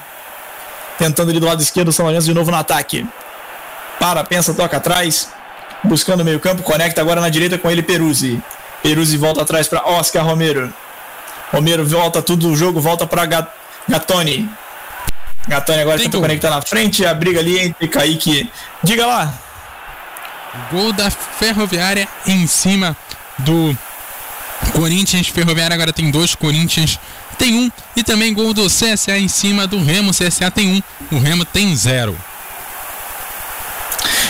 [0.98, 3.06] tentando ali do lado esquerdo o São Lourenço de novo no ataque.
[4.00, 5.28] Para, pensa, toca atrás,
[5.82, 8.42] buscando o meio campo, conecta agora na direita com ele Peruzzi.
[8.84, 10.70] Peruzzi volta atrás para Oscar Romero.
[11.50, 13.24] Romero volta tudo o jogo, volta para
[13.88, 14.46] Gatoni.
[15.48, 18.50] Gatoni agora tenta conectar na frente, a briga ali entre Kaique.
[18.82, 19.32] Diga lá.
[20.70, 22.94] Gol da Ferroviária em cima
[23.38, 23.74] do
[24.74, 25.28] Corinthians.
[25.28, 27.00] Ferroviária agora tem dois, Corinthians
[27.38, 27.70] tem um.
[27.96, 30.10] E também gol do CSA em cima do Remo.
[30.10, 30.68] CSA tem
[31.10, 32.14] um, o Remo tem zero.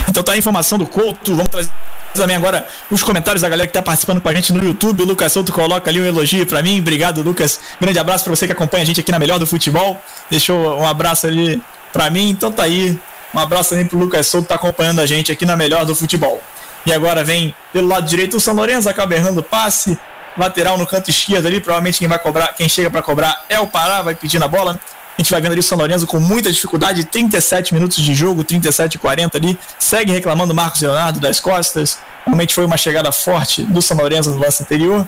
[0.09, 1.35] Então tá a informação do Couto.
[1.35, 1.73] Vamos trazer
[2.21, 5.03] também agora os comentários da galera que está participando com a gente no YouTube.
[5.03, 6.81] O Lucas Souto coloca ali um elogio para mim.
[6.81, 7.61] Obrigado, Lucas.
[7.81, 10.01] Grande abraço para você que acompanha a gente aqui na Melhor do Futebol.
[10.31, 11.63] Deixou um abraço ali
[11.93, 12.31] para mim.
[12.31, 12.99] Então tá aí.
[13.35, 15.95] Um abraço também pro Lucas Souto que tá acompanhando a gente aqui na Melhor do
[15.95, 16.41] Futebol.
[16.87, 19.99] E agora vem pelo lado direito o São Lourenço, acaba errando passe.
[20.37, 23.69] Lateral no canto esquerdo ali, provavelmente quem vai cobrar, quem chega para cobrar é o
[23.69, 24.81] Pará, vai pedindo a bola.
[25.17, 28.43] A gente vai vendo ali o São Lourenço com muita dificuldade, 37 minutos de jogo,
[28.43, 29.59] 37 e 40 ali.
[29.79, 31.99] Segue reclamando o Marcos Leonardo das costas.
[32.27, 35.07] Realmente foi uma chegada forte do São Lourenço no lance anterior.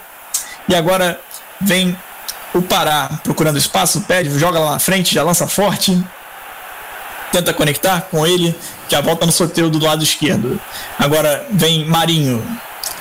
[0.68, 1.20] E agora
[1.60, 1.96] vem
[2.54, 6.00] o Pará procurando espaço, pede, joga lá na frente, já lança forte.
[7.32, 8.56] Tenta conectar com ele,
[8.88, 10.60] que a volta no sorteio do lado esquerdo.
[10.98, 12.44] Agora vem Marinho,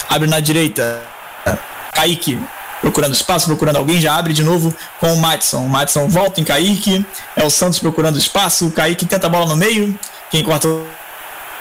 [0.09, 1.03] abre na direita.
[1.93, 2.39] Kaique
[2.85, 5.65] procurando espaço, procurando alguém, já abre de novo com o Matson.
[5.65, 7.03] O Matson volta em Kaique,
[7.35, 9.97] é o Santos procurando espaço, o Kaique tenta a bola no meio,
[10.29, 10.85] quem corta o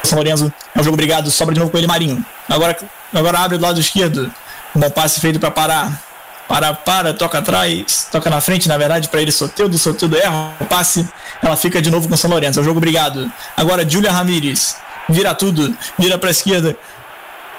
[0.03, 2.23] São Lourenço é um jogo obrigado, sobra de novo com ele Marinho.
[2.47, 2.77] Agora,
[3.15, 4.31] agora abre do lado esquerdo,
[4.77, 6.03] um bom passe feito para parar.
[6.47, 10.67] Para, para, toca atrás, toca na frente, na verdade, para ele Soteudo, Soteudo erra o
[10.67, 11.09] passe,
[11.43, 12.59] ela fica de novo com o São Lourenço.
[12.59, 13.33] É um jogo obrigado.
[13.57, 14.77] Agora Julia Ramírez,
[15.09, 16.77] vira tudo, vira para a esquerda,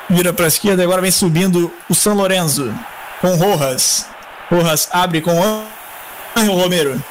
[0.08, 2.72] vira para a esquerda, agora vem subindo o São Lourenço
[3.26, 4.06] com Rojas.
[4.52, 7.04] Rojas abre com o Romero.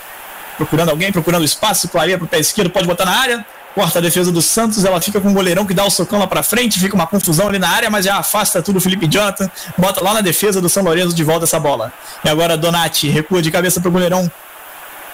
[0.57, 3.45] Procurando alguém, procurando espaço, clareia pro pé esquerdo, pode botar na área.
[3.75, 6.29] Corta a defesa do Santos, ela fica com o goleirão que dá o socão lá
[6.29, 9.51] pra frente, fica uma confusão ali na área, mas já afasta tudo o Felipe Jonathan,
[9.77, 11.93] bota lá na defesa do São Lourenço de volta essa bola.
[12.25, 14.31] E agora Donati recua de cabeça pro goleirão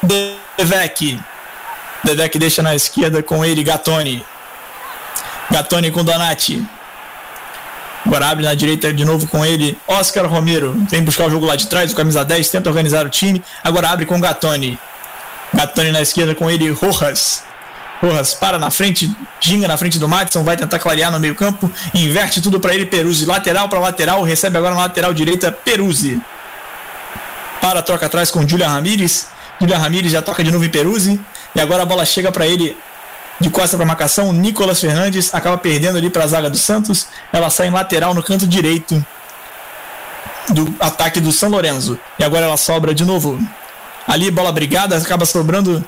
[0.03, 1.19] Devec.
[2.05, 4.23] Devec deixa na esquerda com ele, Gatoni.
[5.51, 6.63] Gatoni com Donati.
[8.05, 9.77] Agora abre na direita de novo com ele.
[9.87, 13.11] Oscar Romero vem buscar o jogo lá de trás, o camisa 10, tenta organizar o
[13.11, 13.43] time.
[13.63, 14.79] Agora abre com Gatoni.
[15.53, 17.43] Gatoni na esquerda com ele, Rojas.
[18.01, 22.41] Rojas para na frente, ginga na frente do Matson, vai tentar clarear no meio-campo, inverte
[22.41, 26.19] tudo para ele, Peruzzi, lateral para lateral, recebe agora na lateral direita, Peruzzi.
[27.61, 29.27] Para, troca atrás com Julia Ramírez.
[29.61, 31.21] Julia Ramírez já toca de novo em Peruzzi.
[31.55, 32.75] E agora a bola chega para ele
[33.41, 37.09] de costa para marcação, Nicolas Fernandes acaba perdendo ali para a zaga do Santos.
[37.33, 39.03] Ela sai em lateral no canto direito
[40.51, 41.99] do ataque do São Lourenço.
[42.19, 43.41] E agora ela sobra de novo.
[44.07, 45.83] Ali, bola brigada, acaba sobrando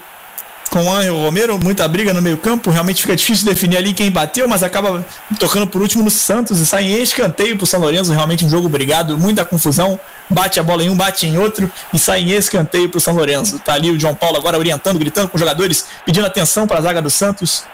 [0.73, 2.71] com o Angel Romero, muita briga no meio-campo.
[2.71, 5.05] Realmente fica difícil definir ali quem bateu, mas acaba
[5.39, 8.11] tocando por último no Santos e sai em escanteio pro São Lourenço.
[8.11, 10.01] Realmente um jogo brigado, muita confusão.
[10.31, 13.59] Bate a bola em um, bate em outro e sai em escanteio pro São Lourenço.
[13.59, 16.81] Tá ali o João Paulo agora orientando, gritando com os jogadores, pedindo atenção para a
[16.81, 17.65] zaga do Santos,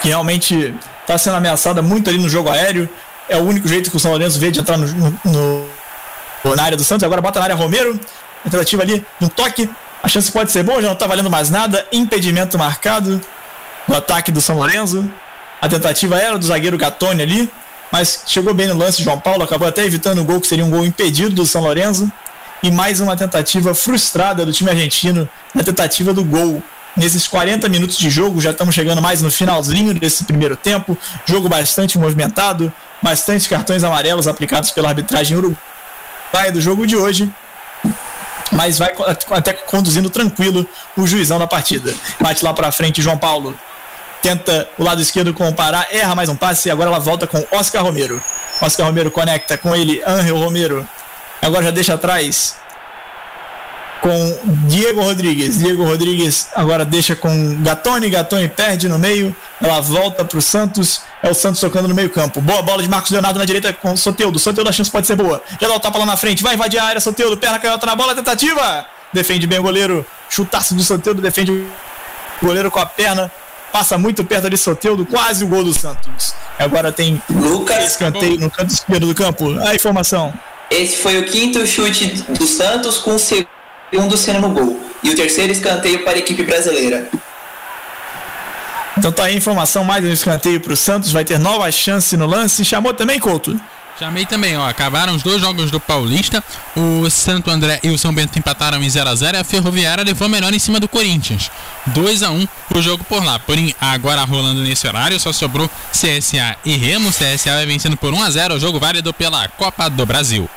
[0.00, 2.88] que realmente está sendo ameaçada muito ali no jogo aéreo.
[3.28, 5.66] É o único jeito que o São Lourenço vê de entrar no, no,
[6.44, 7.02] no na área do Santos.
[7.02, 7.98] Agora bota na área Romero.
[8.44, 9.68] Tentativa ali, um toque,
[10.02, 11.86] a chance pode ser boa, já não está valendo mais nada.
[11.92, 13.20] Impedimento marcado
[13.86, 15.08] no ataque do São Lourenço.
[15.60, 17.50] A tentativa era do zagueiro Gatoni ali,
[17.92, 19.00] mas chegou bem no lance.
[19.00, 22.10] João Paulo acabou até evitando o gol, que seria um gol impedido do São Lourenço.
[22.64, 26.60] E mais uma tentativa frustrada do time argentino na tentativa do gol.
[26.96, 30.98] Nesses 40 minutos de jogo, já estamos chegando mais no finalzinho desse primeiro tempo.
[31.24, 37.32] Jogo bastante movimentado, bastante cartões amarelos aplicados pela arbitragem uruguaia do jogo de hoje
[38.52, 38.92] mas vai
[39.30, 41.94] até conduzindo tranquilo o juizão da partida.
[42.20, 43.58] Bate lá para frente João Paulo.
[44.20, 47.26] Tenta o lado esquerdo com o Pará, erra mais um passe e agora ela volta
[47.26, 48.22] com Oscar Romero.
[48.60, 50.86] Oscar Romero conecta com ele, Angel Romero.
[51.40, 52.61] Agora já deixa atrás
[54.02, 55.58] com Diego Rodrigues.
[55.58, 58.10] Diego Rodrigues agora deixa com Gatoni.
[58.10, 59.34] Gatoni perde no meio.
[59.60, 61.02] Ela volta para o Santos.
[61.22, 62.40] É o Santos tocando no meio campo.
[62.40, 64.40] Boa bola de Marcos Leonardo na direita com Soteudo.
[64.40, 65.40] Soteudo a chance pode ser boa.
[65.60, 66.42] Já dá o tapa lá na frente.
[66.42, 67.00] Vai invadir a área.
[67.00, 68.12] Soteudo, perna canhota na bola.
[68.12, 68.84] Tentativa.
[69.12, 70.04] Defende bem o goleiro.
[70.28, 71.22] Chutaço do Soteudo.
[71.22, 71.70] Defende o
[72.42, 73.30] goleiro com a perna.
[73.72, 75.06] Passa muito perto ali Soteudo.
[75.06, 76.34] Quase o gol do Santos.
[76.58, 77.92] Agora tem Lucas.
[77.92, 79.56] Escanteio no canto esquerdo do campo.
[79.60, 80.34] A informação.
[80.68, 83.61] Esse foi o quinto chute do Santos com o segundo
[84.16, 84.80] sendo no gol.
[85.02, 87.08] E o terceiro escanteio para a equipe brasileira.
[88.96, 92.16] Então tá aí a informação, mais um escanteio para o Santos, vai ter nova chance
[92.16, 92.64] no lance.
[92.64, 93.58] Chamou também, Couto?
[93.98, 94.68] Chamei também, ó.
[94.68, 96.42] Acabaram os dois jogos do Paulista.
[96.76, 100.04] O Santo André e o São Bento empataram em 0 a 0 e a Ferroviária
[100.04, 101.50] levou melhor em cima do Corinthians.
[101.86, 103.38] 2 a 1 o jogo por lá.
[103.38, 107.10] Porém, agora rolando nesse horário, só sobrou CSA e Remo.
[107.10, 110.48] CSA vai vencendo por 1 a 0 o jogo válido pela Copa do Brasil.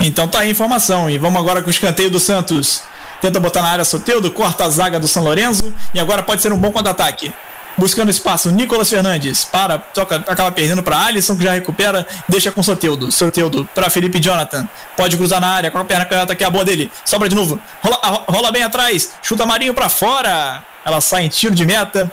[0.00, 1.10] Então tá aí a informação.
[1.10, 2.82] E vamos agora com o escanteio do Santos.
[3.20, 6.52] Tenta botar na área Soteudo, corta a zaga do São Lourenço e agora pode ser
[6.52, 7.32] um bom contra-ataque.
[7.76, 12.60] Buscando espaço, Nicolas Fernandes para, toca, acaba perdendo para Alisson, que já recupera, deixa com
[12.60, 13.12] Soteudo.
[13.12, 14.68] Soteudo para Felipe Jonathan.
[14.96, 16.90] Pode cruzar na área com a perna canhota, que é a boa dele.
[17.04, 17.60] Sobra de novo.
[17.80, 20.64] Rola, rola bem atrás, chuta Marinho para fora.
[20.84, 22.10] Ela sai em tiro de meta.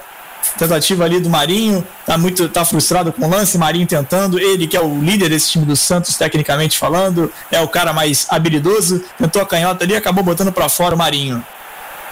[0.57, 4.77] Tentativa ali do Marinho, tá muito tá frustrado com o lance, Marinho tentando, ele que
[4.77, 9.41] é o líder desse time do Santos tecnicamente falando, é o cara mais habilidoso, tentou
[9.41, 11.43] a canhota ali, acabou botando para fora o Marinho.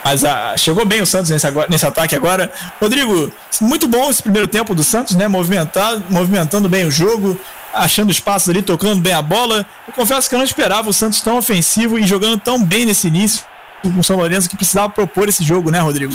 [0.03, 2.51] Mas ah, chegou bem o Santos nesse, agora, nesse ataque agora.
[2.81, 3.31] Rodrigo,
[3.61, 5.29] muito bom esse primeiro tempo do Santos, né?
[5.29, 7.39] Movimentado, movimentando bem o jogo,
[7.73, 9.65] achando espaços ali, tocando bem a bola.
[9.87, 13.07] Eu confesso que eu não esperava o Santos tão ofensivo e jogando tão bem nesse
[13.07, 13.45] início
[13.83, 16.13] o São Lourenço que precisava propor esse jogo, né, Rodrigo?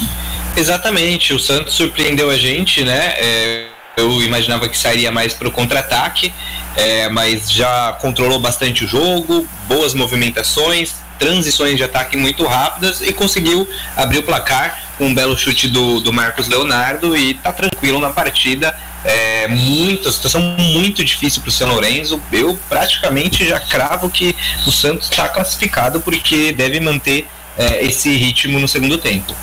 [0.57, 3.15] Exatamente, o Santos surpreendeu a gente, né?
[3.17, 3.67] É,
[3.97, 6.33] eu imaginava que sairia mais para o contra-ataque,
[6.77, 13.13] é, mas já controlou bastante o jogo, boas movimentações, transições de ataque muito rápidas e
[13.13, 17.99] conseguiu abrir o placar com um belo chute do, do Marcos Leonardo e tá tranquilo
[17.99, 18.75] na partida.
[19.05, 22.21] É muito, situação muito difícil para o São Lourenço.
[22.33, 24.35] Eu praticamente já cravo que
[24.67, 27.29] o Santos está classificado porque deve manter
[27.59, 29.35] é, esse ritmo no segundo tempo.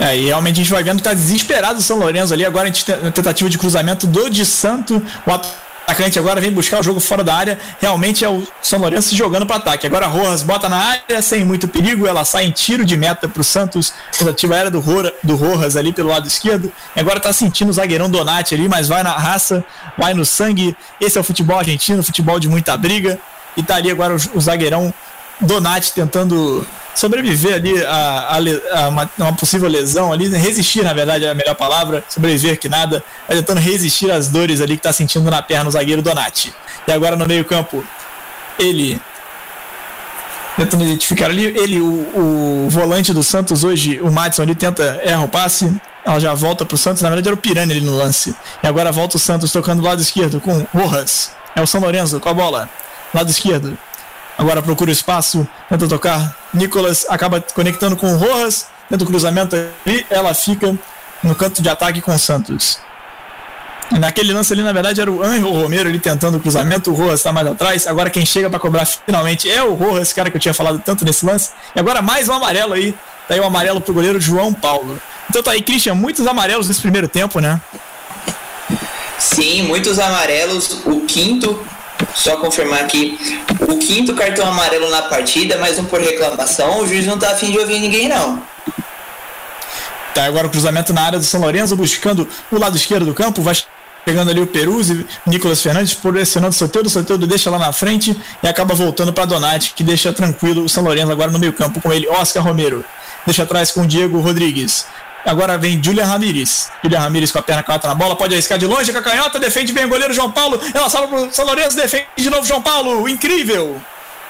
[0.00, 2.44] É, e realmente a gente vai vendo que tá desesperado o São Lourenço ali.
[2.44, 5.00] Agora a gente tem tentativa de cruzamento do de Santo.
[5.26, 7.58] O atacante agora vem buscar o jogo fora da área.
[7.80, 9.86] Realmente é o São Lourenço jogando para ataque.
[9.86, 12.08] Agora Rojas bota na área sem muito perigo.
[12.08, 13.92] Ela sai em tiro de meta para o Santos.
[14.18, 16.72] Tentativa era do, Rora, do Rojas ali pelo lado esquerdo.
[16.96, 19.64] E agora tá sentindo o zagueirão Donati ali, mas vai na raça,
[19.96, 20.76] vai no sangue.
[21.00, 23.18] Esse é o futebol argentino, futebol de muita briga.
[23.56, 24.92] E tá ali agora o, o zagueirão
[25.40, 28.36] Donati tentando sobreviver ali a, a,
[28.84, 32.68] a uma, uma, possível lesão ali, resistir, na verdade, é a melhor palavra, sobreviver que
[32.68, 36.54] nada, mas tentando resistir às dores ali que está sentindo na perna o zagueiro Donati.
[36.86, 37.84] E agora no meio-campo,
[38.58, 39.00] ele
[40.56, 45.22] tentando identificar ali, ele, o, o, volante do Santos hoje, o Madison ali tenta erra
[45.22, 45.74] o passe,
[46.04, 48.34] ela já volta pro Santos, na verdade era o Pirani ali no lance.
[48.62, 51.32] E agora volta o Santos tocando do lado esquerdo com Rojas.
[51.56, 52.68] É o São Lourenço com a bola.
[53.12, 53.76] Lado esquerdo.
[54.36, 56.36] Agora procura espaço, tenta tocar.
[56.52, 60.76] Nicolas acaba conectando com o Rojas, tenta o cruzamento ali, ela fica
[61.22, 62.78] no canto de ataque com o Santos.
[63.92, 67.20] Naquele lance ali, na verdade, era o Angel Romero ali tentando o cruzamento, o Rojas
[67.20, 67.86] está mais atrás.
[67.86, 71.04] Agora quem chega para cobrar finalmente é o Rojas, cara que eu tinha falado tanto
[71.04, 71.50] nesse lance.
[71.74, 72.92] E agora mais um amarelo aí.
[73.28, 75.00] Tá aí o um amarelo pro goleiro João Paulo.
[75.30, 77.60] Então tá aí, Christian, muitos amarelos nesse primeiro tempo, né?
[79.18, 80.80] Sim, muitos amarelos.
[80.84, 81.64] O quinto
[82.14, 83.18] só confirmar aqui,
[83.68, 86.80] o quinto cartão amarelo na partida, mais um por reclamação.
[86.80, 88.42] O juiz não tá afim de ouvir ninguém, não.
[90.14, 93.42] Tá, agora o cruzamento na área do São Lourenço, buscando o lado esquerdo do campo,
[93.42, 93.56] vai
[94.04, 98.16] pegando ali o Peruzzi, Nicolas Fernandes, pressionando o Soteldo, o Soteldo deixa lá na frente
[98.42, 101.80] e acaba voltando para Donati, que deixa tranquilo o São Lourenço agora no meio campo
[101.80, 102.84] com ele, Oscar Romero,
[103.26, 104.86] deixa atrás com o Diego Rodrigues.
[105.24, 106.70] Agora vem Julian Ramires.
[106.82, 109.38] Julian Ramires com a perna canhota na bola, pode arriscar de longe com a canhota,
[109.38, 110.60] defende bem o goleiro João Paulo.
[110.74, 113.08] Ela salva pro São Lourenço, defende de novo João Paulo.
[113.08, 113.80] Incrível!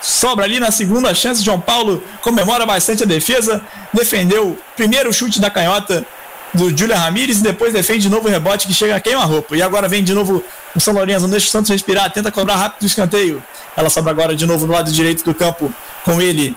[0.00, 5.40] Sobra ali na segunda chance, João Paulo comemora bastante a defesa, defendeu o primeiro chute
[5.40, 6.06] da canhota
[6.52, 9.56] do Julian Ramires e depois defende de novo o rebote que chega a queima-roupa.
[9.56, 12.56] E agora vem de novo o São Lourenço, não deixa o Santos respirar, tenta cobrar
[12.56, 13.42] rápido o escanteio.
[13.76, 15.72] Ela sobra agora de novo no lado direito do campo
[16.04, 16.54] com ele,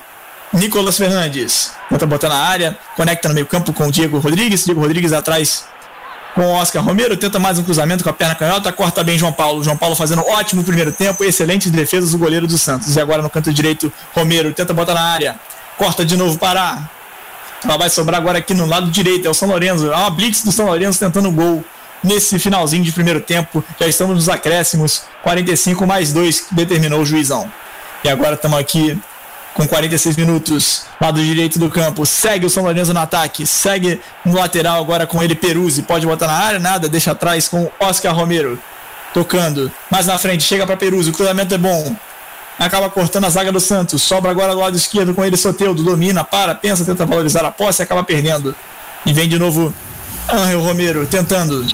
[0.54, 1.72] Nicolas Fernandes.
[1.89, 4.66] Tenta botar na área, conecta no meio campo com o Diego Rodrigues.
[4.66, 5.66] Diego Rodrigues atrás
[6.38, 7.18] com o Oscar Romero.
[7.18, 8.72] Tenta mais um cruzamento com a perna canhota.
[8.72, 9.64] Corta bem João Paulo.
[9.64, 11.24] João Paulo fazendo ótimo primeiro tempo.
[11.24, 12.95] Excelentes defesas do goleiro do Santos.
[12.95, 15.36] E agora no canto direito, Romero tenta botar na área.
[15.78, 16.89] Corta de novo para.
[17.64, 19.28] Ela vai sobrar agora aqui no lado direito.
[19.28, 19.91] É o São Lourenço.
[19.91, 21.66] É uma blitz do São Lourenço tentando gol
[22.04, 23.64] nesse finalzinho de primeiro tempo.
[23.80, 25.04] Já estamos nos acréscimos.
[25.24, 27.52] 45 mais 2 que determinou o juizão.
[28.04, 28.98] E agora estamos aqui
[29.58, 34.36] com 46 minutos, lado direito do campo, segue o São Lourenço no ataque, segue no
[34.36, 38.60] lateral agora com ele Peruzzi, pode botar na área, nada, deixa atrás com Oscar Romero,
[39.16, 41.95] tocando, mais na frente, chega para Peruzzi, o cruzamento é bom,
[42.60, 46.24] acaba cortando a zaga do Santos, sobra agora do lado esquerdo com ele Soteudo, domina,
[46.24, 48.55] para, pensa, tenta valorizar a posse acaba perdendo,
[49.08, 49.74] e vem de novo
[50.32, 51.66] Angel Romero, tentando,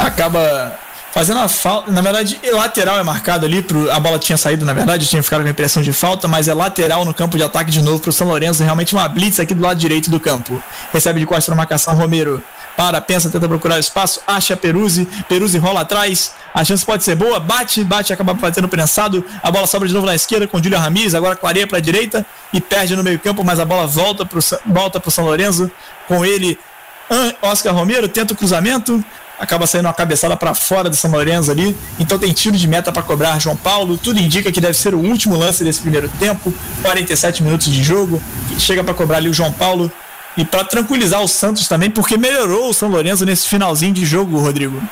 [0.00, 0.76] acaba
[1.16, 1.90] fazendo a falta.
[1.90, 3.62] Na verdade, lateral é marcado ali.
[3.62, 6.46] Pro, a bola tinha saído, na verdade, tinha ficado com a impressão de falta, mas
[6.46, 8.62] é lateral no campo de ataque de novo para o São Lourenço.
[8.62, 10.62] Realmente uma blitz aqui do lado direito do campo.
[10.92, 12.42] Recebe de costas na marcação Romero.
[12.76, 17.40] Para, pensa, tenta procurar espaço, acha Peruzzi, Peruzzi rola atrás, a chance pode ser boa,
[17.40, 21.14] bate, bate, acaba batendo prensado, a bola sobra de novo na esquerda com Júlio Ramires,
[21.14, 24.40] agora clareia para a direita e perde no meio campo, mas a bola volta para
[24.66, 25.70] volta o São Lourenço,
[26.06, 26.58] com ele
[27.40, 29.02] Oscar Romero, tenta o cruzamento,
[29.38, 31.76] acaba saindo uma cabeçada para fora do São Lourenço ali.
[31.98, 33.98] Então tem tiro de meta para cobrar João Paulo.
[33.98, 36.52] Tudo indica que deve ser o último lance desse primeiro tempo.
[36.82, 38.22] 47 minutos de jogo.
[38.58, 39.90] Chega para cobrar ali o João Paulo.
[40.36, 44.38] E para tranquilizar o Santos também, porque melhorou o São Lourenço nesse finalzinho de jogo,
[44.38, 44.82] Rodrigo.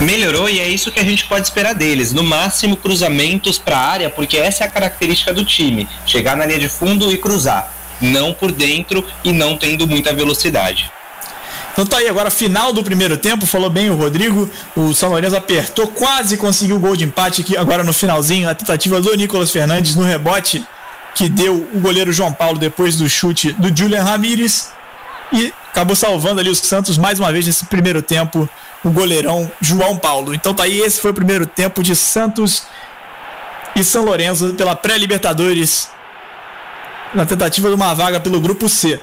[0.00, 2.12] Melhorou e é isso que a gente pode esperar deles.
[2.12, 6.46] No máximo, cruzamentos para a área, porque essa é a característica do time: chegar na
[6.46, 7.74] linha de fundo e cruzar.
[8.00, 10.90] Não por dentro e não tendo muita velocidade.
[11.78, 15.36] Então tá aí agora, final do primeiro tempo, falou bem o Rodrigo, o São Lourenço
[15.36, 19.52] apertou, quase conseguiu o gol de empate aqui agora no finalzinho, a tentativa do Nicolas
[19.52, 20.66] Fernandes no rebote
[21.14, 24.72] que deu o goleiro João Paulo depois do chute do Julian Ramires
[25.32, 28.48] e acabou salvando ali os Santos mais uma vez nesse primeiro tempo,
[28.82, 30.34] o goleirão João Paulo.
[30.34, 32.64] Então tá aí, esse foi o primeiro tempo de Santos
[33.76, 35.88] e São Lourenço pela pré-Libertadores
[37.14, 39.00] na tentativa de uma vaga pelo grupo C.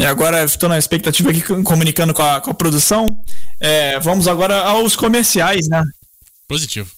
[0.00, 3.06] E agora estou na expectativa aqui comunicando com a, com a produção.
[3.60, 5.84] É, vamos agora aos comerciais, né?
[6.48, 6.90] Positivo.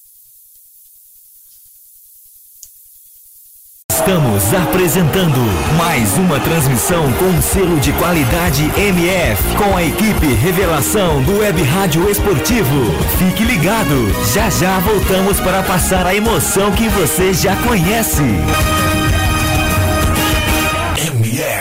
[3.91, 5.41] Estamos apresentando
[5.77, 12.09] mais uma transmissão com selo de qualidade MF, com a equipe Revelação do Web Rádio
[12.09, 12.93] Esportivo.
[13.19, 18.23] Fique ligado, já já voltamos para passar a emoção que você já conhece.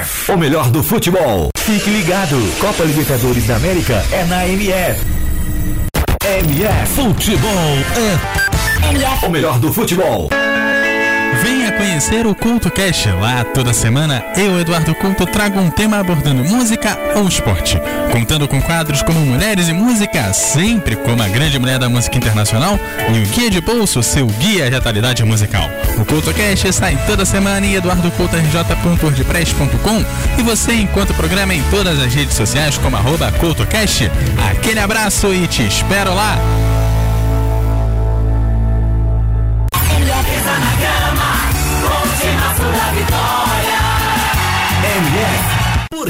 [0.01, 0.31] MF.
[0.31, 1.49] O melhor do futebol.
[1.57, 2.35] Fique ligado.
[2.59, 4.99] Copa Libertadores da América é na MF.
[6.23, 6.93] MF.
[6.95, 8.89] Futebol é.
[8.89, 9.25] MF.
[9.25, 10.29] O melhor do futebol.
[11.81, 13.07] Conhecer o Culto Cash.
[13.19, 17.81] Lá toda semana eu, Eduardo Culto, trago um tema abordando música ou esporte.
[18.11, 22.79] Contando com quadros como Mulheres e Música, sempre como a grande mulher da música internacional,
[23.11, 25.67] e o Guia de Bolso, seu guia de atualidade musical.
[25.97, 30.05] O Culto Cash sai toda semana em eduardocultorj.wordpress.com
[30.37, 34.11] e você encontra o programa em todas as redes sociais como arroba CultoCast.
[34.51, 36.37] Aquele abraço e te espero lá!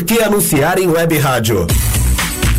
[0.01, 1.67] Por que anunciar em web rádio?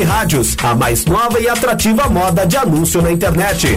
[0.00, 3.76] rádios, a mais nova e atrativa moda de anúncio na internet.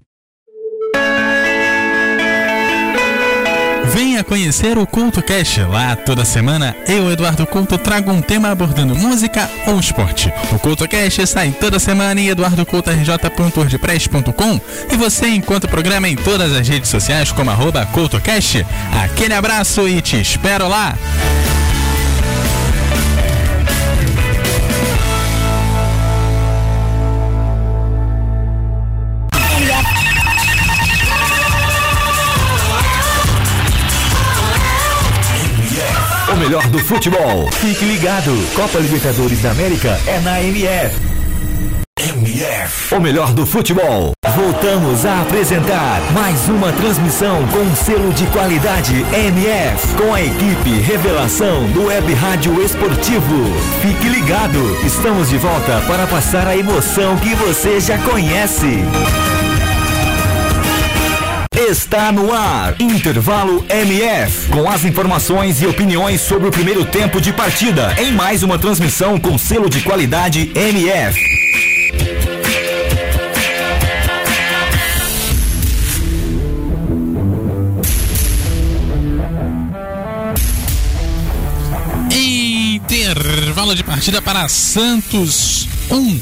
[3.93, 5.57] Venha conhecer o Culto Cash.
[5.69, 10.33] Lá toda semana eu, Eduardo Couto, trago um tema abordando música ou esporte.
[10.51, 14.61] O Culto Cash sai toda semana em eduardocoutorj.wordpress.com
[14.91, 18.65] e você encontra o programa em todas as redes sociais como arroba CultoCast.
[19.03, 20.95] Aquele abraço e te espero lá!
[36.51, 37.49] Melhor do futebol.
[37.49, 38.31] Fique ligado.
[38.53, 40.99] Copa Libertadores da América é na MF.
[41.97, 42.93] MF.
[42.93, 44.11] O melhor do futebol.
[44.35, 49.95] Voltamos a apresentar mais uma transmissão com selo de qualidade MF.
[49.95, 53.45] Com a equipe Revelação do Web Rádio Esportivo.
[53.81, 54.59] Fique ligado.
[54.85, 58.83] Estamos de volta para passar a emoção que você já conhece.
[61.53, 67.33] Está no ar, Intervalo MF, com as informações e opiniões sobre o primeiro tempo de
[67.33, 71.19] partida, em mais uma transmissão com selo de qualidade MF.
[82.09, 86.21] Intervalo de partida para Santos 1,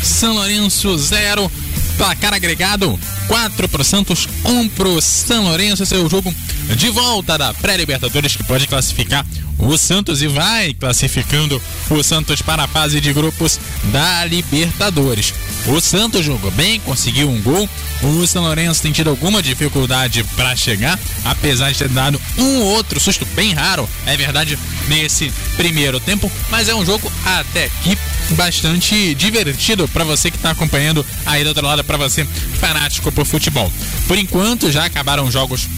[0.00, 1.50] São Lourenço 0.
[1.96, 2.98] Placar agregado
[3.30, 5.84] 4 pro Santos, 1 pro São Lourenço.
[5.84, 6.34] Esse é o jogo
[6.76, 9.24] de volta da pré-Libertadores que pode classificar
[9.60, 13.58] o Santos e vai classificando o Santos para a fase de grupos
[13.92, 15.34] da Libertadores.
[15.66, 17.68] O Santos jogou bem, conseguiu um gol.
[18.02, 22.98] O São Lourenço tem tido alguma dificuldade para chegar, apesar de ter dado um outro
[22.98, 24.58] susto bem raro, é verdade,
[24.88, 26.30] nesse primeiro tempo.
[26.48, 27.96] Mas é um jogo até aqui
[28.30, 32.24] bastante divertido para você que está acompanhando aí do outro lado, para você
[32.58, 33.70] fanático por futebol.
[34.06, 35.68] Por enquanto já acabaram os jogos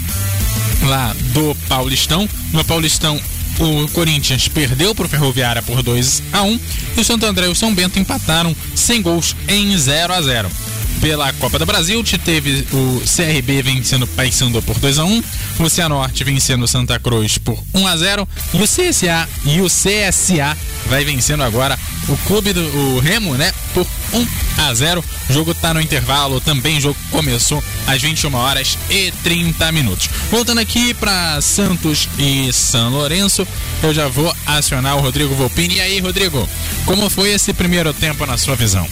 [0.83, 2.28] lá do Paulistão.
[2.53, 3.20] No Paulistão
[3.62, 6.60] o Corinthians perdeu para o Ferroviária por 2 a 1
[6.96, 10.50] e o Santo André e o São Bento empataram sem gols em 0 a 0
[11.01, 15.22] pela Copa do Brasil, teve o CRB vencendo o Paysandu por 2 a 1
[15.59, 19.66] o Cianorte vencendo o Santa Cruz por 1 a 0 e o CSA e o
[19.66, 21.78] CSA vai vencendo agora
[22.09, 24.26] o clube do o Remo, né, por 1
[24.59, 25.05] a 0.
[25.28, 30.09] O jogo tá no intervalo, também o jogo começou às 21 horas e 30 minutos.
[30.30, 33.47] Voltando aqui para Santos e São Lourenço,
[33.82, 35.77] eu já vou acionar o Rodrigo Volpini.
[35.77, 36.48] E aí, Rodrigo,
[36.85, 38.86] como foi esse primeiro tempo na sua visão?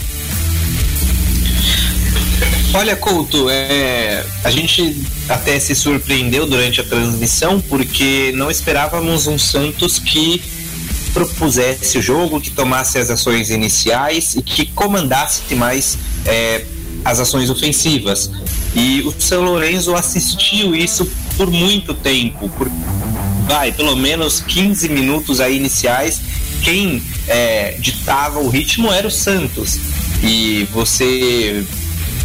[2.73, 9.37] Olha, Couto, é, a gente até se surpreendeu durante a transmissão porque não esperávamos um
[9.37, 10.41] Santos que
[11.13, 16.65] propusesse o jogo, que tomasse as ações iniciais e que comandasse mais é,
[17.05, 18.31] as ações ofensivas.
[18.75, 22.71] E o São Lourenço assistiu isso por muito tempo, por
[23.47, 26.21] vai, pelo menos 15 minutos aí iniciais.
[26.63, 29.79] Quem é, ditava o ritmo era o Santos.
[30.23, 31.65] E você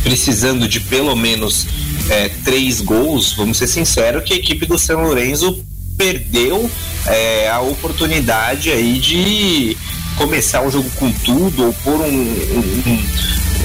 [0.06, 1.66] precisando de pelo menos
[2.12, 5.66] é, três gols, vamos ser sinceros, que a equipe do São Lourenço
[5.98, 6.70] perdeu
[7.08, 9.76] é, a oportunidade aí de
[10.16, 13.06] começar o jogo com tudo ou pôr um, um,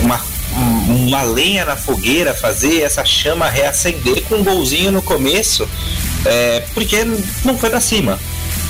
[0.01, 0.21] uma,
[0.89, 5.69] uma lenha na fogueira, fazer essa chama reacender com um golzinho no começo,
[6.25, 7.05] é, porque
[7.45, 8.19] não foi para cima.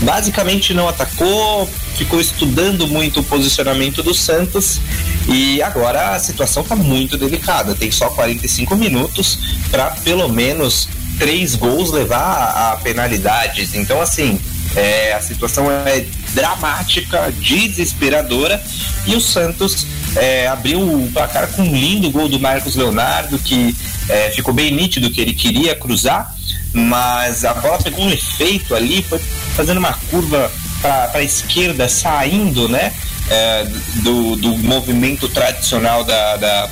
[0.02, 4.80] Basicamente não atacou, ficou estudando muito o posicionamento do Santos
[5.28, 7.74] e agora a situação está muito delicada.
[7.74, 9.38] Tem só 45 minutos
[9.70, 13.74] para pelo menos três gols levar a penalidades.
[13.74, 14.40] Então, assim,
[14.74, 18.62] é, a situação é dramática, desesperadora
[19.06, 19.86] e o Santos
[20.16, 23.76] é, abriu o placar com um lindo gol do Marcos Leonardo que
[24.08, 26.34] é, ficou bem nítido que ele queria cruzar,
[26.72, 29.18] mas a bola pegou um efeito ali, foi
[29.54, 32.92] fazendo uma curva para a esquerda, saindo, né,
[33.28, 33.66] é,
[34.02, 36.70] do, do movimento tradicional da, da,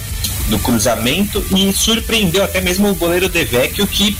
[0.49, 4.17] do cruzamento e surpreendeu até mesmo o goleiro Devecchio que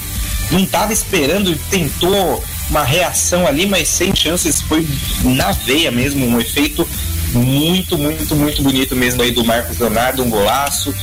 [0.51, 4.87] não estava esperando e tentou uma reação ali, mas sem chances, foi
[5.23, 6.87] na veia mesmo, um efeito
[7.33, 10.95] muito, muito, muito bonito mesmo aí do Marcos Leonardo, um golaço,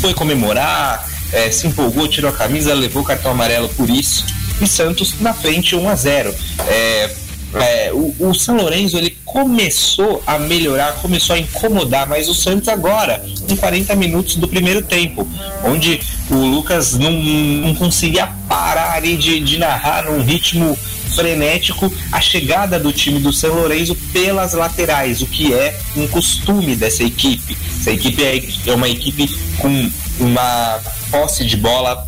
[0.00, 4.24] foi comemorar, é, se empolgou, tirou a camisa, levou o cartão amarelo por isso,
[4.60, 6.34] e Santos na frente 1 a 0
[6.66, 7.10] é,
[7.54, 12.68] é, o, o São Lourenço ele começou a melhorar, começou a incomodar, mas o Santos
[12.68, 15.26] agora, em 40 minutos do primeiro tempo,
[15.64, 16.00] onde
[16.30, 20.76] o Lucas não, não conseguia parar ali de, de narrar num ritmo
[21.14, 26.76] frenético a chegada do time do São Lourenço pelas laterais, o que é um costume
[26.76, 27.56] dessa equipe.
[27.80, 29.26] Essa equipe é, é uma equipe
[29.58, 29.90] com
[30.20, 30.80] uma
[31.10, 32.06] posse de bola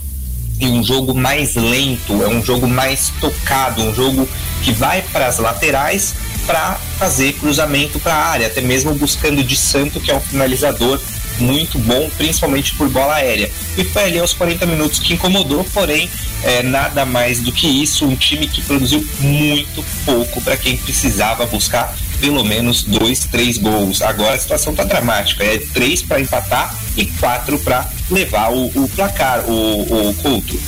[0.60, 4.28] e um jogo mais lento, é um jogo mais tocado, um jogo
[4.62, 6.14] que vai para as laterais
[6.46, 11.00] para fazer cruzamento para a área, até mesmo buscando de Santo, que é um finalizador
[11.38, 13.50] muito bom, principalmente por bola aérea.
[13.78, 16.10] E foi ali aos 40 minutos que incomodou, porém,
[16.42, 18.04] é, nada mais do que isso.
[18.04, 24.02] Um time que produziu muito pouco para quem precisava buscar pelo menos dois, três gols.
[24.02, 28.88] Agora a situação tá dramática: é três para empatar e quatro para levar o, o,
[28.88, 30.60] placar, o, o Couto.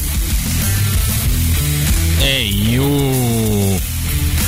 [2.22, 3.80] É, e o.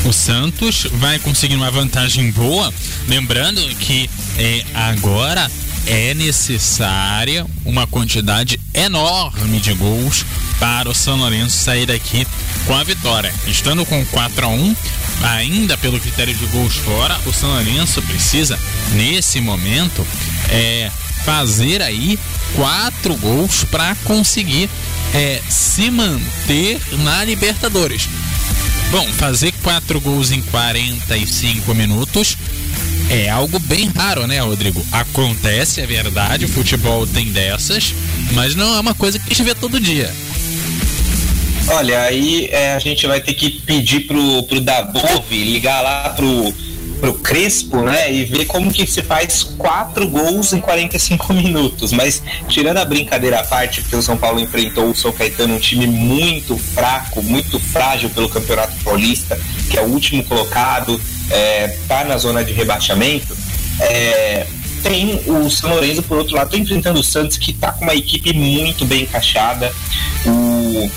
[0.07, 2.73] O Santos vai conseguir uma vantagem boa,
[3.09, 5.51] lembrando que é, agora
[5.87, 10.25] é necessária uma quantidade enorme de gols
[10.59, 12.27] para o São Lourenço sair daqui
[12.67, 13.33] com a vitória.
[13.47, 14.77] Estando com 4 a 1
[15.25, 18.59] ainda pelo critério de gols fora, o São Lourenço precisa,
[18.93, 20.07] nesse momento,
[20.51, 20.91] é,
[21.25, 22.19] fazer aí
[22.55, 24.69] quatro gols para conseguir
[25.15, 28.09] é, se manter na Libertadores.
[28.91, 32.37] Bom, fazer quatro gols em 45 minutos
[33.11, 34.85] é algo bem raro, né, Rodrigo?
[34.93, 37.95] Acontece, é verdade, o futebol tem dessas,
[38.33, 40.13] mas não é uma coisa que a gente vê todo dia.
[41.69, 46.53] Olha, aí é, a gente vai ter que pedir pro, pro Dabove ligar lá pro,
[47.01, 48.13] pro Crespo, né?
[48.13, 51.93] E ver como que se faz quatro gols em 45 minutos.
[51.93, 55.59] Mas tirando a brincadeira à parte, porque o São Paulo enfrentou o São Caetano, um
[55.59, 59.39] time muito fraco, muito frágil pelo Campeonato Paulista,
[59.71, 61.01] que é o último colocado,
[61.31, 63.35] é, tá na zona de rebaixamento.
[63.81, 64.47] É,
[64.83, 67.95] tem o São Lourenço, por outro lado, tá enfrentando o Santos, que tá com uma
[67.95, 69.73] equipe muito bem encaixada.
[70.27, 70.91] O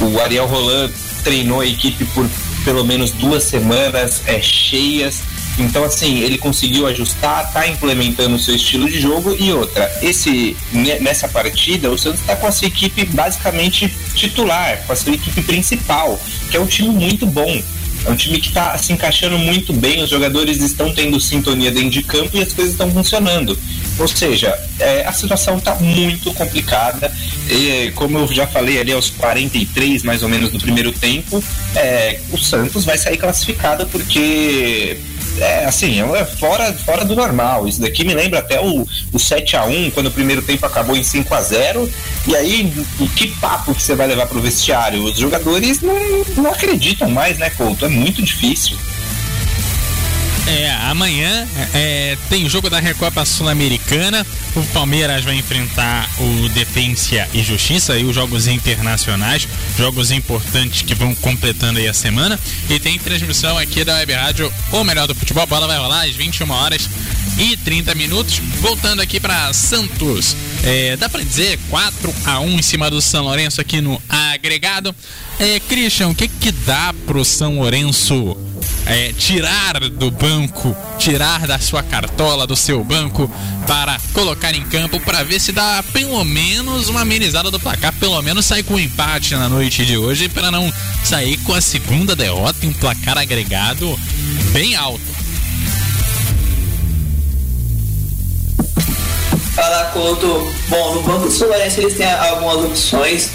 [0.00, 0.90] o Ariel Roland
[1.22, 2.28] treinou a equipe por
[2.64, 5.22] pelo menos duas semanas é, cheias.
[5.58, 9.88] Então, assim, ele conseguiu ajustar, tá implementando o seu estilo de jogo e outra.
[10.02, 15.12] Esse nessa partida, o Santos está com a sua equipe basicamente titular, com a sua
[15.14, 17.62] equipe principal, que é um time muito bom.
[18.04, 21.90] É um time que está se encaixando muito bem, os jogadores estão tendo sintonia dentro
[21.90, 23.58] de campo e as coisas estão funcionando.
[23.98, 27.12] Ou seja, é, a situação está muito complicada.
[27.48, 31.42] E, como eu já falei ali aos 43 mais ou menos do primeiro tempo,
[31.76, 34.98] é, o Santos vai sair classificado porque
[35.38, 37.66] é assim, é fora, fora do normal.
[37.66, 40.96] Isso daqui me lembra até o, o 7 a 1 quando o primeiro tempo acabou
[40.96, 41.90] em 5 a 0
[42.26, 45.02] E aí, o que papo que você vai levar pro vestiário?
[45.04, 45.94] Os jogadores não,
[46.36, 47.84] não acreditam mais, né, Couto?
[47.84, 48.76] É muito difícil.
[50.46, 54.26] É, amanhã é, tem jogo da Recopa Sul-Americana.
[54.54, 60.94] O Palmeiras vai enfrentar o Defensa e Justiça e os jogos internacionais, jogos importantes que
[60.94, 62.38] vão completando aí a semana.
[62.68, 65.42] E tem transmissão aqui da Web Rádio, o melhor do futebol.
[65.44, 66.88] A bola vai rolar às 21 horas
[67.38, 68.38] e 30 minutos.
[68.60, 70.36] Voltando aqui para Santos.
[70.62, 74.94] É, dá para dizer 4 a 1 em cima do São Lourenço aqui no agregado.
[75.38, 78.36] É, Christian, o que que dá pro São Lourenço
[78.86, 83.30] é, tirar do banco, tirar da sua cartola, do seu banco,
[83.66, 88.20] para colocar em campo para ver se dá pelo menos uma amenizada do placar, pelo
[88.22, 92.14] menos sair com um empate na noite de hoje, para não sair com a segunda
[92.14, 93.98] derrota em placar agregado
[94.52, 95.13] bem alto.
[99.54, 100.52] Fala, Couto.
[100.68, 103.30] Bom, no Banco do Lourenço eles têm algumas opções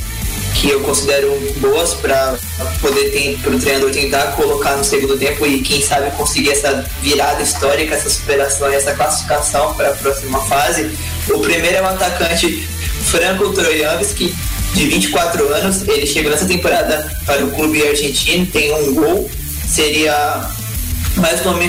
[0.54, 2.38] que eu considero boas para
[2.82, 7.42] poder para o treinador tentar colocar no segundo tempo e quem sabe conseguir essa virada
[7.42, 10.92] histórica, essa superação, essa classificação para a próxima fase.
[11.30, 12.68] O primeiro é o atacante
[13.06, 14.36] Franco Trojanski,
[14.74, 15.88] de 24 anos.
[15.88, 19.30] Ele chegou nessa temporada para o clube argentino, tem um gol,
[19.66, 20.50] seria
[21.16, 21.68] mais um nome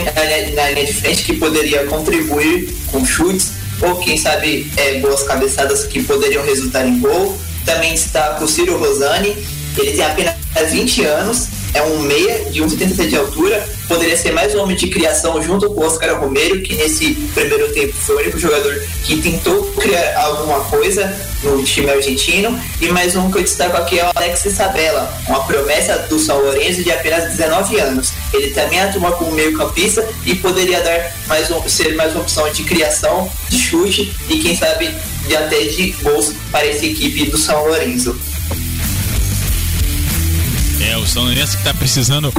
[0.54, 5.84] na linha de frente que poderia contribuir com chutes ou quem sabe é, boas cabeçadas
[5.84, 9.36] que poderiam resultar em gol também está com o Ciro Rosani.
[9.78, 10.34] Ele tem apenas
[10.70, 13.68] 20 anos, é um meia de 1,77 de altura.
[13.86, 17.72] Poderia ser mais um homem de criação junto com o Oscar Romero, que nesse primeiro
[17.72, 22.58] tempo foi o único jogador que tentou criar alguma coisa no time argentino.
[22.80, 26.40] E mais um que eu destaco aqui é o Alex Isabella, uma promessa do São
[26.40, 28.12] Lourenço de apenas 19 anos.
[28.32, 32.62] Ele também atua como meio-campista e poderia dar mais um, ser mais uma opção de
[32.62, 34.94] criação, de chute e quem sabe
[35.26, 38.29] de até de gols para essa equipe do São Lourenço.
[40.90, 42.34] É, o São Lourenço que está precisando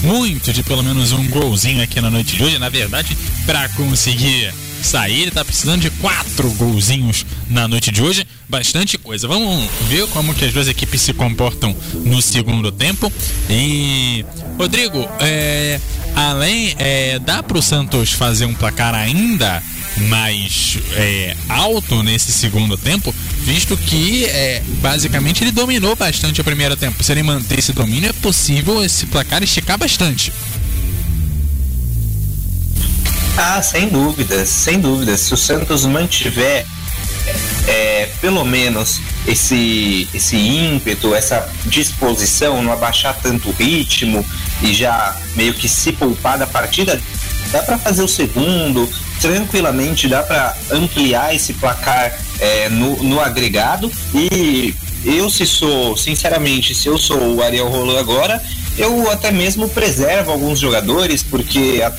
[0.00, 2.56] muito de pelo menos um golzinho aqui na noite de hoje.
[2.56, 8.24] Na verdade, para conseguir sair, ele tá precisando de quatro golzinhos na noite de hoje.
[8.48, 9.26] Bastante coisa.
[9.26, 13.12] Vamos ver como que as duas equipes se comportam no segundo tempo.
[13.50, 14.24] E
[14.56, 15.80] Rodrigo, é,
[16.14, 19.60] além é, dá para o Santos fazer um placar ainda
[19.96, 26.76] mais é, alto nesse segundo tempo, visto que é, basicamente ele dominou bastante o primeiro
[26.76, 27.02] tempo.
[27.02, 30.32] Se ele manter esse domínio, é possível esse placar esticar bastante.
[33.38, 35.20] Ah, sem dúvidas, sem dúvidas.
[35.20, 36.66] Se o Santos mantiver
[37.66, 44.24] é, pelo menos esse, esse ímpeto, essa disposição, não abaixar tanto o ritmo
[44.62, 47.00] e já meio que se poupar da partida,
[47.50, 48.88] dá para fazer o segundo,
[49.20, 53.90] tranquilamente dá para ampliar esse placar é, no, no agregado.
[54.14, 54.74] E
[55.04, 58.42] eu se sou, sinceramente, se eu sou o Ariel Rolando agora,
[58.76, 61.92] eu até mesmo preservo alguns jogadores, porque a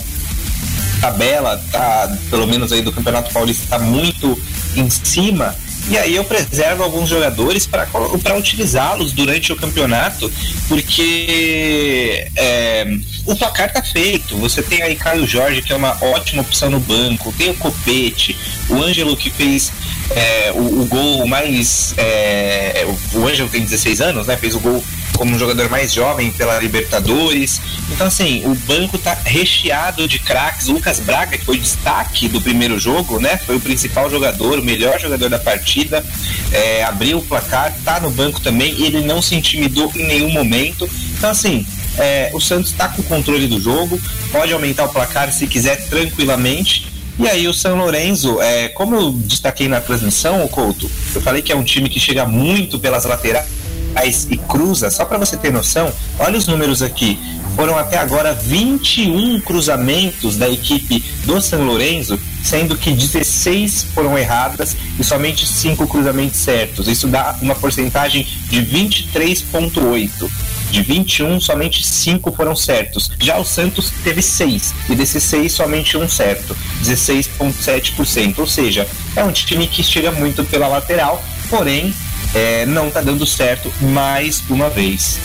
[1.02, 4.39] tabela tá, pelo menos aí do Campeonato Paulista, tá muito
[4.76, 5.56] em cima
[5.89, 10.31] e aí eu preservo alguns jogadores para utilizá-los durante o campeonato,
[10.68, 12.85] porque é,
[13.26, 14.38] o placar tá feito.
[14.38, 18.38] Você tem aí Caio Jorge, que é uma ótima opção no banco, tem o Copete,
[18.69, 19.72] o Ângelo que fez
[20.11, 21.93] é, o, o, gol mais.
[21.97, 24.35] É, o Ângelo tem 16 anos, né?
[24.35, 24.84] Fez o gol
[25.18, 27.60] como um jogador mais jovem pela Libertadores.
[27.91, 30.68] Então, assim, o banco tá recheado de craques.
[30.68, 33.38] Lucas Braga, que foi destaque do primeiro jogo, né?
[33.38, 36.06] Foi o principal jogador, o melhor jogador da partida.
[36.52, 38.80] É, abriu o placar, tá no banco também.
[38.81, 40.88] Ele não se intimidou em nenhum momento.
[41.18, 41.65] Então, assim,
[41.98, 43.99] é, o Santos está com o controle do jogo,
[44.31, 46.88] pode aumentar o placar se quiser tranquilamente.
[47.19, 51.41] E aí o São Lourenço, é, como eu destaquei na transmissão, o Couto, eu falei
[51.41, 53.56] que é um time que chega muito pelas laterais
[54.06, 57.19] e cruza, só para você ter noção, olha os números aqui.
[57.56, 64.78] Foram até agora 21 cruzamentos da equipe do São Lourenço, sendo que 16 foram erradas
[64.99, 66.88] e somente 5 cruzamentos certos.
[66.88, 70.30] Isso dá uma porcentagem de 23,8.
[70.69, 73.10] De 21, somente 5 foram certos.
[73.19, 78.38] Já o Santos teve 6, e desses 6, somente um certo, 16,7%.
[78.38, 81.94] Ou seja, é um time que chega muito pela lateral, porém
[82.33, 85.19] é, não está dando certo mais uma vez.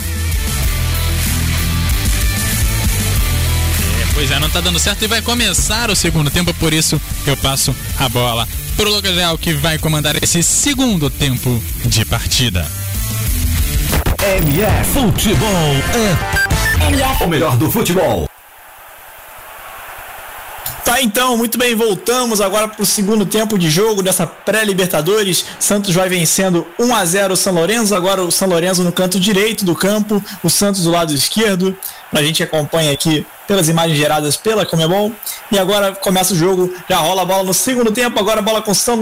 [4.01, 6.99] É, pois é, não está dando certo e vai começar o segundo tempo, por isso
[7.25, 12.03] eu passo a bola para o Lucas Leal que vai comandar esse segundo tempo de
[12.05, 12.67] partida.
[14.23, 15.75] MF Futebol
[17.19, 18.32] é o melhor do futebol.
[20.85, 25.45] Tá então, muito bem, voltamos agora para o segundo tempo de jogo dessa pré-Libertadores.
[25.57, 29.17] Santos vai vencendo 1 a 0 o São Lourenço, agora o São Lourenço no canto
[29.17, 31.75] direito do campo, o Santos do lado esquerdo.
[32.13, 35.11] A gente acompanha aqui pelas imagens geradas pela Comebol.
[35.51, 38.61] E agora começa o jogo, já rola a bola no segundo tempo, agora a bola
[38.61, 38.99] com São,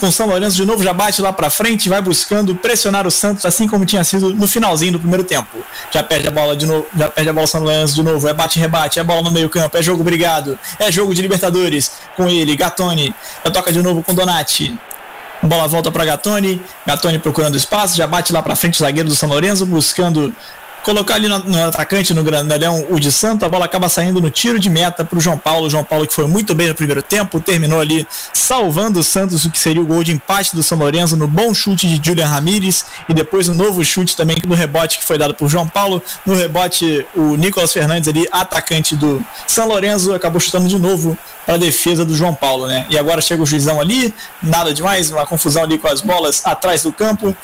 [0.00, 3.44] com São Lourenço de novo, já bate lá para frente, vai buscando pressionar o Santos,
[3.44, 5.58] assim como tinha sido no finalzinho do primeiro tempo.
[5.90, 8.34] Já perde a bola de novo, já perde a bola São Lourenço de novo, é
[8.34, 11.92] bate-rebate, é bola no meio campo, é jogo obrigado, é jogo de Libertadores.
[12.16, 13.14] Com ele, Gatoni,
[13.44, 14.76] já toca de novo com Donati.
[15.42, 19.14] Bola volta para Gatoni, Gatoni procurando espaço, já bate lá para frente o zagueiro do
[19.14, 20.34] São Lourenço, buscando
[20.84, 24.30] colocar ali no, no atacante, no grandalhão, o de Santo, a bola acaba saindo no
[24.30, 25.66] tiro de meta para o João Paulo.
[25.66, 29.44] O João Paulo que foi muito bem no primeiro tempo, terminou ali salvando o Santos,
[29.46, 32.26] o que seria o gol de empate do São Lourenço, no bom chute de Julian
[32.26, 36.02] Ramírez e depois o novo chute também no rebote que foi dado por João Paulo.
[36.24, 41.16] No rebote, o Nicolas Fernandes ali, atacante do São Lourenço, acabou chutando de novo
[41.46, 42.86] para a defesa do João Paulo, né?
[42.90, 46.82] E agora chega o juizão ali, nada demais, uma confusão ali com as bolas atrás
[46.82, 47.34] do campo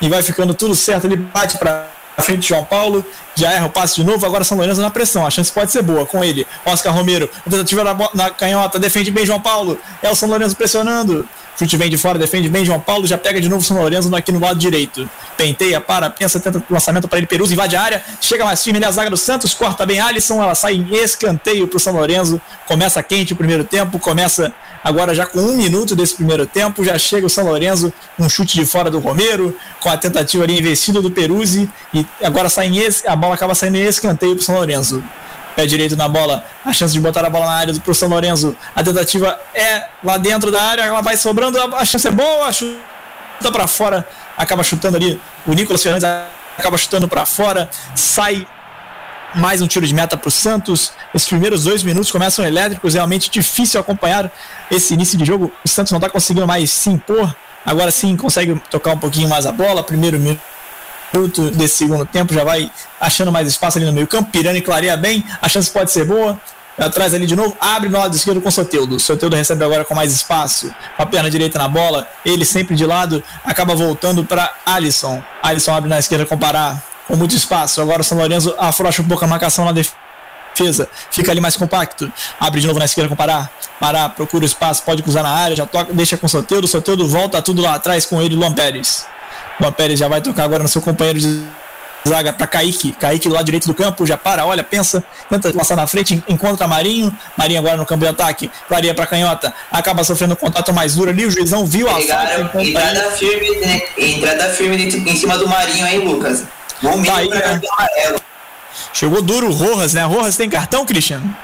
[0.00, 3.04] e vai ficando tudo certo, ele bate para à frente de João Paulo,
[3.36, 5.82] já erra o passe de novo, agora São Lourenço na pressão, a chance pode ser
[5.82, 6.44] boa com ele.
[6.66, 11.26] Oscar Romero, tentativa na, na canhota, defende bem João Paulo, é o São Lourenço pressionando,
[11.58, 14.30] chute vem de fora, defende bem João Paulo, já pega de novo São Lourenço aqui
[14.30, 15.08] no lado direito.
[15.36, 18.86] Penteia, para, pensa, tenta lançamento para ele, Peruso invade a área, chega mais firme, ele
[18.86, 22.40] a zaga do Santos, corta bem Alisson, ela sai em escanteio para o São Lourenço,
[22.66, 24.52] começa quente o primeiro tempo, começa
[24.82, 28.56] Agora, já com um minuto desse primeiro tempo, já chega o São Lourenço, um chute
[28.56, 33.06] de fora do Romero, com a tentativa ali investida do Peruzzi, e agora sai esse,
[33.06, 35.02] a bola acaba saindo em escanteio para o São Lourenço.
[35.58, 38.56] Pé direito na bola, a chance de botar a bola na área do São Lourenço.
[38.76, 43.50] A tentativa é lá dentro da área, ela vai sobrando, a chance é boa, chuta
[43.50, 45.20] para fora, acaba chutando ali.
[45.44, 46.08] O Nicolas Fernandes
[46.56, 48.46] acaba chutando para fora, sai
[49.34, 50.92] mais um tiro de meta para o Santos.
[51.12, 54.30] Esses primeiros dois minutos começam elétricos, realmente difícil acompanhar
[54.70, 55.50] esse início de jogo.
[55.64, 57.34] O Santos não está conseguindo mais se impor.
[57.66, 59.82] Agora sim consegue tocar um pouquinho mais a bola.
[59.82, 60.40] Primeiro minuto
[61.54, 62.70] desse segundo tempo já vai
[63.00, 64.30] achando mais espaço ali no meio campo.
[64.30, 66.38] Pirani clareia bem, a chance pode ser boa.
[66.78, 68.96] Atrás ali de novo, abre no lado esquerdo com o Soteudo.
[68.96, 72.06] O Soteudo recebe agora com mais espaço, com a perna direita na bola.
[72.24, 75.20] Ele sempre de lado, acaba voltando para Alisson.
[75.42, 77.80] Alisson abre na esquerda com Pará com muito espaço.
[77.80, 80.88] Agora o São Lourenço afrouxa um pouco a marcação na defesa.
[81.10, 82.12] Fica ali mais compacto.
[82.38, 83.48] Abre de novo na esquerda com Pará.
[83.80, 86.68] Pará, procura espaço, pode cruzar na área, já toca, deixa com o Soteudo.
[86.68, 89.06] Soteudo volta tudo lá atrás com ele, Luan Pérez.
[89.60, 91.42] Luan Pérez já vai tocar agora no seu companheiro de
[92.06, 92.92] zaga para Kaique.
[92.92, 96.66] Kaique do lado direito do campo, já para, olha, pensa, tenta passar na frente, encontra
[96.66, 97.16] Marinho.
[97.36, 101.10] Marinho agora no campo de ataque, varia para canhota, acaba sofrendo um contato mais duro
[101.10, 101.26] ali.
[101.26, 102.62] O juizão viu a falta.
[102.62, 103.82] Entrada firme, né?
[103.96, 106.44] entrada firme em cima do Marinho aí, Lucas.
[106.82, 107.60] No tá aí, né?
[108.92, 110.04] Chegou duro o Rojas, né?
[110.04, 111.36] Rojas tem cartão, Cristiano?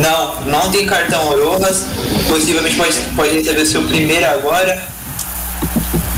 [0.00, 1.86] Não, não tem cartão Rojas.
[2.28, 4.90] Possivelmente pode, pode receber seu primeiro agora.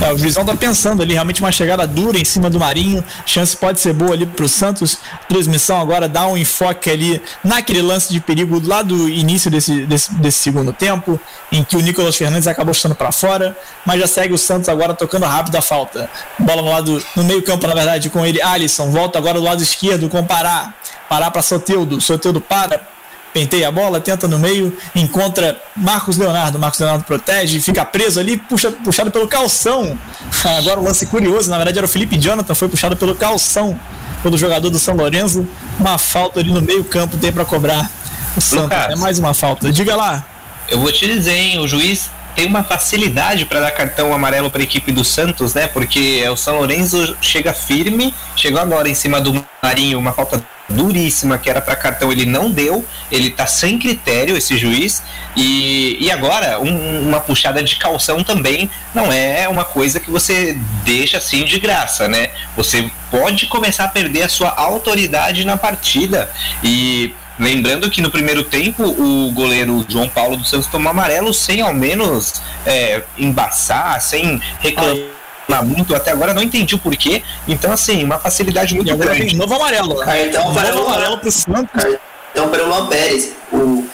[0.02, 3.04] É, o Visão tá pensando ali, realmente uma chegada dura em cima do Marinho.
[3.24, 4.98] Chance pode ser boa ali pro Santos.
[5.28, 10.12] Transmissão agora dá um enfoque ali naquele lance de perigo lá do início desse, desse,
[10.14, 11.20] desse segundo tempo,
[11.52, 13.56] em que o Nicolas Fernandes acabou chutando para fora,
[13.86, 16.10] mas já segue o Santos agora tocando rápido a falta.
[16.36, 18.90] Bola no lado, no meio-campo, na verdade, com ele, Alisson.
[18.90, 20.74] Volta agora do lado esquerdo com Pará.
[21.09, 22.00] Pará para Soteudo.
[22.00, 22.88] Soteudo para,
[23.32, 26.59] penteia a bola, tenta no meio, encontra Marcos Leonardo.
[26.59, 29.98] Marcos Leonardo protege, fica preso ali, puxa, puxado pelo calção.
[30.59, 33.78] Agora o lance curioso, na verdade era o Felipe Jonathan, foi puxado pelo calção
[34.22, 35.46] pelo jogador do São Lourenço.
[35.78, 37.90] Uma falta ali no meio-campo tem para cobrar
[38.36, 38.76] o Santos.
[38.90, 39.70] é mais uma falta.
[39.72, 40.24] Diga lá.
[40.68, 44.60] Eu vou te dizer, hein, o juiz tem uma facilidade para dar cartão amarelo para
[44.60, 45.66] a equipe do Santos, né?
[45.66, 50.42] Porque o São Lourenço chega firme, chegou agora em cima do Marinho, uma falta
[50.72, 55.02] duríssima que era para cartão, ele não deu, ele tá sem critério esse juiz
[55.36, 60.58] e, e agora um, uma puxada de calção também não é uma coisa que você
[60.84, 62.30] deixa assim de graça, né?
[62.56, 66.30] Você pode começar a perder a sua autoridade na partida
[66.62, 71.62] e Lembrando que no primeiro tempo o goleiro João Paulo dos Santos tomou amarelo sem
[71.62, 75.21] ao menos é, embaçar, sem reclamar
[75.64, 77.23] muito até agora, não entendi o porquê.
[77.47, 79.36] Então, assim, uma facilidade muito grande.
[79.36, 79.98] Novo amarelo.
[79.98, 80.05] Né?
[80.05, 81.82] Cartão para novo amarelo pro Santos.
[81.82, 83.32] Cartão para o Luan Pérez.
[83.52, 83.85] O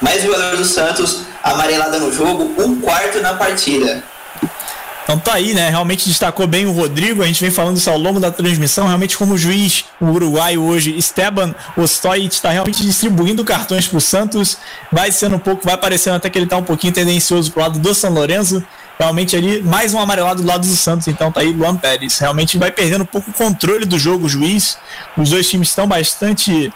[0.00, 4.02] mais jogador do Santos, amarelada no jogo, um quarto na partida.
[5.04, 5.68] Então tá aí, né?
[5.68, 7.22] Realmente destacou bem o Rodrigo.
[7.22, 8.86] A gente vem falando isso ao longo da transmissão.
[8.86, 14.56] Realmente, como juiz, o uruguaio hoje, Esteban Ostoit, está realmente distribuindo cartões pro Santos.
[14.90, 17.78] Vai sendo um pouco, vai parecendo até que ele tá um pouquinho tendencioso pro lado
[17.78, 18.64] do São Lourenço
[18.98, 22.18] realmente ali mais um amarelado do lado do Santos, então tá aí Luan Pérez.
[22.18, 24.78] Realmente vai perdendo um pouco o controle do jogo, o juiz.
[25.16, 26.72] Os dois times estão bastante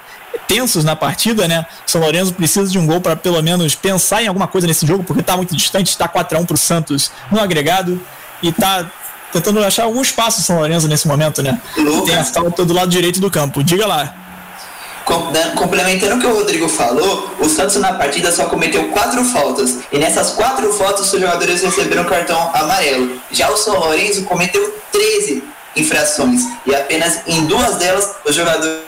[0.46, 1.66] tensos na partida, né?
[1.86, 5.04] São Lourenço precisa de um gol para pelo menos pensar em alguma coisa nesse jogo,
[5.04, 8.00] porque tá muito distante, está 4 a 1 pro Santos no agregado
[8.42, 8.90] e tá
[9.32, 11.60] tentando achar algum espaço São Lourenço nesse momento, né?
[12.04, 13.62] Tem a falta do lado direito do campo.
[13.62, 14.14] Diga lá.
[15.32, 19.78] Dan- Complementando o que o Rodrigo falou, o Santos na partida só cometeu quatro faltas.
[19.92, 23.18] E nessas quatro faltas, os jogadores receberam cartão amarelo.
[23.30, 25.42] Já o São Lourenço cometeu 13
[25.76, 26.42] infrações.
[26.66, 28.80] E apenas em duas delas, os, jogadores,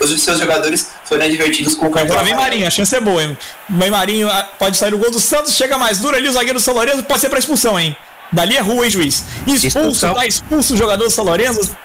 [0.00, 2.34] os seus jogadores foram advertidos com o cartão Agora vem.
[2.34, 3.36] Marinho, a chance é boa, hein?
[3.68, 6.58] Vem Marinho, ah, pode sair o gol do Santos, chega mais duro ali, o zagueiro
[6.58, 7.96] do São Lourenço pode ser pra expulsão, hein?
[8.32, 9.24] Dali é rua, hein, juiz?
[9.46, 10.14] Expulso, Expulsão.
[10.14, 11.76] tá expulso o jogador do São Lourenço.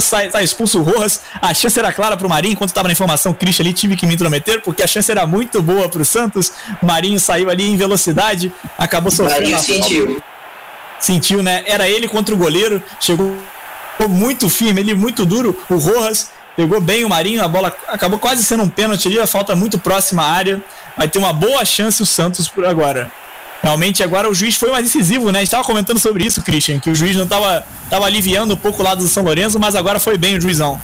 [0.00, 3.32] Sai, tá expulso o Rojas, a chance era clara pro Marinho, enquanto tava na informação,
[3.32, 6.52] o Christian ali tive que me intrometer, porque a chance era muito boa Santos.
[6.82, 9.40] O Marinho saiu ali em velocidade, acabou sofrendo.
[9.40, 10.22] Marinho sentiu.
[11.00, 11.64] sentiu, né?
[11.66, 13.36] Era ele contra o goleiro, chegou
[14.08, 15.58] muito firme, ele muito duro.
[15.68, 19.26] O Rojas pegou bem o Marinho, a bola acabou quase sendo um pênalti ali, a
[19.26, 20.62] falta muito próxima à área.
[20.96, 23.10] Vai ter uma boa chance o Santos por agora.
[23.62, 25.38] Realmente agora o juiz foi mais decisivo, né?
[25.38, 28.56] A gente estava comentando sobre isso, Christian, que o juiz não estava tava aliviando um
[28.56, 30.80] pouco o lado do São Lourenço, mas agora foi bem o juizão.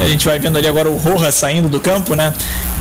[0.00, 2.34] A gente vai vendo ali agora o Rojas saindo do campo, né?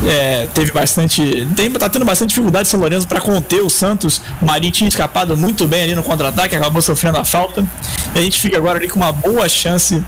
[0.06, 1.48] É, teve bastante.
[1.56, 4.22] Tem, tá tendo bastante dificuldade o São Lourenço para conter o Santos.
[4.42, 7.66] O Marinho tinha escapado muito bem ali no contra-ataque, acabou sofrendo a falta.
[8.14, 10.04] E a gente fica agora ali com uma boa chance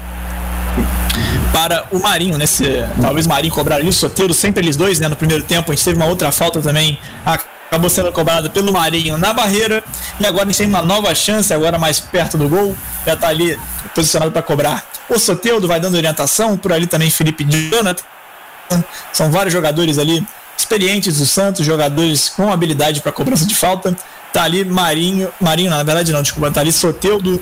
[1.56, 2.46] para o Marinho, né?
[2.46, 2.66] Se,
[3.02, 5.08] talvez o Marinho cobrar ali o Soteiro, sempre eles dois, né?
[5.08, 7.00] No primeiro tempo, a gente teve uma outra falta também.
[7.26, 9.82] Acabou sendo cobrada pelo Marinho na barreira.
[10.20, 12.76] E agora a gente tem uma nova chance, agora mais perto do gol.
[13.06, 13.58] Já está ali
[13.96, 14.84] posicionado para cobrar.
[15.08, 18.04] O Soteudo vai dando orientação, por ali também Felipe Jonathan.
[19.14, 20.28] São vários jogadores ali
[20.58, 23.96] experientes do Santos, jogadores com habilidade para cobrança de falta.
[24.34, 27.42] Tá ali Marinho, Marinho, na verdade não, desculpa, tá ali Soteudo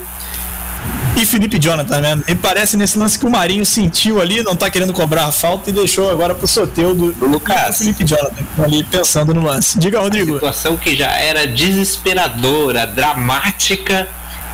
[1.15, 2.15] e Felipe Jonathan, né?
[2.15, 5.69] Me parece nesse lance que o Marinho sentiu ali, não tá querendo cobrar a falta
[5.69, 7.81] e deixou agora pro Soteudo Lucas.
[7.81, 9.77] e o Felipe Jonathan ali pensando no lance.
[9.77, 10.33] Diga, Rodrigo.
[10.33, 14.07] situação que já era desesperadora, dramática.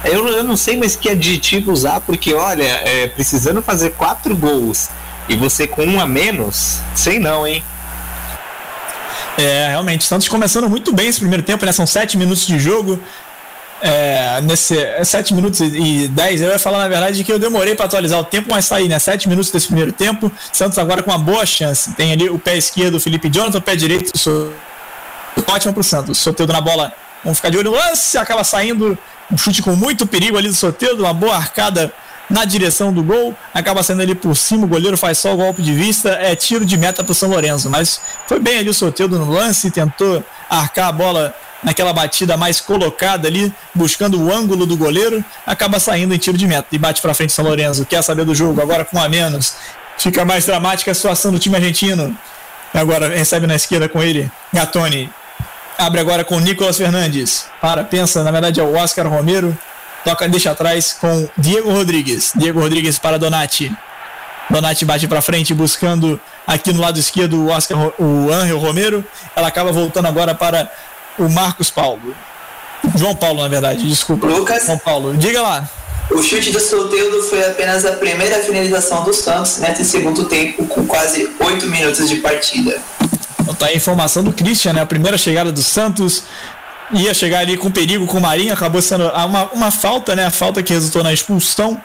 [0.04, 4.90] Eu, eu não sei mais que adjetivo usar, porque olha, é, precisando fazer quatro gols
[5.28, 7.64] e você com um a menos, sei não, hein?
[9.38, 11.72] É, realmente, Santos começando muito bem esse primeiro tempo, né?
[11.72, 13.00] São sete minutos de jogo.
[13.82, 17.40] É, nesse é, sete minutos e, e dez, eu ia falar na verdade que eu
[17.40, 19.00] demorei para atualizar o tempo, mas tá né?
[19.00, 20.32] Sete minutos desse primeiro tempo.
[20.52, 21.94] Santos agora com uma boa chance.
[21.94, 26.18] Tem ali o pé esquerdo, Felipe Jonathan, o pé direito, o ótimo pro Santos.
[26.18, 26.92] Soteudo na bola,
[27.24, 28.98] vamos ficar de olho no lance, acaba saindo
[29.32, 31.94] um chute com muito perigo ali do Soteudo, uma boa arcada
[32.30, 35.64] na direção do gol, acaba saindo ali por cima, o goleiro faz só o golpe
[35.64, 39.18] de vista, é tiro de meta pro São Lourenço, mas foi bem ali o Soteudo
[39.18, 44.78] no lance, tentou arcar a bola naquela batida mais colocada ali, buscando o ângulo do
[44.78, 47.86] goleiro, acaba saindo em tiro de meta e bate para frente São Lourenço.
[47.86, 49.56] Quer saber do jogo agora com a menos?
[49.98, 52.18] Fica mais dramática a situação do time argentino.
[52.74, 55.10] Agora recebe na esquerda com ele, Gatoni.
[55.78, 57.46] Abre agora com Nicolas Fernandes.
[57.62, 59.58] Para, pensa, na verdade é o Oscar Romero.
[60.04, 62.32] Toca, deixa atrás com Diego Rodrigues.
[62.36, 63.72] Diego Rodrigues para Donati.
[64.50, 69.06] Donati bate para frente buscando aqui no lado esquerdo o Oscar, o Angel Romero.
[69.36, 70.72] Ela acaba voltando agora para
[71.20, 72.16] o Marcos Paulo.
[72.96, 74.26] João Paulo, na verdade, desculpa.
[74.26, 74.66] Lucas.
[74.66, 75.70] João Paulo, diga lá.
[76.10, 80.88] O chute do Soteudo foi apenas a primeira finalização do Santos nesse segundo tempo, com
[80.88, 82.82] quase oito minutos de partida.
[83.42, 84.82] Então tá aí a informação do Christian, né?
[84.82, 86.24] A primeira chegada do Santos
[86.92, 90.26] ia chegar ali com perigo com o Marinho, acabou sendo uma, uma falta, né?
[90.26, 91.80] A falta que resultou na expulsão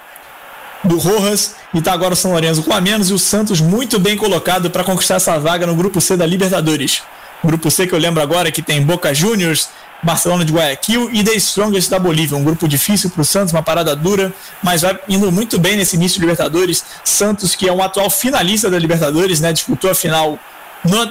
[0.82, 3.98] do Rojas e tá agora o São Lourenço com a menos e o Santos muito
[3.98, 7.02] bem colocado para conquistar essa vaga no grupo C da Libertadores.
[7.43, 9.69] Grupo C que eu lembro agora que tem Boca Juniors,
[10.02, 12.36] Barcelona de Guayaquil e The Strongest da Bolívia.
[12.36, 14.32] Um grupo difícil para o Santos, uma parada dura,
[14.62, 16.85] mas vai indo muito bem nesse início de Libertadores.
[17.02, 19.52] Santos, que é um atual finalista da Libertadores, né?
[19.52, 20.39] Disputou a final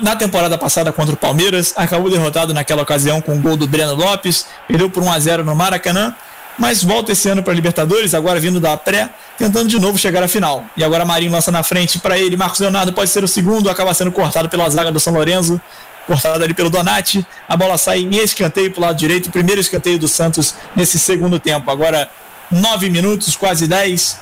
[0.01, 3.95] na temporada passada contra o Palmeiras, acabou derrotado naquela ocasião com o gol do Breno
[3.95, 6.13] Lopes, perdeu por 1 a 0 no Maracanã,
[6.59, 10.21] mas volta esse ano para a Libertadores, agora vindo da pré, tentando de novo chegar
[10.21, 10.63] à final.
[10.77, 13.91] E agora Marinho lança na frente para ele, Marcos Leonardo pode ser o segundo, acaba
[13.95, 15.59] sendo cortado pela zaga do São Lourenço,
[16.05, 19.97] cortado ali pelo Donati, a bola sai em escanteio para o lado direito, primeiro escanteio
[19.97, 21.69] do Santos nesse segundo tempo.
[21.69, 22.09] Agora
[22.51, 24.19] nove minutos, quase dez,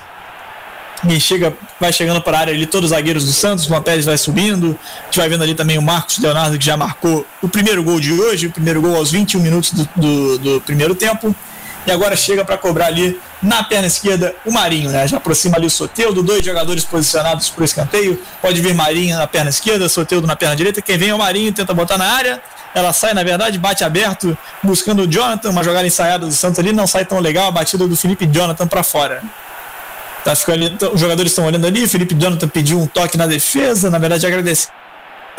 [1.07, 4.05] e chega, vai chegando para a área ali todos os zagueiros do Santos, o Pérez
[4.05, 4.77] vai subindo.
[5.01, 7.99] A gente vai vendo ali também o Marcos Leonardo que já marcou o primeiro gol
[7.99, 11.35] de hoje, o primeiro gol aos 21 minutos do, do, do primeiro tempo.
[11.85, 15.07] E agora chega para cobrar ali na perna esquerda o Marinho, né?
[15.07, 18.21] Já aproxima ali o Soteudo, dois jogadores posicionados para o escanteio.
[18.41, 20.81] Pode vir Marinho na perna esquerda, Soteudo na perna direita.
[20.81, 22.41] Quem vem é o Marinho, tenta botar na área.
[22.73, 25.49] Ela sai, na verdade, bate aberto, buscando o Jonathan.
[25.49, 27.47] Uma jogada ensaiada do Santos ali, não sai tão legal.
[27.47, 29.23] A batida do Felipe Jonathan para fora.
[30.23, 31.87] Tá ficando ali, os jogadores estão olhando ali.
[31.87, 34.71] Felipe Jonathan pediu um toque na defesa, na verdade, agradecendo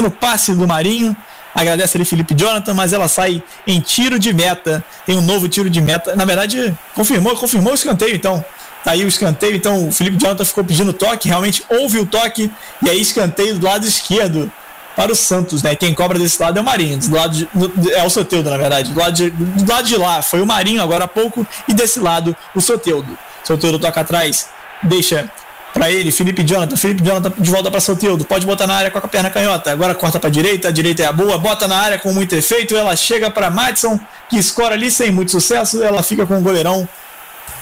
[0.00, 1.16] o passe do Marinho.
[1.54, 4.84] Agradece ali Felipe Jonathan, mas ela sai em tiro de meta.
[5.04, 6.16] Tem um novo tiro de meta.
[6.16, 8.44] Na verdade, confirmou, confirmou o escanteio, então.
[8.84, 12.50] Tá aí o escanteio, então o Felipe Jonathan ficou pedindo toque, realmente houve o toque,
[12.84, 14.50] e aí escanteio do lado esquerdo
[14.96, 15.76] para o Santos, né?
[15.76, 17.48] Quem cobra desse lado é o Marinho, do lado de,
[17.92, 18.92] é o Soteudo, na verdade.
[18.92, 22.00] Do lado, de, do lado de lá foi o Marinho agora há pouco, e desse
[22.00, 23.16] lado o Soteudo.
[23.44, 24.48] Soteudo toca atrás,
[24.82, 25.30] deixa
[25.72, 28.98] para ele, Felipe Jonathan, Felipe Jonathan de volta para Soteudo, pode botar na área com
[28.98, 31.98] a perna canhota, agora corta para direita, a direita é a boa, bota na área
[31.98, 36.26] com muito efeito, ela chega para Madison, que escora ali sem muito sucesso, ela fica
[36.26, 36.86] com o goleirão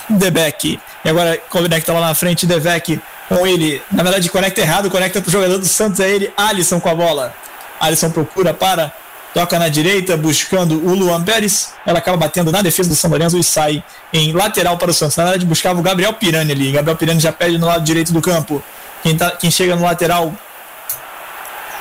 [0.08, 0.80] Debeck.
[1.04, 5.30] E agora conecta lá na frente, Debeck com ele, na verdade conecta errado, conecta pro
[5.30, 7.32] jogador do Santos, é ele, Alisson com a bola.
[7.78, 8.92] Alisson procura para
[9.34, 11.72] toca na direita, buscando o Luan Pérez.
[11.86, 13.82] Ela acaba batendo na defesa do São Lourenço e sai
[14.12, 15.16] em lateral para o Santos.
[15.16, 16.72] Na verdade, buscava o Gabriel Pirani ali.
[16.72, 18.62] Gabriel Pirani já perde no lado direito do campo.
[19.02, 20.34] Quem, tá, quem chega no lateral.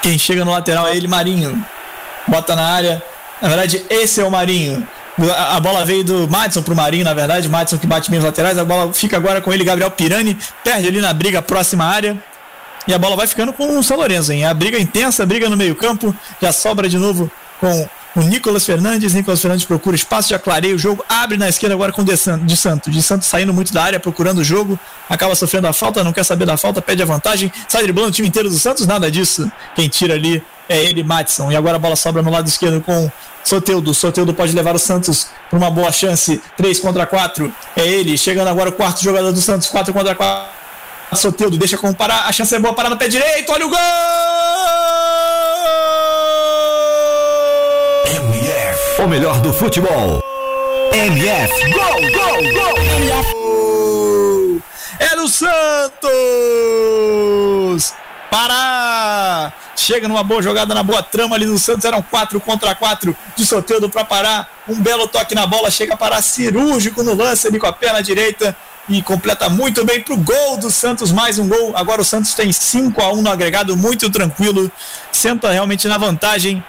[0.02, 1.64] Quem chega no lateral é ele, Marinho.
[2.28, 3.04] Bota na área.
[3.42, 4.88] Na verdade, esse é o Marinho.
[5.36, 7.50] A bola veio do Madison pro Marinho, na verdade.
[7.50, 8.58] Madison que bate bem laterais.
[8.58, 10.38] A bola fica agora com ele, Gabriel Pirani.
[10.64, 12.18] Perde ali na briga próxima área.
[12.90, 14.46] E a bola vai ficando com o São Lourenço, hein?
[14.46, 16.14] A briga intensa, a briga no meio-campo.
[16.42, 17.30] Já sobra de novo
[17.60, 19.14] com o Nicolas Fernandes.
[19.14, 21.06] Nicolas Fernandes procura espaço, já clareia o jogo.
[21.08, 22.92] Abre na esquerda agora com o de Santos.
[22.92, 24.80] De Santos saindo muito da área, procurando o jogo.
[25.08, 27.54] Acaba sofrendo a falta, não quer saber da falta, pede a vantagem.
[27.68, 29.52] Sai driblando o time inteiro do Santos, nada disso.
[29.76, 31.52] Quem tira ali é ele, Matson.
[31.52, 33.12] E agora a bola sobra no lado esquerdo com
[33.44, 33.94] Soteudo.
[33.94, 36.42] Soteudo pode levar o Santos para uma boa chance.
[36.58, 37.54] 3 contra 4.
[37.76, 38.18] É ele.
[38.18, 39.68] Chegando agora o quarto jogador do Santos.
[39.68, 40.59] 4 contra 4.
[41.16, 43.78] Soteudo deixa comparar, a chance é boa, parar no pé direito, olha o gol!
[48.06, 50.22] MF, o melhor do futebol.
[50.94, 52.78] MF, gol, gol, gol!
[52.98, 53.34] MF.
[55.00, 56.00] É do Santos!
[58.30, 59.52] Pará!
[59.76, 63.46] Chega numa boa jogada, na boa trama ali do Santos, eram 4 contra 4 de
[63.46, 64.48] Soteudo para parar.
[64.68, 68.56] Um belo toque na bola, chega para cirúrgico no lance ali com a perna direita
[68.90, 71.74] e completa muito bem para o gol do Santos, mais um gol.
[71.76, 74.72] Agora o Santos tem 5 a 1 no agregado, muito tranquilo,
[75.12, 76.64] senta realmente na vantagem.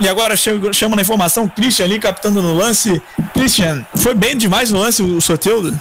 [0.00, 3.00] E agora chama na informação Christian ali captando no lance.
[3.32, 5.78] Christian, foi bem demais no lance o sorteio?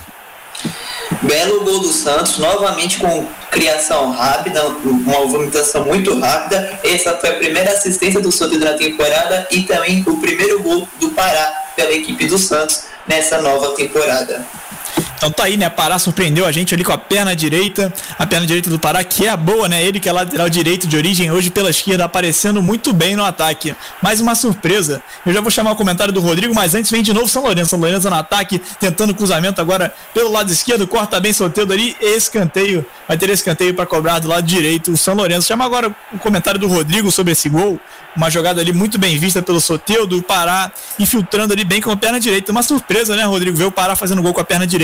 [1.21, 6.79] Belo gol do Santos, novamente com criação rápida, uma movimentação muito rápida.
[6.83, 11.09] Essa foi a primeira assistência do Santos na temporada e também o primeiro gol do
[11.11, 14.45] Pará pela equipe do Santos nessa nova temporada.
[15.15, 15.69] Então tá aí, né?
[15.69, 19.25] Pará surpreendeu a gente ali com a perna direita, a perna direita do Pará, que
[19.25, 19.81] é a boa, né?
[19.81, 23.73] Ele que é lateral direito de origem, hoje pela esquerda, aparecendo muito bem no ataque.
[24.01, 25.01] Mais uma surpresa.
[25.25, 27.69] Eu já vou chamar o comentário do Rodrigo, mas antes vem de novo São Lourenço.
[27.69, 32.85] São Lourenço no ataque, tentando cruzamento agora pelo lado esquerdo, corta bem solteiro ali, escanteio.
[33.07, 35.47] Vai ter escanteio para cobrar do lado direito o São Lourenço.
[35.47, 37.79] Chama agora o comentário do Rodrigo sobre esse gol.
[38.15, 41.97] Uma jogada ali muito bem vista pelo Soteudo, o Pará infiltrando ali bem com a
[41.97, 42.51] perna direita.
[42.51, 43.57] Uma surpresa, né, Rodrigo?
[43.57, 44.82] Ver o Pará fazendo gol com a perna direita.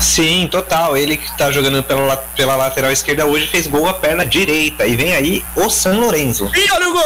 [0.00, 0.96] Sim, total.
[0.96, 4.86] Ele que tá jogando pela, pela lateral esquerda hoje fez gol a perna direita.
[4.86, 6.50] E vem aí o San Lorenzo.
[6.54, 7.02] E olha o gol!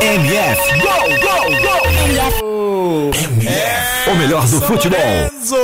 [0.00, 1.86] MF, gol, gol, gol!
[3.14, 5.00] MF, o melhor do futebol.
[5.00, 5.56] Lorenzo!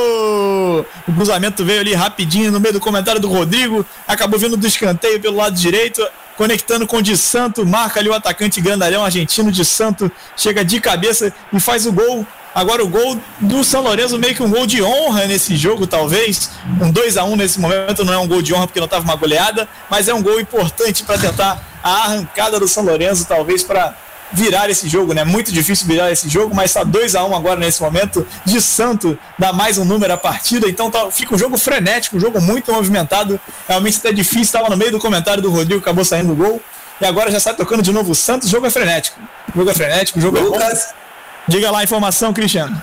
[1.07, 3.85] O cruzamento veio ali rapidinho no meio do comentário do Rodrigo.
[4.07, 6.03] Acabou vindo do escanteio pelo lado direito
[6.41, 10.81] conectando com o de Santo, marca ali o atacante grandalhão argentino de Santo, chega de
[10.81, 12.27] cabeça e faz o gol.
[12.55, 16.51] Agora o gol do São Lourenço meio que um gol de honra nesse jogo, talvez.
[16.81, 19.05] Um 2 a 1 nesse momento não é um gol de honra porque não estava
[19.05, 23.63] uma goleada, mas é um gol importante para tentar a arrancada do São Lourenço, talvez
[23.63, 23.95] para
[24.33, 25.25] virar esse jogo, né?
[25.25, 28.27] Muito difícil virar esse jogo, mas está 2 a 1 agora nesse momento.
[28.45, 32.21] De Santo dá mais um número à partida, então tá, fica um jogo frenético, um
[32.21, 33.41] jogo muito movimentado.
[33.69, 36.61] Realmente está difícil, estava no meio do comentário do Rodrigo, acabou saindo o gol.
[37.01, 39.19] E agora já sai tocando de novo o Santos, o jogo é frenético.
[39.55, 40.85] O jogo é frenético, o jogo Lucas.
[40.85, 41.00] é bom.
[41.51, 42.81] Diga lá a informação, Cristiano.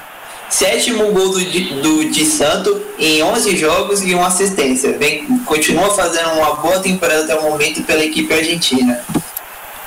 [0.50, 1.40] Sétimo gol do,
[1.82, 4.98] do de Santo em 11 jogos e uma assistência.
[4.98, 9.00] Vem, continua fazendo uma boa temporada até o momento pela equipe argentina.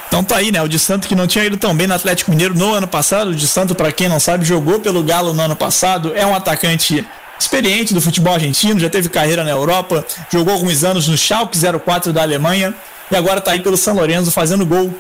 [0.09, 0.63] Então tá aí, né?
[0.63, 3.33] O de Santo que não tinha ido tão bem no Atlético Mineiro no ano passado.
[3.33, 6.13] O de Santo, para quem não sabe, jogou pelo Galo no ano passado.
[6.17, 7.07] É um atacante
[7.39, 12.15] experiente do futebol argentino, já teve carreira na Europa, jogou alguns anos no Schalke 04
[12.15, 12.75] da Alemanha
[13.11, 14.95] e agora tá aí pelo São Lourenço fazendo gol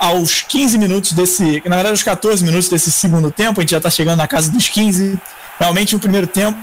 [0.00, 3.80] aos 15 minutos desse, na verdade aos 14 minutos desse segundo tempo, a gente já
[3.80, 5.20] tá chegando na casa dos 15.
[5.58, 6.58] Realmente um primeiro tempo,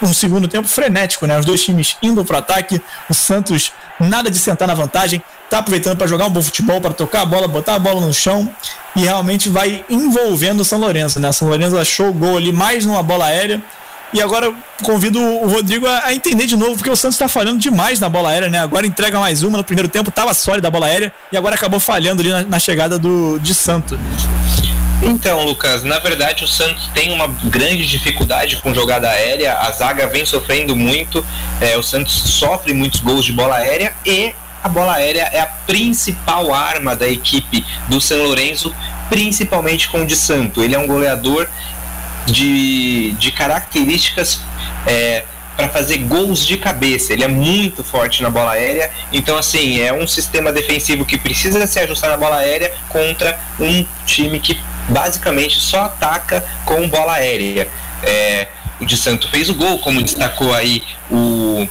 [0.00, 1.38] um segundo tempo frenético, né?
[1.38, 2.80] Os dois times indo pro ataque,
[3.10, 6.94] o Santos nada de sentar na vantagem, tá aproveitando para jogar um bom futebol, para
[6.94, 8.50] tocar a bola, botar a bola no chão
[8.96, 11.28] e realmente vai envolvendo o São Lourenço, né?
[11.28, 13.62] O São Lourenço achou o gol ali mais numa bola aérea
[14.12, 14.52] E agora
[14.82, 18.30] convido o Rodrigo a, entender de novo, porque o Santos está falhando demais na bola
[18.30, 18.58] aérea, né?
[18.58, 19.58] Agora entrega mais uma.
[19.58, 22.58] No primeiro tempo estava sólida a bola aérea e agora acabou falhando ali na, na
[22.58, 23.98] chegada do, de Santos.
[25.02, 30.06] Então, Lucas, na verdade o Santos tem uma grande dificuldade com jogada aérea, a zaga
[30.06, 31.26] vem sofrendo muito,
[31.60, 34.32] é, o Santos sofre muitos gols de bola aérea e
[34.62, 38.72] a bola aérea é a principal arma da equipe do São Lourenço,
[39.08, 40.62] principalmente com o de Santo.
[40.62, 41.48] Ele é um goleador
[42.26, 44.40] de, de características
[44.86, 45.24] é,
[45.56, 47.12] para fazer gols de cabeça.
[47.12, 48.90] Ele é muito forte na bola aérea.
[49.12, 53.84] Então, assim, é um sistema defensivo que precisa se ajustar na bola aérea contra um
[54.06, 54.58] time que
[54.88, 57.68] basicamente só ataca com bola aérea.
[58.02, 58.48] É,
[58.80, 61.68] o de Santo fez o gol, como destacou aí o,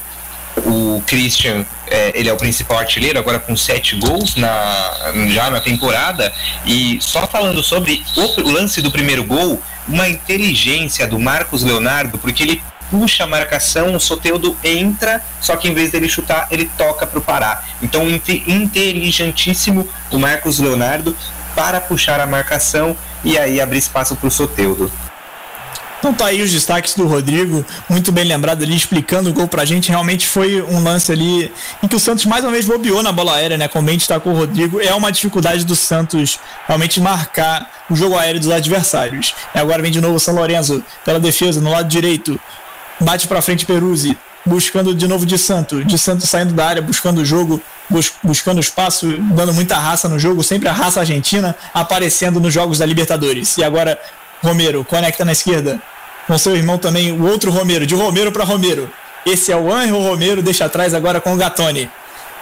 [0.57, 5.59] o Christian, é, ele é o principal artilheiro, agora com sete gols na, já na
[5.59, 6.31] temporada.
[6.65, 12.43] E só falando sobre o lance do primeiro gol, uma inteligência do Marcos Leonardo, porque
[12.43, 17.07] ele puxa a marcação, o Soteudo entra, só que em vez dele chutar, ele toca
[17.07, 17.63] para o Pará.
[17.81, 21.15] Então, inteligentíssimo o Marcos Leonardo
[21.55, 24.91] para puxar a marcação e aí abrir espaço para o Soteudo.
[26.01, 29.63] Então tá aí os destaques do Rodrigo, muito bem lembrado ali, explicando o gol pra
[29.65, 29.89] gente.
[29.89, 31.53] Realmente foi um lance ali
[31.83, 33.67] em que o Santos mais uma vez bobeou na bola aérea, né?
[33.67, 38.39] Como bem destacou o Rodrigo, é uma dificuldade do Santos realmente marcar o jogo aéreo
[38.39, 39.35] dos adversários.
[39.53, 42.39] E agora vem de novo o São Lourenço pela defesa, no lado direito.
[42.99, 45.85] Bate pra frente Peruzzi, buscando de novo de Santo.
[45.85, 49.05] De Santo saindo da área, buscando o jogo, bus buscando espaço,
[49.35, 53.55] dando muita raça no jogo, sempre a raça argentina aparecendo nos jogos da Libertadores.
[53.59, 53.99] E agora
[54.43, 55.79] Romero conecta na esquerda,
[56.31, 58.89] com seu irmão também, o outro Romero, de Romero para Romero.
[59.25, 61.91] Esse é o Anjo Romero, deixa atrás agora com o Gatoni.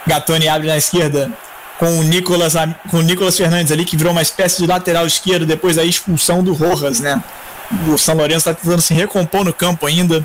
[0.05, 1.31] Gatoni abre na esquerda
[1.79, 2.53] com o Nicolas,
[2.91, 6.43] com o Nicolas Fernandes ali, que virou uma espécie de lateral esquerdo depois da expulsão
[6.43, 7.19] do Rojas, né?
[7.91, 10.23] O São Lourenço está tentando se recompor no campo ainda.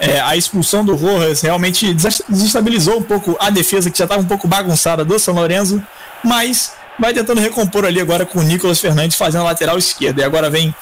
[0.00, 4.26] É, a expulsão do Rojas realmente desestabilizou um pouco a defesa, que já estava um
[4.26, 5.82] pouco bagunçada do São Lourenço,
[6.24, 10.22] mas vai tentando recompor ali agora com o Nicolas Fernandes fazendo a lateral esquerda.
[10.22, 10.74] E agora vem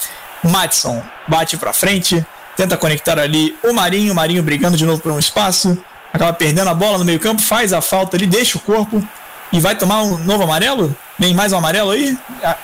[0.43, 2.25] Matson bate para frente,
[2.57, 5.77] tenta conectar ali o Marinho, o Marinho brigando de novo por um espaço,
[6.13, 9.03] acaba perdendo a bola no meio-campo, faz a falta ali, deixa o corpo
[9.53, 10.95] e vai tomar um novo amarelo?
[11.19, 12.17] Vem mais um amarelo aí?
[12.43, 12.57] Ah,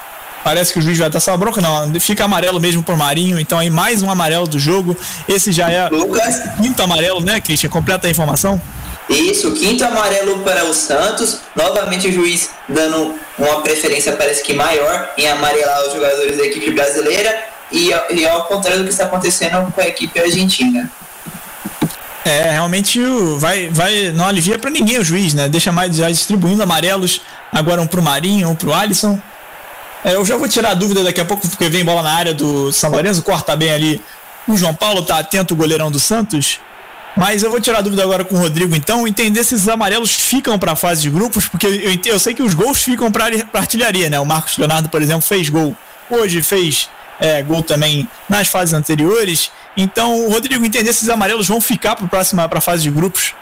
[0.45, 1.99] parece que o juiz vai dar só bronca, não.
[2.01, 4.97] Fica amarelo mesmo por Marinho, então aí mais um amarelo do jogo.
[5.29, 6.43] Esse já é Lucas.
[6.61, 7.69] quinto amarelo, né, Christian?
[7.69, 8.61] Completa a informação.
[9.09, 11.41] Isso, quinto amarelo para o Santos.
[11.55, 16.73] Novamente o juiz dando uma preferência, parece que maior, em amarelar os jogadores da equipe
[16.73, 20.91] brasileira e, e ao contrário do que está acontecendo com a equipe argentina.
[22.25, 23.01] É, realmente
[23.39, 25.49] vai, vai, não alivia para ninguém o juiz, né?
[25.49, 27.21] Deixa mais já distribuindo amarelos,
[27.53, 29.21] agora um pro Marinho, um pro Alisson.
[30.05, 32.35] É, eu já vou tirar a dúvida daqui a pouco, porque vem bola na área
[32.35, 34.01] do São Lourenço, corta bem ali.
[34.49, 36.59] O João Paulo tá atento, o goleirão do Santos.
[37.17, 40.13] Mas eu vou tirar a dúvida agora com o Rodrigo, então, entender se esses amarelos
[40.13, 43.27] ficam para a fase de grupos, porque eu, eu sei que os gols ficam para
[43.55, 44.21] artilharia, né?
[44.21, 45.75] O Marcos Leonardo, por exemplo, fez gol
[46.11, 46.91] hoje, fez
[47.21, 49.51] é, gol também nas fases anteriores.
[49.77, 53.35] Então, Rodrigo, entender se esses amarelos vão ficar para a fase de grupos.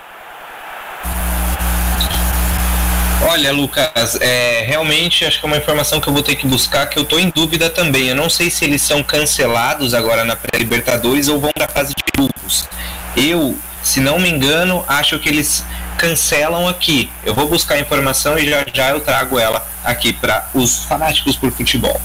[3.26, 6.86] Olha, Lucas, é, realmente acho que é uma informação que eu vou ter que buscar,
[6.86, 8.08] que eu estou em dúvida também.
[8.08, 11.94] Eu não sei se eles são cancelados agora na pré-Libertadores ou vão para a fase
[11.94, 12.68] de grupos.
[13.16, 15.64] Eu, se não me engano, acho que eles
[15.96, 17.10] cancelam aqui.
[17.24, 21.34] Eu vou buscar a informação e já já eu trago ela aqui para os fanáticos
[21.34, 22.00] por futebol.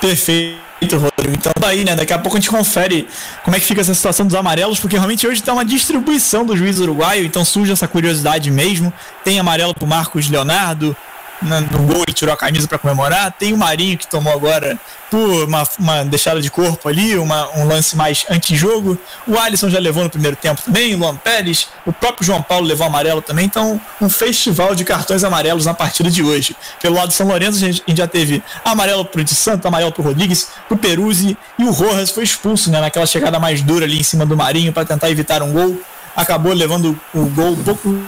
[0.00, 0.71] Perfeito.
[0.90, 1.34] Rodrigo.
[1.34, 1.94] Então daí, né?
[1.94, 3.08] Daqui a pouco a gente confere
[3.44, 6.56] como é que fica essa situação dos amarelos, porque realmente hoje tem uma distribuição do
[6.56, 8.92] juiz uruguaio, então surge essa curiosidade mesmo.
[9.24, 10.96] Tem amarelo pro Marcos Leonardo,
[11.42, 13.32] no gol ele tirou a camisa para comemorar.
[13.32, 14.78] Tem o Marinho que tomou agora
[15.10, 18.98] por uma, uma deixada de corpo ali, uma, um lance mais antijogo.
[19.26, 22.66] O Alisson já levou no primeiro tempo também, o Luan Pérez, o próprio João Paulo
[22.66, 23.44] levou amarelo também.
[23.44, 26.56] Então, um festival de cartões amarelos na partida de hoje.
[26.80, 29.68] Pelo lado do São Lourenço, a gente, a gente já teve amarelo pro de Santo,
[29.68, 33.84] amarelo pro Rodrigues, pro Peruzzi e o Rojas foi expulso, né, naquela chegada mais dura
[33.84, 35.78] ali em cima do Marinho para tentar evitar um gol.
[36.16, 38.02] Acabou levando o gol um pouco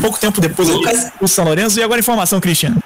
[0.00, 1.78] pouco tempo depois Lucas, o São Lourenço.
[1.78, 2.82] E agora informação, Cristiano.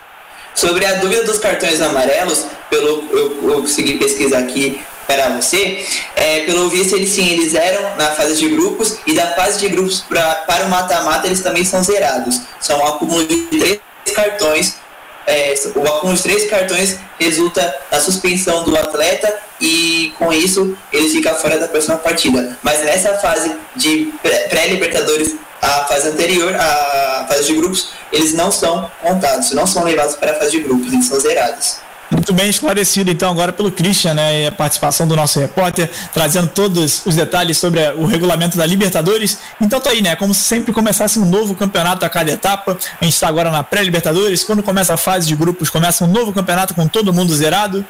[0.55, 5.87] Sobre a dúvida dos cartões amarelos, pelo eu, eu consegui pesquisar aqui para você,
[6.17, 9.69] é, pelo visto eles sim, eles eram na fase de grupos e da fase de
[9.69, 12.41] grupos pra, para o mata-mata eles também são zerados.
[12.61, 13.81] São um acúmulo de três
[14.15, 14.77] cartões.
[15.27, 21.09] É, o acúmulo de três cartões resulta na suspensão do atleta e com isso ele
[21.09, 22.57] fica fora da próxima partida.
[22.63, 24.13] Mas nessa fase de
[24.49, 30.17] pré-libertadores a fase anterior, a fase de grupos, eles não são contados, não são levados
[30.17, 31.87] para a fase de grupos, eles são zerados.
[32.11, 34.43] Muito bem esclarecido, então, agora pelo Christian, né?
[34.43, 39.39] E a participação do nosso repórter, trazendo todos os detalhes sobre o regulamento da Libertadores.
[39.61, 40.15] Então, tá aí, né?
[40.15, 42.79] Como se sempre começasse um novo campeonato a cada etapa.
[43.01, 44.45] A gente está agora na pré-Libertadores.
[44.45, 47.85] Quando começa a fase de grupos, começa um novo campeonato com todo mundo zerado.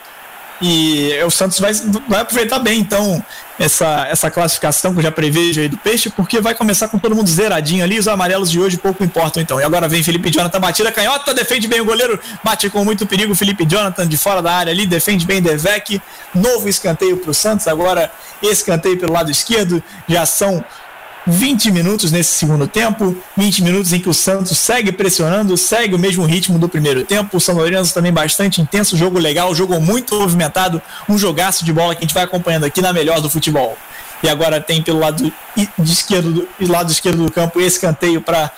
[0.60, 1.72] E o Santos vai,
[2.08, 3.22] vai aproveitar bem, então,
[3.58, 7.14] essa, essa classificação que eu já prevejo aí do Peixe, porque vai começar com todo
[7.14, 7.98] mundo zeradinho ali.
[7.98, 9.60] Os amarelos de hoje pouco importam, então.
[9.60, 13.34] E agora vem Felipe Jonathan, batida canhota, defende bem o goleiro, bate com muito perigo.
[13.34, 16.00] Felipe Jonathan de fora da área ali, defende bem Devec.
[16.34, 17.66] Novo escanteio para o Santos.
[17.68, 18.10] Agora,
[18.42, 19.82] escanteio pelo lado esquerdo.
[20.08, 20.64] Já são
[21.26, 25.98] 20 minutos nesse segundo tempo, 20 minutos em que o Santos segue pressionando, segue o
[25.98, 27.36] mesmo ritmo do primeiro tempo.
[27.36, 31.94] O São Lourenço também bastante intenso, jogo legal, jogo muito movimentado, um jogaço de bola
[31.94, 33.76] que a gente vai acompanhando aqui na melhor do futebol.
[34.22, 35.32] E agora tem pelo lado
[35.84, 38.50] esquerdo, lado esquerdo do campo esse canteio para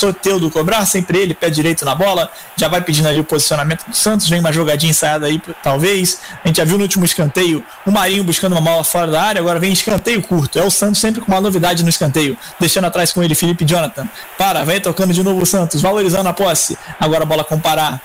[0.00, 3.94] Soteudo cobrar, sempre ele, pé direito na bola, já vai pedindo ali o posicionamento do
[3.94, 6.20] Santos, vem uma jogadinha ensaiada aí, talvez.
[6.42, 9.40] A gente já viu no último escanteio o Marinho buscando uma bola fora da área,
[9.40, 10.58] agora vem escanteio curto.
[10.58, 14.08] É o Santos sempre com uma novidade no escanteio, deixando atrás com ele Felipe Jonathan.
[14.38, 16.78] Para, vem tocando de novo o Santos, valorizando a posse.
[16.98, 18.00] Agora a bola com Pará,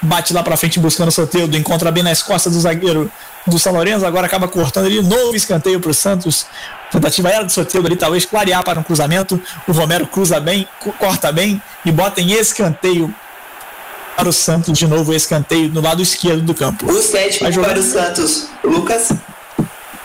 [0.00, 3.10] bate lá para frente buscando o Soteudo, encontra bem nas costas do zagueiro
[3.46, 6.46] do São Lourenço, agora acaba cortando ali, novo escanteio para o Santos.
[6.90, 9.40] Tentativa era do Soteldo ali, talvez clarear para um cruzamento.
[9.68, 10.66] O Romero cruza bem,
[10.98, 13.14] corta bem e bota em escanteio
[14.16, 16.90] para o Santos de novo, escanteio no lado esquerdo do campo.
[16.90, 19.12] O sétimo para o Santos, Lucas.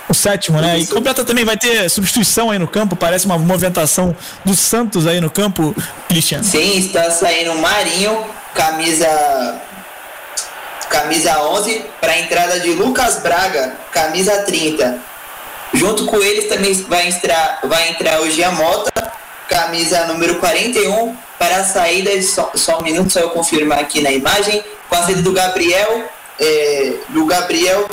[0.07, 0.77] O sétimo, né?
[0.77, 5.19] E completa também vai ter substituição aí no campo, parece uma movimentação do Santos aí
[5.19, 5.75] no campo,
[6.07, 6.43] Christian.
[6.43, 9.59] Sim, está saindo o Marinho, camisa
[10.89, 15.14] camisa 11, para a entrada de Lucas Braga, camisa 30.
[15.73, 19.11] Junto com eles também vai entrar, vai entrar o Giamota,
[19.49, 24.11] camisa número 41, para a saída, só, só um minuto, só eu confirmar aqui na
[24.11, 26.09] imagem, com a saída do Gabriel,
[26.39, 27.87] é, do Gabriel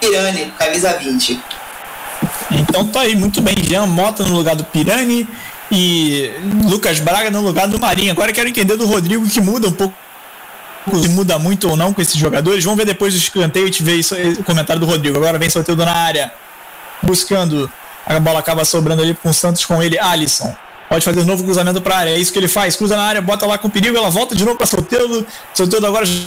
[0.00, 1.40] Pirani, camisa 20.
[2.50, 5.28] Então tá aí, muito bem, Jean Mota no lugar do Pirani
[5.70, 6.30] e
[6.64, 8.12] Lucas Braga no lugar do Marinho.
[8.12, 9.94] Agora quero entender do Rodrigo que muda um pouco
[11.02, 12.62] se muda muito ou não com esses jogadores.
[12.62, 15.16] Vamos ver depois do escanteio e te ver isso, o comentário do Rodrigo.
[15.16, 16.32] Agora vem Soteldo na área,
[17.02, 17.70] buscando.
[18.06, 20.54] A bola acaba sobrando ali com o Santos com ele, Alisson.
[20.88, 22.10] Pode fazer um novo cruzamento para a área.
[22.10, 22.76] É isso que ele faz.
[22.76, 23.96] Cruza na área, bota lá com perigo.
[23.96, 25.26] Ela volta de novo para Soteldo.
[25.52, 26.22] Soteldo agora já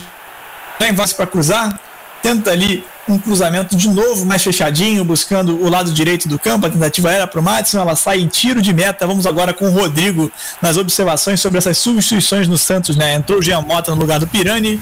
[0.81, 1.79] em para cruzar.
[2.21, 6.65] Tenta ali um cruzamento de novo, mais fechadinho, buscando o lado direito do campo.
[6.65, 9.07] A tentativa era para o Madison, ela sai em tiro de meta.
[9.07, 10.31] Vamos agora com o Rodrigo
[10.61, 12.95] nas observações sobre essas substituições no Santos.
[12.97, 13.15] Né?
[13.15, 14.81] Entrou o Jean Mota no lugar do Pirani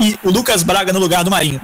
[0.00, 1.60] e o Lucas Braga no lugar do Marinho.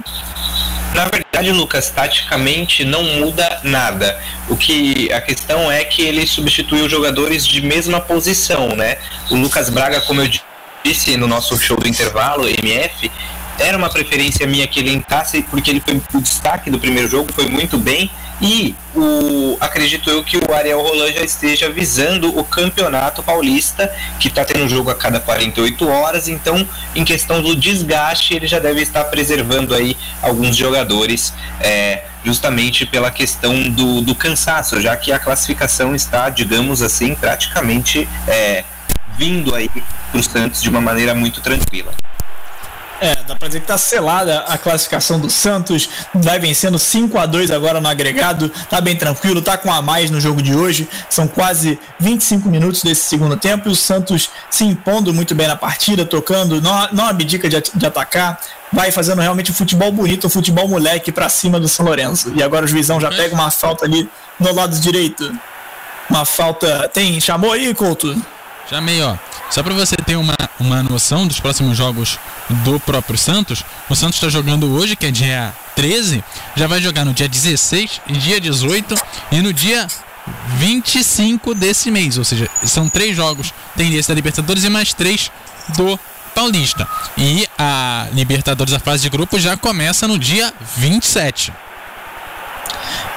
[0.93, 1.05] Na
[1.49, 4.19] Lucas, taticamente não muda nada.
[4.49, 8.97] O que a questão é que ele substituiu jogadores de mesma posição, né?
[9.29, 10.29] O Lucas Braga, como eu
[10.83, 13.09] disse no nosso show do intervalo, MF,
[13.57, 17.31] era uma preferência minha que ele entrasse, porque ele foi o destaque do primeiro jogo,
[17.33, 18.11] foi muito bem.
[18.41, 24.29] E o, acredito eu que o Ariel Roland já esteja visando o campeonato paulista, que
[24.29, 26.27] está tendo um jogo a cada 48 horas.
[26.27, 32.83] Então, em questão do desgaste, ele já deve estar preservando aí alguns jogadores, é, justamente
[32.85, 38.63] pela questão do, do cansaço, já que a classificação está, digamos assim, praticamente é,
[39.17, 41.93] vindo aí para o Santos de uma maneira muito tranquila.
[43.01, 47.25] É, dá pra dizer que tá selada a classificação do Santos, vai vencendo 5 a
[47.25, 50.87] 2 agora no agregado, tá bem tranquilo, tá com a mais no jogo de hoje,
[51.09, 55.55] são quase 25 minutos desse segundo tempo e o Santos se impondo muito bem na
[55.55, 58.39] partida, tocando, não, não abdica de, de atacar,
[58.71, 62.31] vai fazendo realmente um futebol bonito, um futebol moleque para cima do São Lourenço.
[62.35, 64.07] E agora o juizão já pega uma falta ali
[64.39, 65.35] no lado direito.
[66.07, 66.87] Uma falta.
[66.89, 67.19] Tem.
[67.19, 68.15] Chamou aí, Couto?
[68.71, 69.17] Chamei, ó.
[69.49, 72.17] Só para você ter uma, uma noção dos próximos jogos
[72.63, 76.23] do próprio Santos, o Santos está jogando hoje, que é dia 13,
[76.55, 78.95] já vai jogar no dia 16, dia 18
[79.33, 79.85] e no dia
[80.55, 82.17] 25 desse mês.
[82.17, 83.53] Ou seja, são três jogos.
[83.75, 85.29] Tem desse da Libertadores e mais três
[85.75, 85.99] do
[86.33, 86.87] Paulista.
[87.17, 91.51] E a Libertadores, a fase de grupo, já começa no dia 27.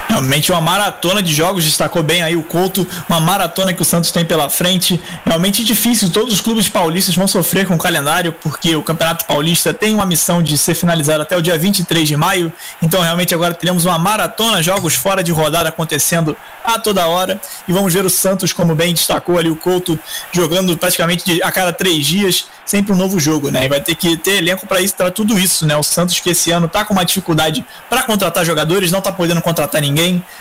[0.09, 4.11] Realmente uma maratona de jogos, destacou bem aí o Couto, uma maratona que o Santos
[4.11, 5.01] tem pela frente.
[5.25, 9.73] Realmente difícil, todos os clubes paulistas vão sofrer com o calendário, porque o Campeonato Paulista
[9.73, 12.53] tem uma missão de ser finalizado até o dia 23 de maio.
[12.83, 17.41] Então, realmente, agora teremos uma maratona, jogos fora de rodada acontecendo a toda hora.
[17.69, 19.99] E vamos ver o Santos, como bem destacou ali o Couto,
[20.33, 23.67] jogando praticamente a cada três dias, sempre um novo jogo, né?
[23.67, 25.77] E vai ter que ter elenco para isso, para tudo isso, né?
[25.77, 29.43] O Santos que esse ano está com uma dificuldade para contratar jogadores, não está podendo
[29.43, 29.94] contratar ninguém,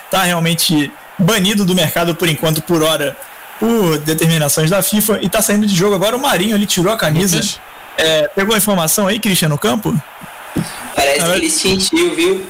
[0.06, 3.16] está realmente banido do mercado por enquanto, por hora,
[3.60, 6.98] por determinações da FIFA e está saindo de jogo agora o Marinho, ele tirou a
[6.98, 7.42] camisa.
[7.98, 9.96] É, pegou a informação aí, Cristian, no campo?
[10.96, 12.46] Parece que ele sentiu, viu?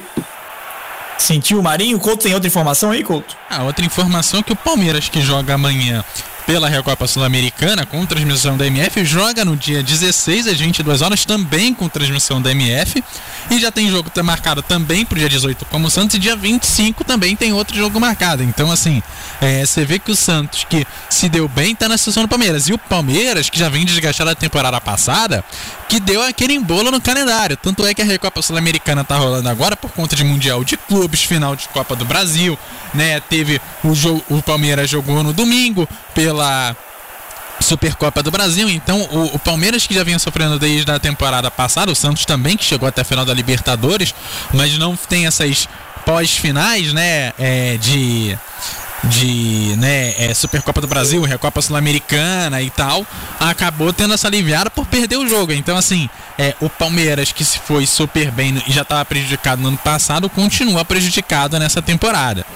[1.18, 1.98] Sentiu o Marinho?
[1.98, 3.36] Couto tem outra informação aí, Couto?
[3.48, 6.04] Ah, outra informação é que o Palmeiras que joga amanhã
[6.46, 11.72] pela Recopa Sul-Americana com transmissão da MF, joga no dia 16 às 22 horas também
[11.72, 13.02] com transmissão da MF
[13.50, 17.04] e já tem jogo marcado também pro dia 18 como o Santos e dia 25
[17.04, 18.42] também tem outro jogo marcado.
[18.42, 19.02] Então assim,
[19.40, 22.68] é, você vê que o Santos que se deu bem tá na situação do Palmeiras
[22.68, 25.44] e o Palmeiras que já vem desgastado a temporada passada,
[25.88, 27.56] que deu aquele embolo no calendário.
[27.56, 31.22] Tanto é que a Recopa Sul-Americana tá rolando agora por conta de Mundial de Clubes,
[31.22, 32.58] final de Copa do Brasil,
[32.92, 33.20] né?
[33.20, 36.76] Teve o jogo, o Palmeiras jogou no domingo pela
[37.60, 38.68] Supercopa do Brasil.
[38.68, 42.56] Então, o, o, Palmeiras que já vinha sofrendo desde a temporada passada, o Santos também,
[42.56, 44.14] que chegou até a final da Libertadores,
[44.52, 45.68] mas não tem essas
[46.04, 47.32] pós-finais, né?
[47.38, 48.38] É, de
[49.04, 53.06] de né, é, Supercopa do Brasil, Recopa Sul-Americana e tal,
[53.38, 55.52] acabou tendo essa aliviada por perder o jogo.
[55.52, 56.08] Então, assim,
[56.38, 60.30] é, o Palmeiras, que se foi super bem e já estava prejudicado no ano passado,
[60.30, 62.46] continua prejudicado nessa temporada.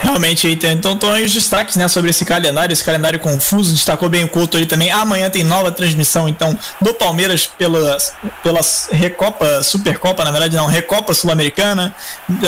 [0.00, 4.24] Realmente, então estão aí os destaques né, sobre esse calendário, esse calendário confuso, destacou bem
[4.24, 4.90] o Couto ali também.
[4.90, 7.96] Amanhã tem nova transmissão, então, do Palmeiras pela,
[8.42, 8.60] pela
[8.92, 11.94] Recopa, Supercopa, na verdade não, Recopa Sul-Americana,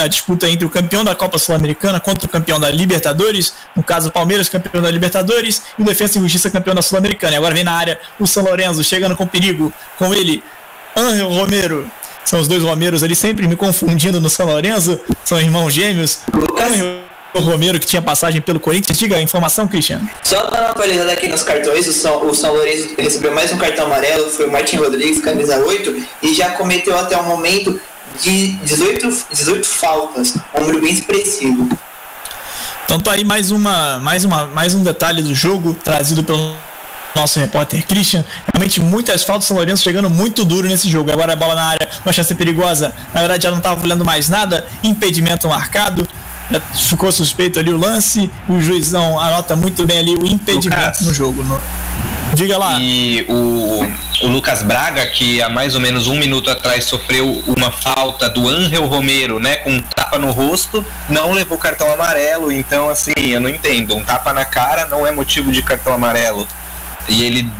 [0.00, 4.08] a disputa entre o campeão da Copa Sul-Americana contra o campeão da Libertadores, no caso
[4.08, 7.36] o Palmeiras campeão da Libertadores e o Defesa e Justiça campeão da Sul-Americana.
[7.36, 10.42] Agora vem na área o São Lourenço, chegando com perigo, com ele,
[10.96, 11.90] Angel Romero,
[12.24, 16.20] são os dois Romeiros ali sempre me confundindo no São Lourenço, são irmãos gêmeos.
[16.60, 18.98] Angel o Romero que tinha passagem pelo Corinthians.
[18.98, 20.08] Diga a informação, Cristiano.
[20.22, 23.58] Só para uma atualizada aqui nos cartões, o São, o São Lourenço recebeu mais um
[23.58, 27.80] cartão amarelo, foi o Martin Rodrigues, camisa 8, e já cometeu até o momento
[28.20, 31.68] de 18, 18 faltas, um número bem expressivo.
[32.84, 36.56] Então tá aí mais uma, mais uma, mais um detalhe do jogo trazido pelo
[37.14, 38.24] nosso repórter Christian.
[38.52, 41.10] Realmente muitas faltas São Lourenço chegando muito duro nesse jogo.
[41.10, 42.92] Agora a bola na área, uma chance perigosa.
[43.14, 44.66] Na verdade já não estava olhando mais nada.
[44.82, 46.06] Impedimento marcado
[46.74, 51.00] ficou suspeito ali o lance, o juizão anota muito bem ali o impedimento Lucas.
[51.00, 51.42] no jogo.
[51.42, 51.60] No...
[52.34, 52.78] Diga lá.
[52.80, 53.86] E o,
[54.22, 58.48] o Lucas Braga, que há mais ou menos um minuto atrás sofreu uma falta do
[58.48, 62.52] Angel Romero, né, com um tapa no rosto, não levou cartão amarelo.
[62.52, 63.96] Então, assim, eu não entendo.
[63.96, 66.46] Um tapa na cara não é motivo de cartão amarelo.
[67.08, 67.50] E ele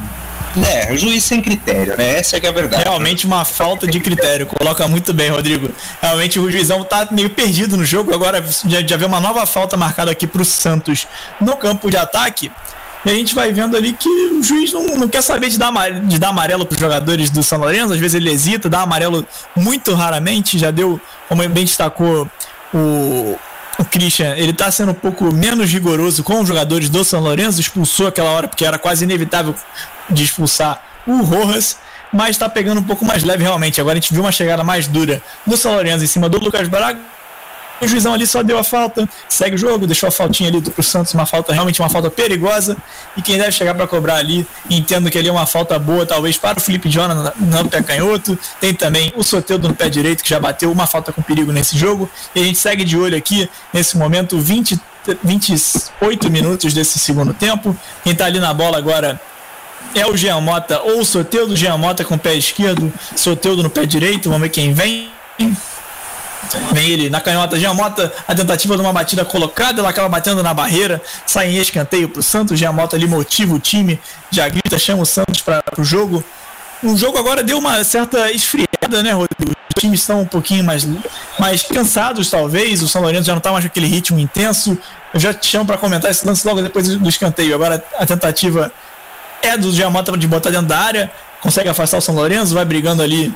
[0.67, 2.19] é, juiz sem critério, né?
[2.19, 2.83] Essa é que é a verdade.
[2.83, 4.47] Realmente uma falta de critério.
[4.47, 5.71] Coloca muito bem, Rodrigo.
[6.01, 8.13] Realmente o juizão tá meio perdido no jogo.
[8.13, 11.07] Agora já, já vê uma nova falta marcada aqui pro Santos
[11.41, 12.51] no campo de ataque.
[13.05, 15.73] E a gente vai vendo ali que o juiz não, não quer saber de dar,
[15.91, 17.95] de dar amarelo para os jogadores do São Lourenço.
[17.95, 20.59] Às vezes ele hesita, dá amarelo muito raramente.
[20.59, 22.29] Já deu, como bem destacou
[22.75, 23.39] o,
[23.79, 27.59] o Christian, ele está sendo um pouco menos rigoroso com os jogadores do São Lourenço.
[27.59, 29.55] Expulsou aquela hora porque era quase inevitável
[30.11, 31.77] de expulsar o Rojas,
[32.13, 33.81] mas está pegando um pouco mais leve realmente.
[33.81, 36.99] Agora a gente viu uma chegada mais dura do Lourenço em cima do Lucas Braga.
[37.81, 40.83] O juizão ali só deu a falta, segue o jogo, deixou a faltinha ali pro
[40.83, 42.77] Santos, uma falta, realmente uma falta perigosa.
[43.17, 46.37] E quem deve chegar para cobrar ali, entendo que ali é uma falta boa, talvez
[46.37, 48.39] para o Felipe Jona no pé canhoto.
[48.61, 51.79] Tem também o Soteudo no pé direito, que já bateu uma falta com perigo nesse
[51.79, 52.11] jogo.
[52.35, 54.79] E a gente segue de olho aqui, nesse momento, 20,
[55.25, 57.75] 28 minutos desse segundo tempo.
[58.05, 59.19] Quem está ali na bola agora
[59.95, 63.71] é o Jean Mota ou o Soteudo, Jean Mota com o pé esquerdo, Soteudo no
[63.71, 65.11] pé direito, vamos ver quem vem.
[66.73, 70.43] Vem ele na canhota, Jean Mota, a tentativa de uma batida colocada, ela acaba batendo
[70.43, 74.01] na barreira, sai em escanteio para o Santos, Jean Mota ali motiva o time,
[74.31, 76.25] já grita, chama o Santos para o jogo.
[76.83, 79.53] O jogo agora deu uma certa esfriada, né, Rodrigo?
[79.77, 80.89] Os times estão um pouquinho mais,
[81.39, 82.83] mais cansados, talvez.
[82.83, 84.77] O São Lourenço já não está mais com aquele ritmo intenso.
[85.13, 87.55] Eu já te chamo para comentar esse lance logo depois do escanteio.
[87.55, 88.73] Agora a tentativa
[89.43, 91.11] é do Giamota de botar dentro da área,
[91.41, 93.35] consegue afastar o São Lourenço, vai brigando ali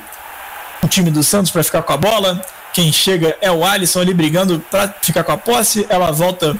[0.81, 2.41] o time do Santos para ficar com a bola.
[2.73, 5.85] Quem chega é o Alisson ali brigando para ficar com a posse.
[5.89, 6.55] Ela volta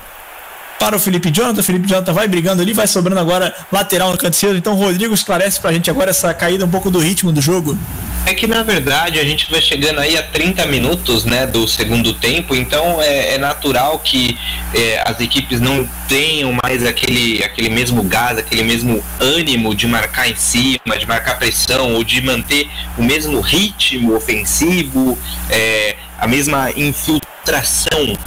[0.79, 1.61] para o Felipe Jonathan.
[1.61, 4.57] O Felipe Jonathan vai brigando ali, vai sobrando agora lateral no canto esquerdo.
[4.57, 7.77] Então Rodrigo esclarece para a gente agora essa caída um pouco do ritmo do jogo.
[8.27, 12.11] É que na verdade a gente vai chegando aí a 30 minutos né, do segundo
[12.11, 14.35] tempo, então é, é natural que
[14.73, 20.27] é, as equipes não tenham mais aquele, aquele mesmo gás, aquele mesmo ânimo de marcar
[20.27, 25.15] em cima, de marcar pressão ou de manter o mesmo ritmo ofensivo,
[25.47, 27.34] é, a mesma infiltração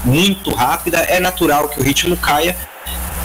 [0.05, 0.99] muito rápida.
[0.99, 2.57] É natural que o ritmo caia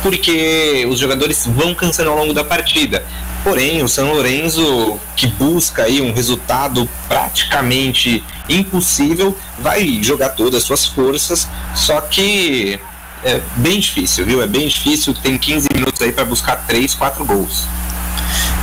[0.04, 3.06] porque os jogadores vão cansando ao longo da partida.
[3.44, 10.64] Porém, o São Lourenço, que busca aí um resultado praticamente impossível, vai jogar todas as
[10.64, 12.80] suas forças, só que
[13.24, 14.42] é bem difícil, viu?
[14.42, 17.66] É bem difícil, tem 15 minutos aí para buscar 3, 4 gols.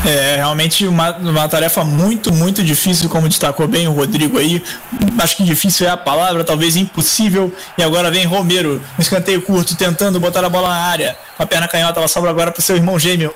[0.04, 4.62] É realmente uma, uma tarefa muito, muito difícil, como destacou bem o Rodrigo aí.
[5.18, 7.52] Acho que difícil é a palavra, talvez impossível.
[7.76, 11.16] E agora vem Romero, no escanteio curto, tentando botar a bola na área.
[11.36, 13.34] Com a perna canhota, ela sobra agora para o seu irmão gêmeo,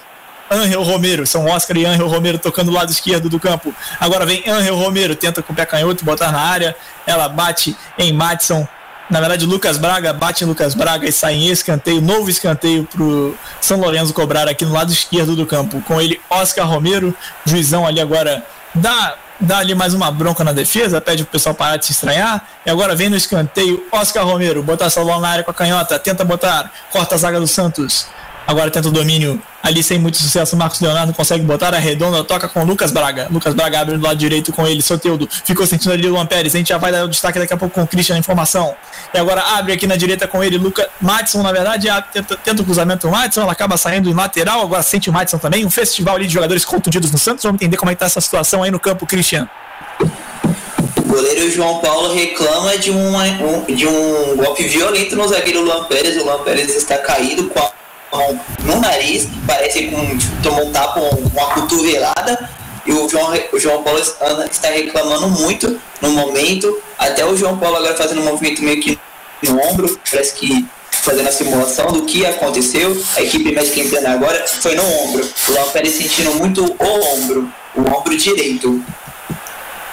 [0.51, 3.75] Angel Romero, são Oscar e Angel Romero tocando o lado esquerdo do campo.
[3.99, 6.77] Agora vem Angel Romero, tenta com o pé canhoto botar na área.
[7.07, 8.67] Ela bate em Matson.
[9.11, 13.03] Na verdade, Lucas Braga bate em Lucas Braga e sai em escanteio, novo escanteio para
[13.03, 15.81] o São Lourenço cobrar aqui no lado esquerdo do campo.
[15.83, 17.15] Com ele, Oscar Romero,
[17.45, 18.43] juizão ali agora
[18.75, 22.47] dá, dá ali mais uma bronca na defesa, pede pro pessoal parar de se estranhar.
[22.65, 26.25] E agora vem no escanteio, Oscar Romero, botar bola na área com a canhota, tenta
[26.25, 28.07] botar, corta a zaga do Santos.
[28.47, 30.57] Agora tenta o domínio ali sem muito sucesso.
[30.57, 33.27] Marcos Leonardo consegue botar a redonda, toca com Lucas Braga.
[33.31, 34.83] Lucas Braga abre do lado direito com ele.
[34.83, 36.55] Soteudo ficou sentindo ali o Luan Pérez.
[36.55, 38.75] A gente já vai dar o destaque daqui a pouco com o Christian na informação.
[39.15, 40.59] E agora abre aqui na direita com ele.
[40.59, 43.43] Lucas Matson, na verdade, tenta, tenta o cruzamento do Matson.
[43.43, 44.61] Ela acaba saindo em lateral.
[44.61, 45.65] Agora sente o Matson também.
[45.65, 47.43] Um festival ali de jogadores contundidos no Santos.
[47.45, 49.49] Vamos entender como é que tá essa situação aí no campo, Christian.
[50.99, 56.17] O goleiro João Paulo reclama de, um de um golpe violento no zagueiro Luan Pérez.
[56.17, 57.84] O Luan Pérez está caído com a
[58.17, 62.51] mão no nariz, parece que um, tomou um tapa, uma cotovelada.
[62.87, 66.83] E o João, o João Paulo está reclamando muito no momento.
[66.99, 68.99] Até o João Paulo agora fazendo um movimento meio que
[69.43, 72.97] no ombro, parece que fazendo a simulação do que aconteceu.
[73.17, 75.27] A equipe médica entrando agora foi no ombro.
[75.49, 78.83] O Léo Pérez sentindo muito o ombro, o ombro direito.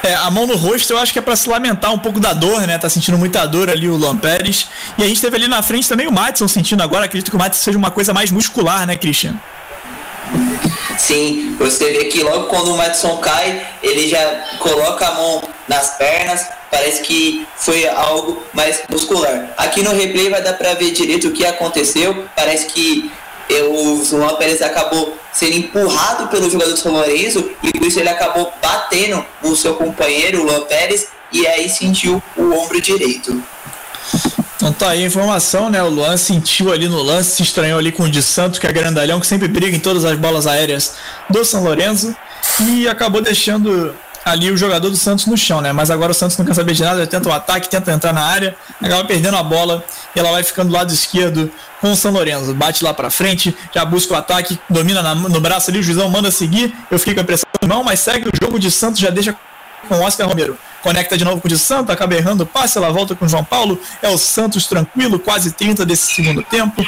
[0.04, 2.34] É, a mão no rosto eu acho que é para se lamentar um pouco da
[2.34, 2.78] dor, né?
[2.78, 4.68] Tá sentindo muita dor ali o Luan Pérez.
[4.98, 7.06] E a gente teve ali na frente também o Matson sentindo agora.
[7.06, 9.36] Acredito que o Matson seja uma coisa mais muscular, né, Christian?
[10.98, 14.24] Sim, você vê que logo quando o Madison cai, ele já
[14.60, 19.50] coloca a mão nas pernas, parece que foi algo mais muscular.
[19.58, 23.12] Aqui no replay vai dar para ver direito o que aconteceu, parece que
[23.64, 28.10] o João Pérez acabou sendo empurrado pelo jogador do São Lourenço e por isso ele
[28.10, 33.42] acabou batendo no seu companheiro, o Luan Pérez, e aí sentiu o ombro direito.
[34.56, 35.82] Então tá aí a informação, né?
[35.82, 38.72] O Luan sentiu ali no lance, se estranhou ali com o de Santos, que é
[38.72, 40.94] grandalhão, que sempre briga em todas as bolas aéreas
[41.30, 42.16] do São Lourenço,
[42.60, 45.72] e acabou deixando ali o jogador do Santos no chão, né?
[45.72, 48.24] Mas agora o Santos não quer saber de nada, tenta o ataque, tenta entrar na
[48.24, 49.84] área, acaba perdendo a bola
[50.16, 52.54] e ela vai ficando do lado esquerdo com o São Lourenço.
[52.54, 56.10] Bate lá para frente, já busca o ataque, domina na, no braço ali, o Juizão
[56.10, 56.74] manda seguir.
[56.90, 59.36] Eu fiquei com a impressão não, mas segue o jogo de Santos, já deixa
[59.88, 60.58] com o Oscar Romero.
[60.82, 63.30] Conecta de novo com o de Santos, acaba errando o passe, ela volta com o
[63.30, 63.80] João Paulo.
[64.02, 66.84] É o Santos tranquilo, quase 30 desse segundo tempo.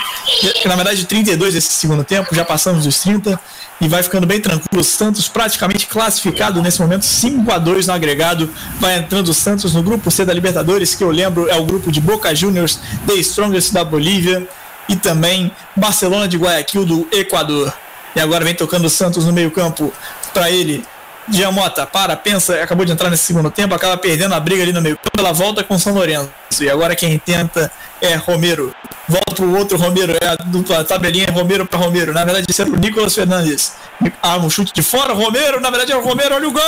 [0.66, 3.40] Na verdade, 32 desse segundo tempo, já passamos dos 30
[3.84, 4.82] e vai ficando bem tranquilo.
[4.82, 8.50] O Santos praticamente classificado nesse momento, 5 a 2 no agregado.
[8.80, 11.92] Vai entrando o Santos no grupo C da Libertadores, que eu lembro é o grupo
[11.92, 14.48] de Boca Juniors, The Strongest da Bolívia
[14.88, 17.74] e também Barcelona de Guayaquil do Equador.
[18.16, 19.92] E agora vem tocando o Santos no meio-campo
[20.34, 20.84] para ele.
[21.28, 24.82] Diamota, para, pensa, acabou de entrar nesse segundo tempo, acaba perdendo a briga ali no
[24.82, 26.30] meio campo, ela volta com São Lourenço.
[26.60, 27.72] E agora quem tenta
[28.04, 28.76] é Romero.
[29.08, 32.14] Volta pro outro Romero, é a dupla tabelinha Romero para Romero.
[32.14, 33.74] Na verdade, isso era o Nicolas Fernandes.
[34.22, 36.62] Ah, um chute de fora, Romero, na verdade é o Romero, olha o gol!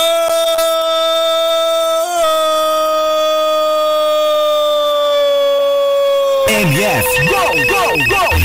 [6.48, 8.38] MF, gol, gol, gol!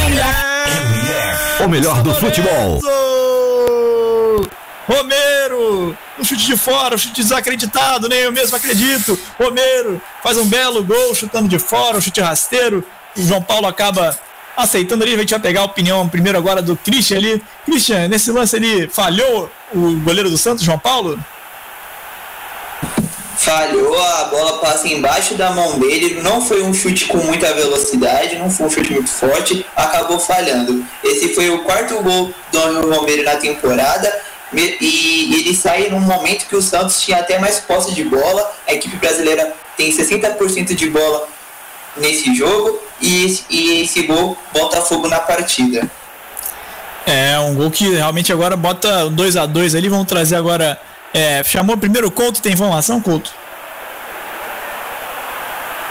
[0.89, 2.79] MF, o melhor do futebol.
[4.91, 9.17] Romero, um chute de fora, um chute desacreditado, nem eu mesmo acredito.
[9.39, 12.83] Romero faz um belo gol chutando de fora, um chute rasteiro.
[13.15, 14.17] O João Paulo acaba
[14.55, 15.15] aceitando ali.
[15.15, 17.41] A gente vai pegar a opinião primeiro agora do Christian ali.
[17.65, 21.17] Christian, nesse lance ali, falhou o goleiro do Santos, João Paulo?
[23.37, 28.37] falhou, a bola passa embaixo da mão dele, não foi um chute com muita velocidade,
[28.37, 30.85] não foi um chute muito forte, acabou falhando.
[31.03, 34.13] Esse foi o quarto gol do Romero na temporada
[34.53, 38.73] e ele sai num momento que o Santos tinha até mais posse de bola, a
[38.73, 41.27] equipe brasileira tem 60% de bola
[41.97, 45.89] nesse jogo e, e esse gol bota fogo na partida.
[47.05, 50.79] É, um gol que realmente agora bota 2 a 2 ali, vamos trazer agora
[51.13, 53.33] é, chamou primeiro o Couto, tem informação, Couto?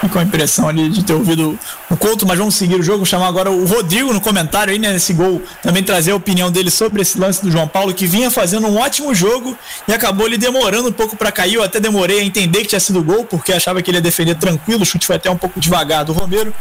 [0.09, 1.59] Com a impressão ali de ter ouvido
[1.91, 3.05] o Couto, mas vamos seguir o jogo.
[3.05, 6.71] Chamar agora o Rodrigo no comentário aí, né, nesse gol, também trazer a opinião dele
[6.71, 9.57] sobre esse lance do João Paulo, que vinha fazendo um ótimo jogo
[9.87, 11.55] e acabou ele demorando um pouco para cair.
[11.55, 14.35] Eu até demorei a entender que tinha sido gol, porque achava que ele ia defender
[14.37, 16.55] tranquilo, o chute foi até um pouco devagar do Romero.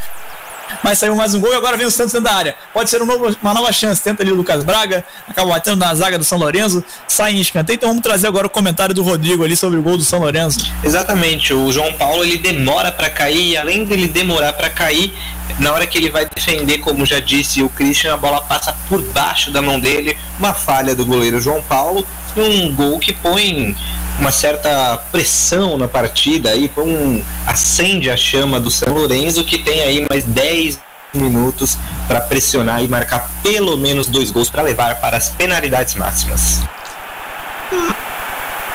[0.84, 2.56] Mas saiu mais um gol e agora vem o Santos dentro da área.
[2.74, 4.02] Pode ser um novo, uma nova chance.
[4.02, 7.76] Tenta ali o Lucas Braga, acaba batendo na zaga do São Lourenço, sai em escanteio.
[7.76, 10.72] Então vamos trazer agora o comentário do Rodrigo ali sobre o gol do São Lourenço.
[10.84, 15.14] Exatamente, o João Paulo ele demora para cair, e além dele demorar para cair,
[15.60, 19.02] na hora que ele vai defender, como já disse o Christian, a bola passa por
[19.02, 22.06] baixo da mão dele, uma falha do goleiro João Paulo,
[22.38, 23.76] um gol que põe
[24.20, 29.82] uma certa pressão na partida aí, um, acende a chama do São Lourenço que tem
[29.82, 30.80] aí mais 10
[31.14, 31.78] minutos
[32.08, 36.62] para pressionar e marcar pelo menos dois gols para levar para as penalidades máximas.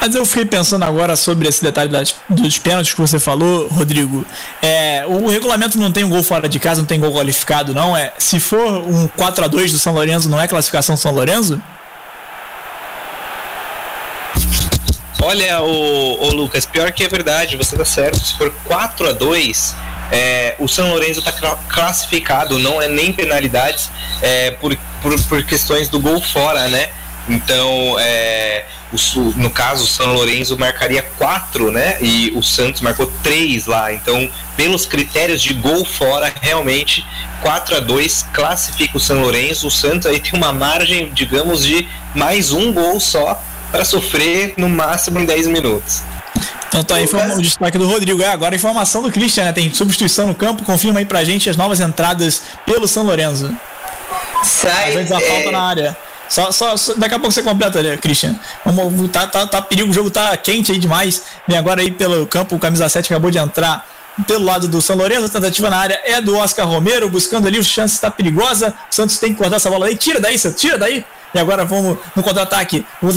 [0.01, 4.27] Mas eu fiquei pensando agora sobre esse detalhe das, dos pênaltis que você falou, Rodrigo.
[4.61, 7.97] É, o regulamento não tem um gol fora de casa, não tem gol qualificado, não.
[7.97, 11.59] É, se for um 4 a 2 do São Lourenço, não é classificação São Lourenço?
[15.25, 18.23] Olha, o, o Lucas, pior que é verdade, você tá certo.
[18.23, 19.75] Se for 4 a 2
[20.13, 21.33] é, o São Lourenço está
[21.67, 23.91] classificado, não é nem penalidades
[24.21, 26.91] é, por, por, por, questões do gol fora, né?
[27.27, 31.97] Então, é, o, no caso, o São Lourenço marcaria 4, né?
[32.03, 33.95] E o Santos marcou 3 lá.
[33.95, 37.03] Então, pelos critérios de gol fora, realmente
[37.41, 39.69] 4 a 2 classifica o São Lourenço.
[39.69, 43.43] O Santos aí tem uma margem, digamos, de mais um gol só
[43.75, 46.01] para sofrer no máximo em 10 minutos.
[46.69, 48.23] Então tá aí foi o destaque do Rodrigo.
[48.23, 49.53] É, agora a informação do Christian, né?
[49.53, 53.53] Tem substituição no campo, confirma aí pra gente as novas entradas pelo São Lourenço.
[54.45, 54.91] Sai.
[54.91, 55.29] Às vezes a é...
[55.29, 55.97] falta na área.
[56.29, 58.37] Só, só, só, daqui a pouco você completa, né, Christian?
[58.65, 61.23] Vamos, tá, tá, tá perigo, o jogo tá quente aí demais.
[61.49, 63.85] Vem agora aí pelo campo, o camisa 7 acabou de entrar
[64.29, 67.59] pelo lado do São Lourenço, a tentativa na área é do Oscar Romero, buscando ali,
[67.59, 68.73] o chance está perigosa.
[68.89, 69.97] O Santos tem que cortar essa bola aí.
[69.97, 71.05] Tira daí, Santos, tira daí.
[71.35, 72.87] E agora vamos no contra-ataque.
[73.03, 73.09] O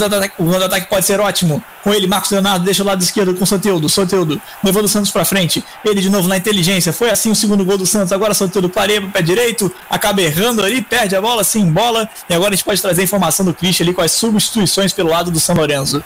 [0.44, 1.62] contra-ataque pode ser ótimo.
[1.84, 3.88] Com ele, Marcos Leonardo deixa o lado esquerdo com o Soteudo.
[3.88, 5.64] Soteudo levou o Santos para frente.
[5.84, 6.92] Ele de novo na inteligência.
[6.92, 8.12] Foi assim o segundo gol do Santos.
[8.12, 9.72] Agora Soteudo clareia para o pé direito.
[9.88, 12.08] Acaba errando ali, perde a bola, sem bola.
[12.28, 15.10] E agora a gente pode trazer a informação do Christian ali com as substituições pelo
[15.10, 16.02] lado do São Lourenço.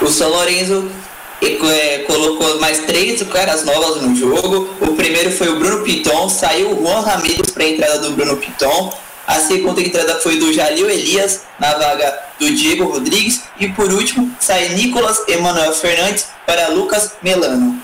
[0.00, 0.90] O São Lourenço
[1.42, 4.74] é, colocou mais três caras novas no jogo.
[4.80, 8.36] O primeiro foi o Bruno Piton, saiu o Juan Ramírez para a entrada do Bruno
[8.36, 9.05] Piton.
[9.26, 13.42] A segunda entrada foi do Jalil Elias na vaga do Diego Rodrigues.
[13.58, 17.80] E por último, sai Nicolas Emanuel Fernandes para Lucas Melano.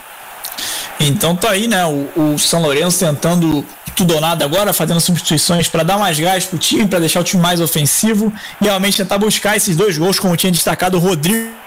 [1.01, 1.85] Então tá aí, né?
[1.85, 3.66] O, o São Lourenço tentando
[3.97, 7.24] tudo ou nada agora, fazendo substituições para dar mais gás pro time, para deixar o
[7.24, 11.61] time mais ofensivo e realmente tentar buscar esses dois gols, como tinha destacado o Rodrigo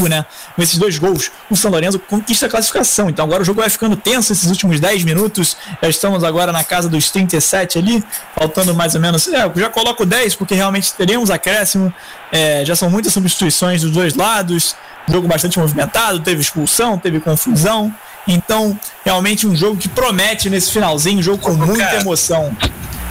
[0.00, 0.24] né?
[0.54, 3.08] Com esses dois gols, o São Lourenço conquista a classificação.
[3.08, 5.56] Então agora o jogo vai ficando tenso esses últimos 10 minutos.
[5.82, 8.04] Já estamos agora na casa dos 37 ali,
[8.34, 9.26] faltando mais ou menos.
[9.28, 11.92] É, já coloco 10 porque realmente teremos acréscimo.
[12.32, 14.76] É, já são muitas substituições dos dois lados.
[15.08, 17.94] Jogo bastante movimentado, teve expulsão, teve confusão.
[18.26, 22.56] Então, realmente um jogo que promete nesse finalzinho, um jogo com muita emoção.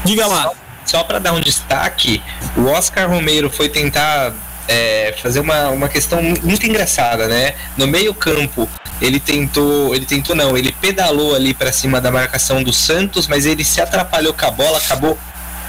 [0.03, 0.43] Diga lá.
[0.43, 0.55] Só,
[0.85, 2.21] só para dar um destaque,
[2.57, 4.33] o Oscar Romero foi tentar
[4.67, 7.53] é, fazer uma, uma questão muito engraçada, né?
[7.77, 8.69] No meio campo,
[9.01, 13.45] ele tentou, ele tentou não, ele pedalou ali para cima da marcação do Santos, mas
[13.45, 15.17] ele se atrapalhou com a bola, acabou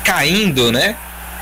[0.05, 0.97] caindo, né?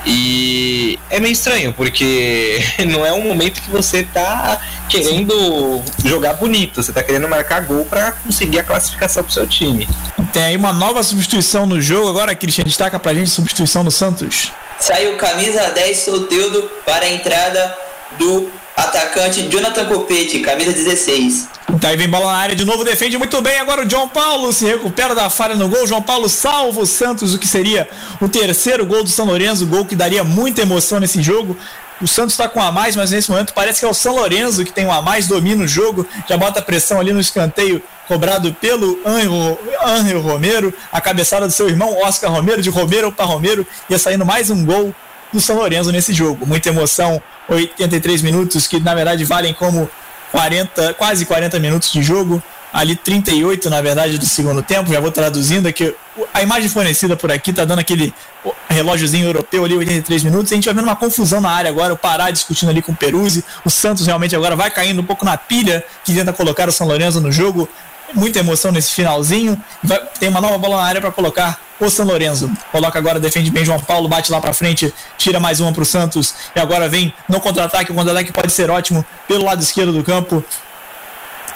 [0.04, 2.60] E é meio estranho, porque
[2.90, 7.84] não é um momento que você tá querendo jogar bonito, você tá querendo marcar gol
[7.84, 9.88] para conseguir a classificação pro seu time.
[10.32, 14.50] Tem aí uma nova substituição no jogo, agora Cristian, destaca pra gente substituição do Santos.
[14.82, 17.72] Saiu camisa 10 Soteudo para a entrada
[18.18, 21.48] do atacante Jonathan Copete, camisa 16.
[21.74, 23.60] Daí vem bola na área de novo, defende muito bem.
[23.60, 25.86] Agora o João Paulo se recupera da falha no gol.
[25.86, 27.88] João Paulo salva o Santos, o que seria
[28.20, 31.56] o terceiro gol do São Lourenço, gol que daria muita emoção nesse jogo.
[32.00, 34.64] O Santos está com a mais, mas nesse momento parece que é o São Lourenço
[34.64, 37.80] que tem um a mais, domina o jogo, já bota pressão ali no escanteio
[38.12, 43.66] cobrado pelo Angel Romero, a cabeçada do seu irmão Oscar Romero, de Romero para Romero,
[43.88, 44.94] ia saindo mais um gol
[45.32, 46.46] do São Lourenço nesse jogo.
[46.46, 49.88] Muita emoção, 83 minutos que na verdade valem como
[50.30, 54.90] 40, quase 40 minutos de jogo ali 38, na verdade, do segundo tempo.
[54.90, 55.94] Já vou traduzindo aqui.
[56.32, 58.14] A imagem fornecida por aqui tá dando aquele
[58.68, 60.50] relógiozinho europeu ali, 83 minutos.
[60.50, 61.92] A gente vai vendo uma confusão na área agora.
[61.92, 63.44] O Pará discutindo ali com o Peruzzi.
[63.64, 66.86] O Santos realmente agora vai caindo um pouco na pilha que tenta colocar o São
[66.86, 67.68] Lourenço no jogo.
[68.14, 69.60] Muita emoção nesse finalzinho.
[69.82, 72.50] Vai, tem uma nova bola na área para colocar o São Lourenço.
[72.70, 75.86] Coloca agora, defende bem João Paulo, bate lá para frente, tira mais uma para o
[75.86, 76.34] Santos.
[76.54, 77.90] E agora vem no contra-ataque.
[77.92, 80.44] O contra-ataque pode ser ótimo pelo lado esquerdo do campo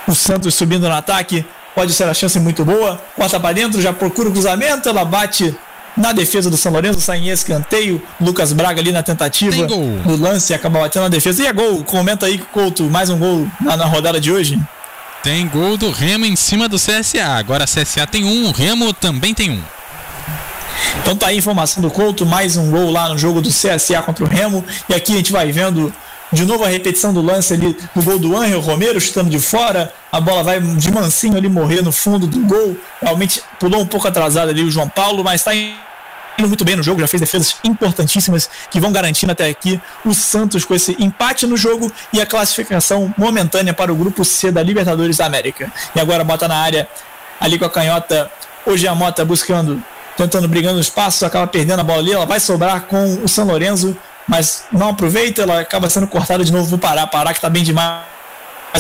[0.07, 3.01] o Santos subindo no ataque, pode ser a chance muito boa.
[3.15, 5.55] Corta para dentro, já procura o cruzamento, ela bate
[5.97, 8.01] na defesa do São Lourenço, sai em escanteio.
[8.21, 11.43] Lucas Braga ali na tentativa do lance, acaba batendo na defesa.
[11.43, 11.83] E é gol.
[11.85, 14.61] Comenta aí, Couto, mais um gol na, na rodada de hoje.
[15.27, 17.25] Tem gol do Remo em cima do CSA.
[17.37, 19.61] Agora a CSA tem um, o Remo também tem um.
[21.01, 24.03] Então tá aí a informação do Couto, mais um gol lá no jogo do CSA
[24.03, 24.65] contra o Remo.
[24.89, 25.93] E aqui a gente vai vendo
[26.33, 29.93] de novo a repetição do lance ali do gol do Angel Romero, chutando de fora.
[30.13, 32.77] A bola vai de mansinho ali morrer no fundo do gol.
[33.03, 35.86] Realmente pulou um pouco atrasado ali o João Paulo, mas está indo
[36.45, 40.65] muito bem no jogo, já fez defesas importantíssimas que vão garantindo até aqui o Santos
[40.65, 45.17] com esse empate no jogo e a classificação momentânea para o grupo C da Libertadores
[45.17, 45.73] da América.
[45.95, 46.89] E agora bota na área
[47.41, 48.31] ali com a canhota.
[48.67, 49.83] Hoje a Mota buscando,
[50.17, 52.13] tentando brigando no espaço, acaba perdendo a bola ali.
[52.13, 53.97] Ela vai sobrar com o São Lourenço
[54.27, 57.07] mas não aproveita, ela acaba sendo cortada de novo pro Pará.
[57.07, 58.03] Pará que tá bem demais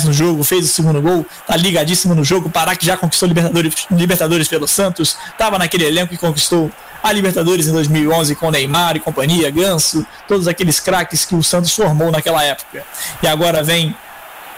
[0.04, 2.50] no jogo, fez o segundo gol, tá ligadíssimo no jogo.
[2.50, 6.70] Pará que já conquistou Libertadores, Libertadores pelo Santos, tava naquele elenco que conquistou
[7.08, 11.74] a Libertadores em 2011 com Neymar e companhia, Ganso, todos aqueles craques que o Santos
[11.74, 12.84] formou naquela época.
[13.22, 13.94] E agora vem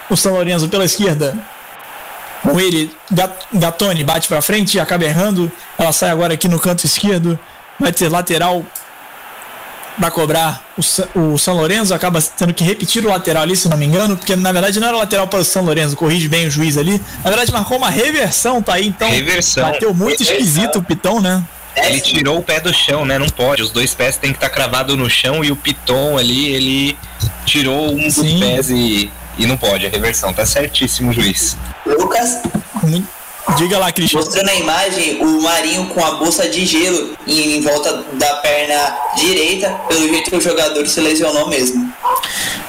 [0.09, 1.37] o São Lourenço pela esquerda.
[2.43, 2.91] Com ele,
[3.53, 5.51] Gatoni bate para frente e acaba errando.
[5.77, 7.39] Ela sai agora aqui no canto esquerdo.
[7.79, 8.65] Vai ter lateral
[9.99, 10.63] para cobrar
[11.15, 14.37] o, São Lourenço, acaba tendo que repetir o lateral ali, se não me engano, porque
[14.37, 17.03] na verdade não era lateral para o São Lourenço, corrige bem o juiz ali.
[17.25, 19.65] Na verdade marcou uma reversão, tá aí, então reversão.
[19.71, 20.37] bateu muito reversão.
[20.37, 21.43] esquisito o Pitão, né?
[21.77, 23.19] Ele tirou o pé do chão, né?
[23.19, 23.63] Não pode.
[23.63, 26.99] Os dois pés têm que estar tá cravados no chão e o Piton ali, ele
[27.45, 28.23] tirou um Sim.
[28.23, 29.87] dos pés e, e não pode.
[29.87, 30.33] A reversão.
[30.33, 31.57] Tá certíssimo, juiz.
[31.87, 32.43] Lucas?
[32.83, 33.18] Muito
[33.57, 34.21] Diga lá, Cristian.
[34.21, 39.71] Mostrando a imagem, o Marinho com a bolsa de gelo em volta da perna direita,
[39.89, 41.93] pelo jeito o jogador se lesionou mesmo.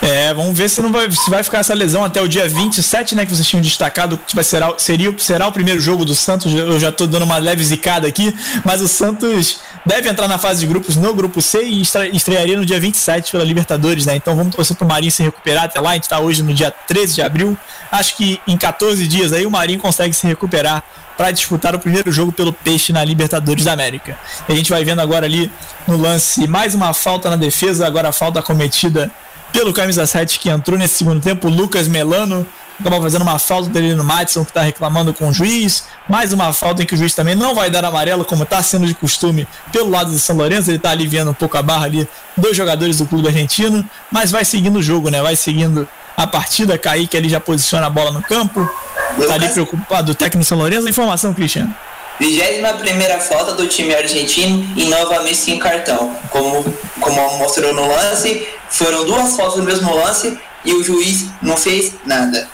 [0.01, 3.15] É, vamos ver se não vai, se vai ficar essa lesão até o dia 27,
[3.15, 3.25] né?
[3.25, 6.53] Que vocês tinham destacado que vai ser, seria, será o primeiro jogo do Santos.
[6.53, 8.33] Eu já tô dando uma leve zicada aqui,
[8.63, 12.65] mas o Santos deve entrar na fase de grupos no grupo C e estrearia no
[12.65, 14.15] dia 27 pela Libertadores, né?
[14.15, 15.91] Então vamos torcer pro Marinho se recuperar até lá.
[15.91, 17.57] A gente tá hoje no dia 13 de abril.
[17.91, 20.68] Acho que em 14 dias aí o Marinho consegue se recuperar
[21.17, 24.17] para disputar o primeiro jogo pelo Peixe na Libertadores da América.
[24.47, 25.51] E a gente vai vendo agora ali
[25.85, 29.11] no lance mais uma falta na defesa, agora a falta cometida
[29.51, 32.47] pelo camisa 7 que entrou nesse segundo tempo, Lucas Melano.
[32.79, 35.83] Acabou fazendo uma falta dele no Matson, que está reclamando com o juiz.
[36.07, 38.87] Mais uma falta em que o juiz também não vai dar amarelo, como está sendo
[38.87, 40.69] de costume pelo lado do São Lourenço.
[40.69, 43.83] Ele está aliviando um pouco a barra ali dos jogadores do clube argentino.
[44.09, 45.21] Mas vai seguindo o jogo, né?
[45.21, 45.85] Vai seguindo
[46.15, 46.77] a partida.
[46.77, 48.69] Kaique ali já posiciona a bola no campo.
[49.17, 50.87] Está ali preocupado o técnico São Lourenço.
[50.87, 51.75] Informação, Cristiano.
[52.19, 56.15] 21 primeira falta do time argentino e novamente sem cartão.
[56.29, 56.63] Como,
[56.99, 61.93] como mostrou no lance, foram duas faltas no mesmo lance e o juiz não fez
[62.05, 62.47] nada.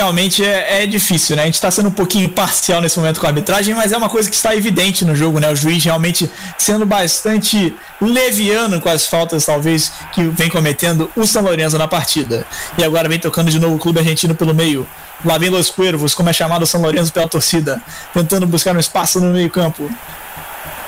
[0.00, 1.42] Realmente é, é difícil, né?
[1.42, 4.08] A gente está sendo um pouquinho parcial nesse momento com a arbitragem, mas é uma
[4.08, 5.50] coisa que está evidente no jogo, né?
[5.50, 11.42] O juiz realmente sendo bastante leviano com as faltas, talvez, que vem cometendo o São
[11.42, 12.46] Lourenço na partida.
[12.78, 14.88] E agora vem tocando de novo o clube argentino pelo meio.
[15.22, 17.78] Lá vem Los Cuervos, como é chamado o São Lourenço pela torcida,
[18.14, 19.86] tentando buscar um espaço no meio-campo.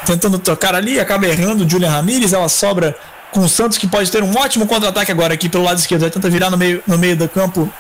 [0.07, 1.69] Tentando tocar ali, acaba errando.
[1.69, 2.97] Julian Ramírez, ela sobra
[3.31, 6.01] com o Santos, que pode ter um ótimo contra-ataque agora aqui pelo lado esquerdo.
[6.01, 7.71] Vai tentar virar no meio, no meio do campo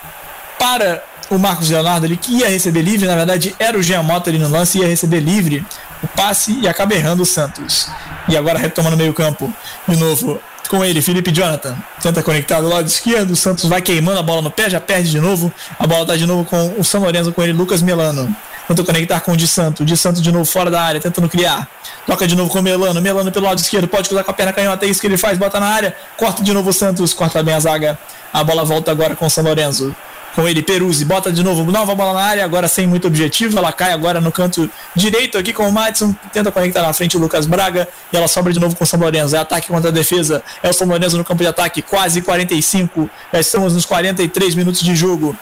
[0.59, 1.02] para
[1.34, 3.06] o Marcos Leonardo ali, que ia receber livre.
[3.06, 5.64] Na verdade, era o Jean Mota ali no lance, ia receber livre
[6.02, 7.88] o passe e acaba errando o Santos.
[8.28, 9.52] E agora retomando o meio-campo
[9.86, 11.76] de novo com ele, Felipe Jonathan.
[12.00, 15.10] Tenta conectar do lado esquerdo, o Santos vai queimando a bola no pé, já perde
[15.10, 15.52] de novo.
[15.78, 18.34] A bola tá de novo com o São Lourenço com ele, Lucas Melano.
[18.66, 19.84] Tenta conectar com o Di Santo.
[19.84, 21.68] Di Santo de novo fora da área, tentando criar.
[22.06, 23.00] Toca de novo com o Melano.
[23.00, 24.86] Melano pelo lado esquerdo, pode cruzar com a perna canhota.
[24.86, 25.94] É isso que ele faz, bota na área.
[26.16, 27.98] Corta de novo o Santos, corta bem a zaga.
[28.32, 29.94] A bola volta agora com o São Lourenço
[30.34, 33.72] com ele, Peruzzi, bota de novo, nova bola na área, agora sem muito objetivo, ela
[33.72, 37.46] cai agora no canto direito aqui com o Madison, tenta conectar na frente o Lucas
[37.46, 40.42] Braga, e ela sobra de novo com o São Lourenço, é ataque contra a defesa,
[40.62, 44.80] é o São Lourenço no campo de ataque, quase 45, já estamos nos 43 minutos
[44.80, 45.36] de jogo,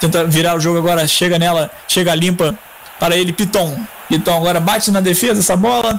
[0.00, 2.58] tenta virar o jogo agora, chega nela, chega limpa,
[2.98, 3.78] para ele, Piton,
[4.08, 5.98] Piton agora bate na defesa essa bola,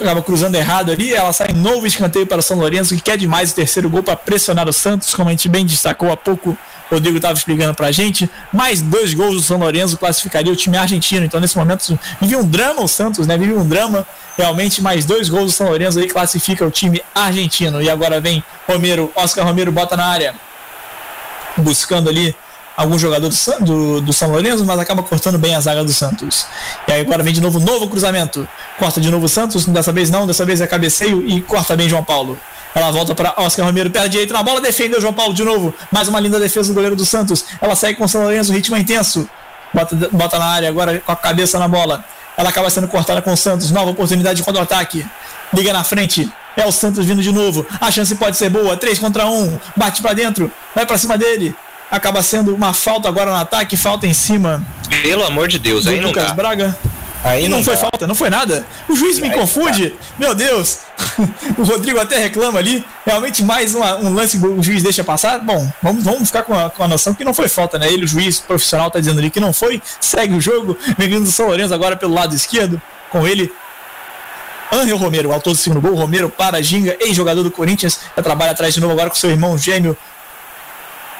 [0.00, 3.52] acaba cruzando errado ali, ela sai novo escanteio para o São Lourenço, que quer demais
[3.52, 6.56] o terceiro gol para pressionar o Santos, como a gente bem destacou há pouco,
[6.90, 10.76] Rodrigo estava explicando para a gente, mais dois gols do São Lourenço classificaria o time
[10.76, 14.06] argentino, então nesse momento vive um drama o Santos, né, vive um drama,
[14.36, 18.42] realmente mais dois gols do São Lourenço aí classifica o time argentino, e agora vem
[18.66, 20.34] Romero, Oscar Romero bota na área,
[21.56, 22.34] buscando ali
[22.76, 23.30] algum jogador
[23.60, 26.46] do, do, São Lourenço, mas acaba cortando bem a zaga do Santos.
[26.88, 28.48] E aí agora vem de novo novo cruzamento.
[28.78, 31.88] Corta de novo o Santos, dessa vez não, dessa vez é cabeceio e corta bem
[31.88, 32.38] João Paulo.
[32.74, 35.74] Ela volta para Oscar Romero, pé direito na bola, defendeu João Paulo de novo.
[35.90, 37.44] Mais uma linda defesa do goleiro do Santos.
[37.60, 39.28] Ela segue com o São Lourenço, ritmo é intenso.
[39.72, 42.04] Bota, bota na área agora com a cabeça na bola.
[42.36, 43.70] Ela acaba sendo cortada com o Santos.
[43.70, 45.04] Nova oportunidade de contra-ataque.
[45.52, 46.30] Liga na frente.
[46.56, 47.66] É o Santos vindo de novo.
[47.80, 48.76] A chance pode ser boa.
[48.76, 49.58] 3 contra 1.
[49.76, 50.50] Bate para dentro.
[50.74, 51.54] Vai para cima dele.
[51.90, 54.64] acaba sendo uma falta agora no ataque, falta em cima.
[55.02, 56.34] Pelo amor de Deus, aí Lucas não dá.
[56.34, 56.78] Braga.
[57.22, 58.64] Aí e não, não foi falta, não foi nada.
[58.88, 59.94] O juiz me Aí confunde.
[60.18, 60.78] Meu Deus.
[61.58, 62.84] o Rodrigo até reclama ali.
[63.04, 65.38] Realmente mais uma- um lance que o juiz deixa passar.
[65.38, 67.92] Bom, vamos, vamos ficar com a, com a noção que não foi falta, né?
[67.92, 69.82] Ele, o juiz profissional, tá dizendo ali que não foi.
[70.00, 70.78] Segue o jogo.
[70.96, 72.80] Bem-vindo do São Lourenço agora pelo lado esquerdo.
[73.10, 73.52] Com ele,
[74.72, 75.94] Angel Romero, autor do segundo gol.
[75.94, 77.98] Romero para Ginga, ex-jogador do Corinthians.
[78.16, 79.96] Já trabalha atrás de novo agora com seu irmão gêmeo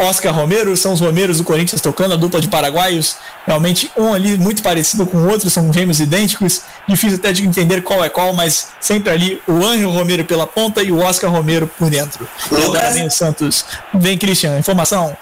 [0.00, 3.16] Oscar Romero, são os Romeros do Corinthians tocando, a dupla de paraguaios.
[3.46, 6.62] Realmente um ali muito parecido com o outro, são gêmeos idênticos.
[6.88, 10.82] Difícil até de entender qual é qual, mas sempre ali o Ângelo Romero pela ponta
[10.82, 12.26] e o Oscar Romero por dentro.
[12.50, 13.64] Agora vem o Santos.
[13.92, 15.16] Vem, Christian, informação.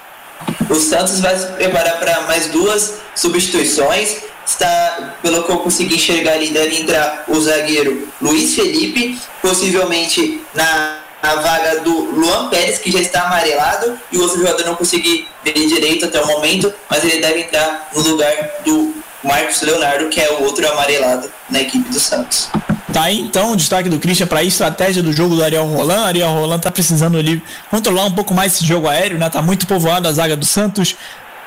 [0.70, 4.28] O Santos vai se preparar para mais duas substituições.
[4.46, 11.00] Está, pelo que eu consegui enxergar ali, deve entrar o zagueiro Luiz Felipe, possivelmente na,
[11.22, 15.28] na vaga do Luan Pérez, que já está amarelado, e o outro jogador não consegui
[15.44, 18.32] ver direito até o momento, mas ele deve entrar no lugar
[18.64, 22.48] do Marcos Leonardo, que é o outro amarelado na equipe do Santos.
[22.92, 26.06] Tá aí então o destaque do Christian para a estratégia do jogo do Ariel Roland.
[26.06, 29.28] Ariel Roland tá precisando ali controlar um pouco mais esse jogo aéreo, né?
[29.28, 30.96] Tá muito povoado a zaga do Santos.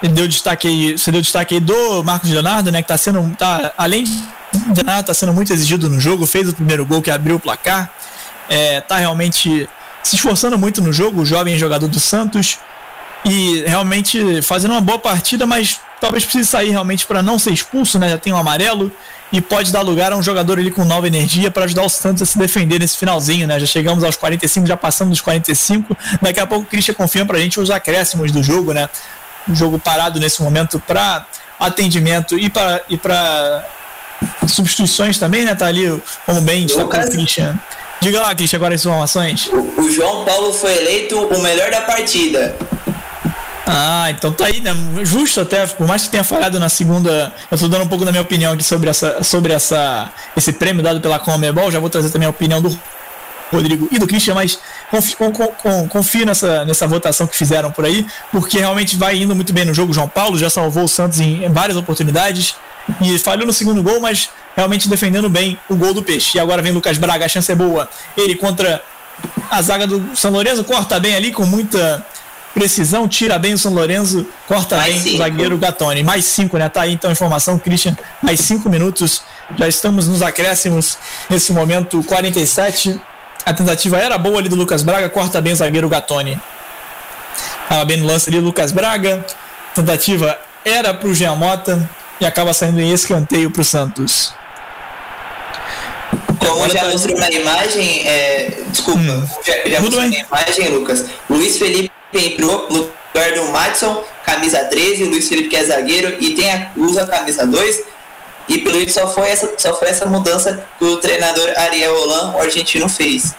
[0.03, 2.81] Ele deu destaque aí, você deu destaque aí do Marcos Leonardo, né?
[2.81, 4.11] Que tá sendo, tá, além de
[4.75, 7.91] Leonardo, tá sendo muito exigido no jogo, fez o primeiro gol que abriu o placar.
[8.49, 9.67] É, tá realmente
[10.03, 12.57] se esforçando muito no jogo, o jovem jogador do Santos.
[13.23, 17.99] E realmente fazendo uma boa partida, mas talvez precise sair realmente para não ser expulso,
[17.99, 18.09] né?
[18.09, 18.91] Já tem um amarelo
[19.31, 22.23] e pode dar lugar a um jogador ali com nova energia para ajudar o Santos
[22.23, 23.59] a se defender nesse finalzinho, né?
[23.59, 25.95] Já chegamos aos 45, já passamos dos 45.
[26.21, 28.89] Daqui a pouco o Christian confirma pra gente os acréscimos do jogo, né?
[29.47, 31.25] Um jogo parado nesse momento para
[31.59, 33.65] atendimento e para e para
[34.47, 35.53] substituições também, né?
[35.53, 37.57] Tá ali como bem destacou o Christian.
[38.01, 39.47] Diga lá, Christian, agora as informações.
[39.77, 42.55] O João Paulo foi eleito o melhor da partida.
[43.67, 44.71] Ah, então tá aí, né?
[45.03, 47.31] Justo até, por mais que tenha falhado na segunda.
[47.49, 50.81] Eu tô dando um pouco da minha opinião aqui sobre, essa, sobre essa, esse prêmio
[50.81, 51.71] dado pela Comebol.
[51.71, 52.77] Já vou trazer também a opinião do
[53.51, 54.57] Rodrigo e do Christian, mas
[54.89, 55.17] confio,
[55.89, 59.75] confio nessa, nessa votação que fizeram por aí, porque realmente vai indo muito bem no
[59.75, 59.93] jogo.
[59.93, 62.55] João Paulo já salvou o Santos em, em várias oportunidades
[62.99, 66.37] e falhou no segundo gol, mas realmente defendendo bem o gol do Peixe.
[66.37, 67.89] E agora vem Lucas Braga, a chance é boa.
[68.17, 68.81] Ele contra
[69.49, 72.05] a zaga do São Lourenço, corta bem ali com muita
[72.53, 75.15] precisão, tira bem o São Lourenço, corta Mais bem cinco.
[75.15, 76.03] o zagueiro Gatoni.
[76.03, 76.67] Mais cinco, né?
[76.69, 77.95] Tá aí então a informação, Christian.
[78.21, 79.23] Mais cinco minutos.
[79.57, 80.97] Já estamos nos acréscimos
[81.29, 82.99] nesse momento, 47.
[83.45, 86.39] A tentativa era boa ali do Lucas Braga, corta bem o zagueiro Gatoni.
[87.67, 89.25] Tava bem no lance ali, Lucas Braga.
[89.73, 91.89] Tentativa era pro Jean Mota
[92.21, 94.31] e acaba saindo em escanteio pro Santos.
[96.39, 99.01] Como já mostrou na imagem, é, desculpa,
[99.45, 101.05] já, já Tudo mostrou na imagem, Lucas.
[101.29, 102.77] Luiz Felipe entrou no
[103.13, 107.07] lugar do Madison, camisa 13, Luiz Felipe que é zagueiro e tem a, usa a
[107.07, 107.81] camisa 2.
[108.49, 112.33] E pelo jeito só foi essa, só foi essa mudança que o treinador Ariel Holan,
[112.35, 113.33] o argentino, fez.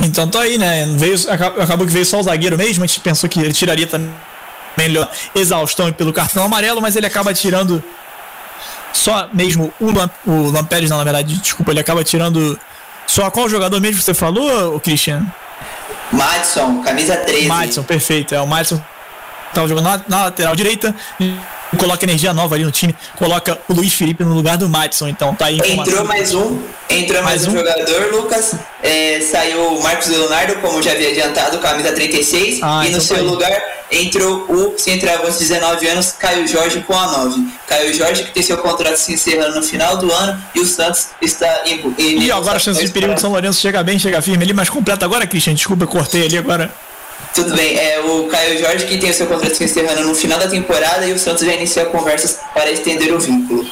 [0.00, 0.86] Então tá aí, né?
[0.96, 3.86] Veio, aca- acabou que veio só o zagueiro mesmo, a gente pensou que ele tiraria
[3.86, 4.10] também
[4.76, 7.82] melhor exaustão pelo cartão amarelo, mas ele acaba tirando
[8.92, 12.58] só mesmo o, Lam, o Lampérez, não, na verdade, desculpa, ele acaba tirando
[13.06, 15.26] só qual jogador mesmo que você falou, o Christian?
[16.12, 17.46] Madison, camisa 13.
[17.46, 18.82] Madison, perfeito, é o Madison
[19.52, 21.34] tava jogando na, na lateral direita e
[21.76, 25.34] coloca energia nova ali no time, coloca o Luiz Felipe no lugar do Madison, então
[25.34, 25.60] tá aí.
[25.64, 26.58] Entrou mais um,
[26.88, 27.58] entrou mais, Mais um, um?
[27.58, 28.54] jogador, Lucas.
[28.82, 32.60] É, saiu o Marcos Leonardo, como já havia adiantado, camisa 36.
[32.62, 33.22] Ah, e no então seu aí.
[33.22, 37.46] lugar entrou o centroavante de 19 anos, Caio Jorge, com a 9.
[37.66, 41.08] Caio Jorge, que tem seu contrato se encerrando no final do ano, e o Santos
[41.20, 41.80] está em.
[41.98, 44.52] em E agora a chance de perigo de São Lourenço chega bem, chega firme ali,
[44.52, 45.54] mas completa agora, Christian.
[45.54, 46.70] Desculpa, eu cortei ali agora.
[47.34, 50.38] Tudo bem, é o Caio Jorge que tem o seu contrato se encerrando no final
[50.38, 53.66] da temporada e o Santos já iniciou conversas para estender o vínculo.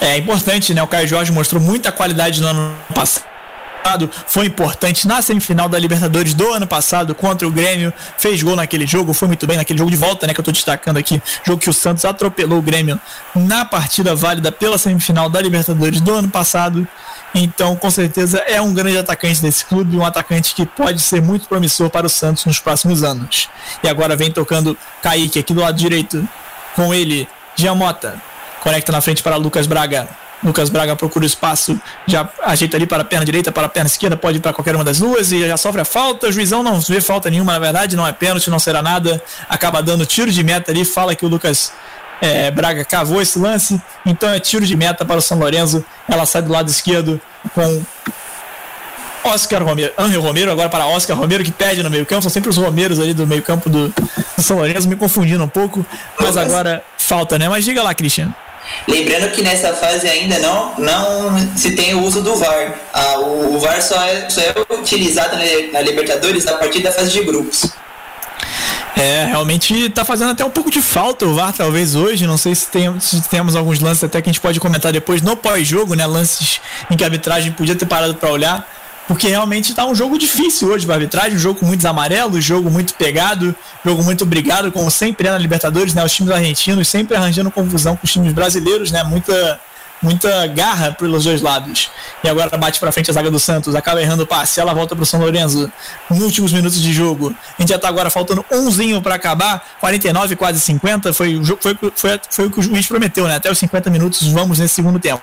[0.00, 0.82] É importante, né?
[0.82, 3.28] O Caio Jorge mostrou muita qualidade no ano passado.
[4.26, 7.92] Foi importante na semifinal da Libertadores do ano passado contra o Grêmio.
[8.16, 10.32] Fez gol naquele jogo, foi muito bem naquele jogo de volta, né?
[10.32, 11.22] Que eu tô destacando aqui.
[11.44, 12.98] Jogo que o Santos atropelou o Grêmio
[13.34, 16.86] na partida válida pela semifinal da Libertadores do ano passado.
[17.34, 21.48] Então, com certeza, é um grande atacante desse clube, um atacante que pode ser muito
[21.48, 23.48] promissor para o Santos nos próximos anos.
[23.82, 26.26] E agora vem tocando Kaique aqui do lado direito.
[26.74, 28.20] Com ele, Giamota.
[28.60, 30.08] Conecta na frente para Lucas Braga.
[30.42, 33.88] Lucas Braga procura o espaço, já ajeita ali para a perna direita, para a perna
[33.88, 36.28] esquerda, pode ir para qualquer uma das duas e já sofre a falta.
[36.28, 39.20] O juizão não vê falta nenhuma, na verdade, não é pênalti, não será nada.
[39.48, 41.72] Acaba dando tiro de meta ali, fala que o Lucas
[42.20, 45.84] é, Braga cavou esse lance, então é tiro de meta para o São Lourenço.
[46.08, 47.20] Ela sai do lado esquerdo
[47.54, 47.82] com
[49.24, 52.22] Oscar Romero, Angel Romero, agora para Oscar Romero, que perde no meio-campo.
[52.22, 53.92] São sempre os Romeiros ali do meio-campo do,
[54.38, 55.84] São Lourenço, me confundindo um pouco,
[56.18, 57.48] mas agora falta, né?
[57.48, 58.34] Mas diga lá, Cristiano.
[58.86, 62.74] Lembrando que nessa fase ainda não, não se tem o uso do VAR.
[62.92, 66.92] Ah, o, o, VAR só é, só é utilizado na, na Libertadores a partir da
[66.92, 67.70] fase de grupos.
[68.98, 72.26] É, realmente tá fazendo até um pouco de falta o VAR, talvez hoje.
[72.26, 75.22] Não sei se, tem, se temos alguns lances até que a gente pode comentar depois
[75.22, 76.04] no pós-jogo, né?
[76.04, 76.60] Lances
[76.90, 78.68] em que a arbitragem podia ter parado para olhar.
[79.06, 82.70] Porque realmente tá um jogo difícil hoje para arbitragem, um jogo com muitos amarelos, jogo
[82.70, 86.04] muito pegado, jogo muito brigado, como sempre é na Libertadores, né?
[86.04, 89.02] Os times argentinos sempre arranjando confusão com os times brasileiros, né?
[89.04, 89.58] Muita
[90.02, 91.90] muita garra pelos dois lados.
[92.22, 94.94] E agora bate para frente a zaga do Santos, acaba errando o passe, ela volta
[94.94, 95.70] para o São Lourenço
[96.10, 97.34] nos últimos minutos de jogo.
[97.58, 102.20] A gente já tá agora faltando umzinho para acabar, 49, quase 50, foi, foi, foi,
[102.30, 103.36] foi o que o juiz prometeu, né?
[103.36, 105.22] Até os 50 minutos vamos nesse segundo tempo.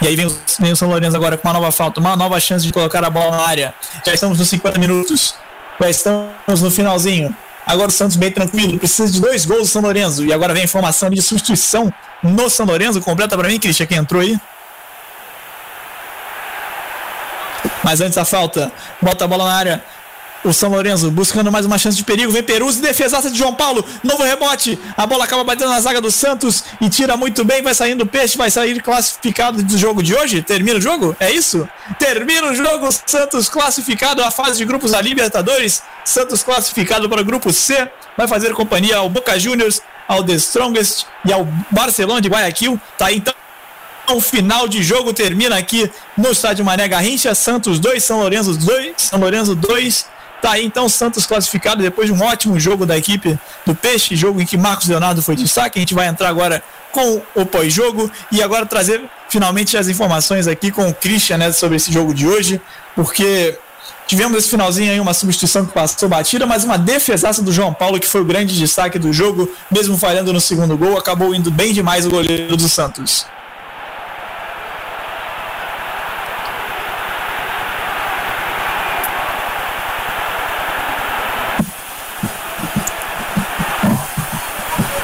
[0.00, 2.38] E aí vem o, vem o São Lourenço agora com uma nova falta, uma nova
[2.38, 3.74] chance de colocar a bola na área.
[4.04, 5.34] Já estamos nos 50 minutos,
[5.80, 7.34] já estamos no finalzinho.
[7.70, 10.24] Agora o Santos bem tranquilo, precisa de dois gols do São Lourenço.
[10.24, 13.00] E agora vem a informação de substituição no São Lourenço.
[13.00, 14.36] Completa para mim, Cristian, quem entrou aí.
[17.84, 19.84] Mas antes a falta, bota a bola na área.
[20.42, 22.32] O São Lourenço buscando mais uma chance de perigo.
[22.32, 23.84] Vem Peruzzi, defesaça de João Paulo.
[24.02, 24.78] Novo rebote.
[24.96, 27.60] A bola acaba batendo na zaga do Santos e tira muito bem.
[27.60, 30.40] Vai saindo o peixe, vai sair classificado do jogo de hoje.
[30.40, 31.14] Termina o jogo?
[31.20, 31.68] É isso?
[31.98, 32.88] Termina o jogo.
[33.04, 35.82] Santos classificado à fase de grupos da Libertadores.
[36.06, 37.90] Santos classificado para o grupo C.
[38.16, 42.80] Vai fazer companhia ao Boca Juniors, ao The Strongest e ao Barcelona de Guayaquil.
[42.96, 43.34] Tá aí então.
[44.08, 47.34] O final de jogo termina aqui no estádio Mané Garrincha.
[47.34, 50.06] Santos 2, São Lourenço 2, São Lourenço 2.
[50.40, 54.40] Tá aí então Santos classificado depois de um ótimo jogo da equipe do Peixe, jogo
[54.40, 55.78] em que Marcos Leonardo foi destaque.
[55.78, 60.70] A gente vai entrar agora com o pós-jogo e agora trazer finalmente as informações aqui
[60.70, 62.60] com o Christian né, sobre esse jogo de hoje,
[62.96, 63.56] porque
[64.06, 68.00] tivemos esse finalzinho aí uma substituição que passou batida, mas uma defesaça do João Paulo
[68.00, 71.72] que foi o grande destaque do jogo, mesmo falhando no segundo gol, acabou indo bem
[71.72, 73.26] demais o goleiro do Santos.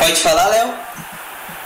[0.06, 0.72] Pode falar, Léo?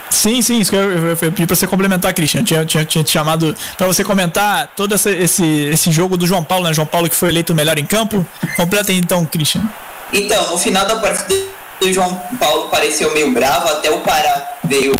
[0.09, 2.43] Sim, sim, isso que eu, eu, eu pedi pra você complementar, Christian.
[2.43, 6.43] Tinha, tinha, tinha te chamado para você comentar todo essa, esse, esse jogo do João
[6.43, 6.73] Paulo, né?
[6.73, 8.25] João Paulo que foi eleito o melhor em campo.
[8.57, 9.61] Completa então, Christian.
[10.11, 11.45] Então, no final da partida,
[11.81, 14.95] o João Paulo pareceu meio bravo, até o Pará veio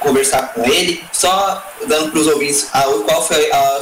[0.00, 3.80] conversar com ele, só dando para os ouvintes a, qual foi a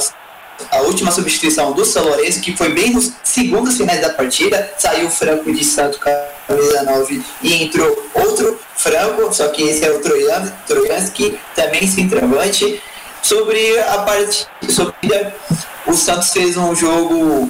[0.71, 4.71] a última substituição do São Lourenço, que foi bem nos segundos finais da partida.
[4.77, 9.91] Saiu o Franco de Santo camisa 9 e entrou outro Franco, só que esse é
[9.91, 12.81] o Trojanski, também centroavante.
[13.21, 14.95] Sobre a parte sobre
[15.85, 17.49] o Santos fez um jogo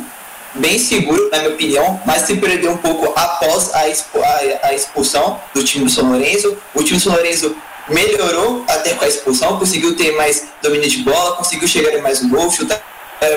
[0.56, 5.40] bem seguro, na minha opinião, mas se perdeu um pouco após a, a, a expulsão
[5.53, 6.57] do time do São Lourenço.
[6.73, 7.56] O time do São Lourenço
[7.88, 12.22] melhorou até com a expulsão, conseguiu ter mais domínio de bola, conseguiu chegar em mais
[12.22, 12.81] um gol, chutar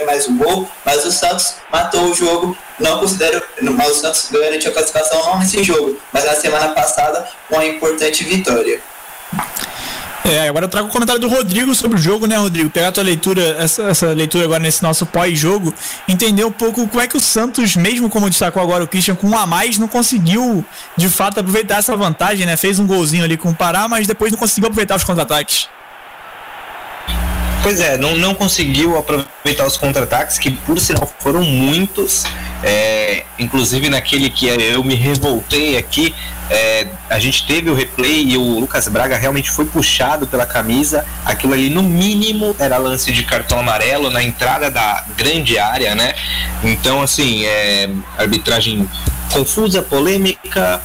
[0.06, 2.56] mais um gol, mas o Santos matou o jogo.
[2.78, 7.28] Não considero, mas o Santos garantiu a classificação não nesse jogo, mas na semana passada
[7.50, 8.80] uma importante vitória.
[10.24, 12.70] É, agora eu trago o comentário do Rodrigo sobre o jogo, né, Rodrigo?
[12.70, 15.74] Pegar a tua leitura, essa, essa leitura agora nesse nosso pós-jogo,
[16.08, 19.26] entender um pouco como é que o Santos, mesmo como destacou agora o Christian, com
[19.26, 20.64] um a mais, não conseguiu
[20.96, 22.56] de fato aproveitar essa vantagem, né?
[22.56, 25.68] Fez um golzinho ali com o Pará, mas depois não conseguiu aproveitar os contra-ataques.
[27.62, 32.24] Pois é, não, não conseguiu aproveitar os contra-ataques, que por sinal foram muitos.
[32.64, 36.12] É, inclusive naquele que eu me revoltei aqui,
[36.50, 41.06] é, a gente teve o replay e o Lucas Braga realmente foi puxado pela camisa.
[41.24, 46.14] Aquilo ali, no mínimo, era lance de cartão amarelo na entrada da grande área, né?
[46.64, 48.88] Então, assim, é, arbitragem
[49.30, 50.82] confusa, polêmica.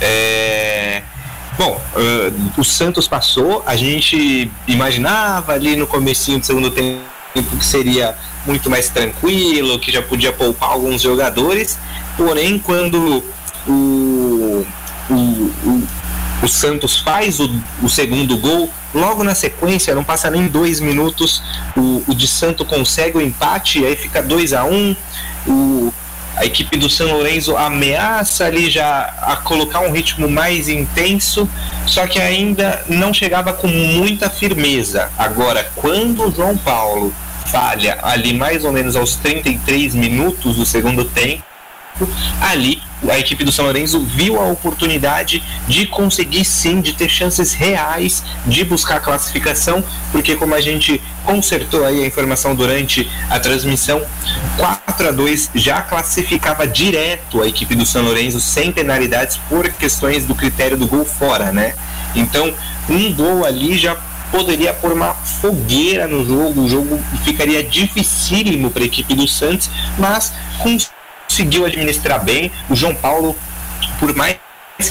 [0.00, 1.02] É,
[1.64, 7.00] Bom, uh, o Santos passou, a gente imaginava ali no comecinho do segundo tempo
[7.56, 11.78] que seria muito mais tranquilo, que já podia poupar alguns jogadores,
[12.16, 13.22] porém quando
[13.68, 14.66] o, o,
[15.08, 15.82] o,
[16.42, 17.48] o Santos faz o,
[17.80, 21.44] o, segundo gol, logo na sequência, não passa nem dois minutos,
[21.76, 24.96] o, o de Santo consegue o empate, aí fica 2 a 1 um,
[25.46, 25.91] o
[26.42, 31.48] a equipe do São Lourenço ameaça ali já a colocar um ritmo mais intenso,
[31.86, 35.08] só que ainda não chegava com muita firmeza.
[35.16, 37.14] Agora, quando o João Paulo
[37.46, 41.44] falha ali mais ou menos aos 33 minutos do segundo tempo,
[42.40, 47.52] ali a equipe do São Lourenço viu a oportunidade de conseguir sim, de ter chances
[47.52, 49.82] reais de buscar a classificação,
[50.12, 54.00] porque como a gente consertou aí a informação durante a transmissão,
[54.56, 59.68] quatro 4 a 2 já classificava direto a equipe do São Lourenço sem penalidades por
[59.72, 61.74] questões do critério do gol fora, né?
[62.14, 62.54] Então,
[62.88, 63.96] um gol ali já
[64.30, 69.70] poderia pôr uma fogueira no jogo, o jogo ficaria dificílimo para a equipe do Santos,
[69.98, 70.32] mas
[71.32, 72.52] conseguiu administrar bem.
[72.68, 73.34] O João Paulo,
[73.98, 74.36] por mais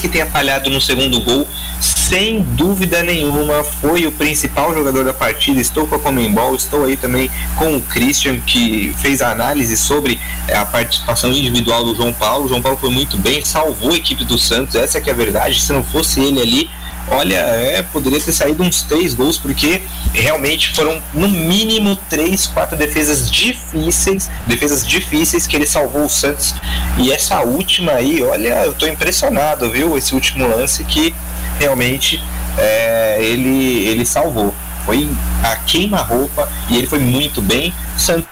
[0.00, 1.46] que tenha falhado no segundo gol,
[1.80, 5.60] sem dúvida nenhuma foi o principal jogador da partida.
[5.60, 10.18] Estou com a Comembol, estou aí também com o Christian, que fez a análise sobre
[10.48, 12.46] eh, a participação individual do João Paulo.
[12.46, 15.12] O João Paulo foi muito bem, salvou a equipe do Santos, essa é que é
[15.12, 15.60] a verdade.
[15.60, 16.70] Se não fosse ele ali,
[17.08, 22.76] olha, é, poderia ter saído uns três gols, porque realmente foram no mínimo três, quatro
[22.76, 26.54] defesas difíceis, defesas difíceis que ele salvou o Santos.
[26.98, 29.96] E essa última aí, olha, eu tô impressionado, viu?
[29.96, 31.14] Esse último lance que
[31.58, 32.22] realmente
[32.58, 34.54] é, ele, ele salvou.
[34.84, 35.08] Foi
[35.44, 37.72] a queima-roupa e ele foi muito bem.
[37.96, 38.26] Santos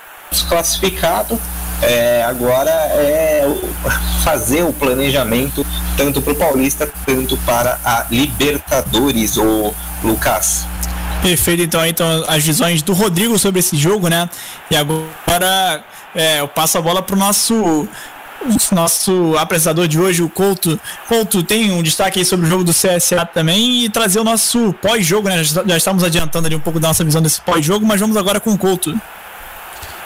[0.48, 1.40] classificado.
[1.82, 3.46] É, agora é
[4.22, 5.66] fazer o planejamento
[5.96, 10.66] tanto para o Paulista quanto para a Libertadores, o Lucas.
[11.22, 14.28] Perfeito, então, então as visões do Rodrigo sobre esse jogo, né?
[14.70, 15.84] E agora
[16.14, 17.88] é, eu passo a bola para o nosso
[18.72, 20.80] nosso apresentador de hoje, o Couto.
[21.08, 24.72] Couto, tem um destaque aí sobre o jogo do CSA também e trazer o nosso
[24.80, 25.44] pós-jogo, né?
[25.44, 28.40] Já, já, estamos adiantando ali um pouco da nossa visão desse pós-jogo, mas vamos agora
[28.40, 28.98] com o Couto.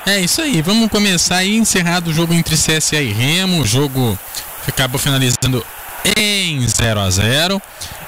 [0.06, 4.18] É isso aí, vamos começar aí encerrado o jogo entre CSA e Remo, o jogo
[4.68, 5.64] acabou finalizando
[6.14, 7.62] em 0 a 0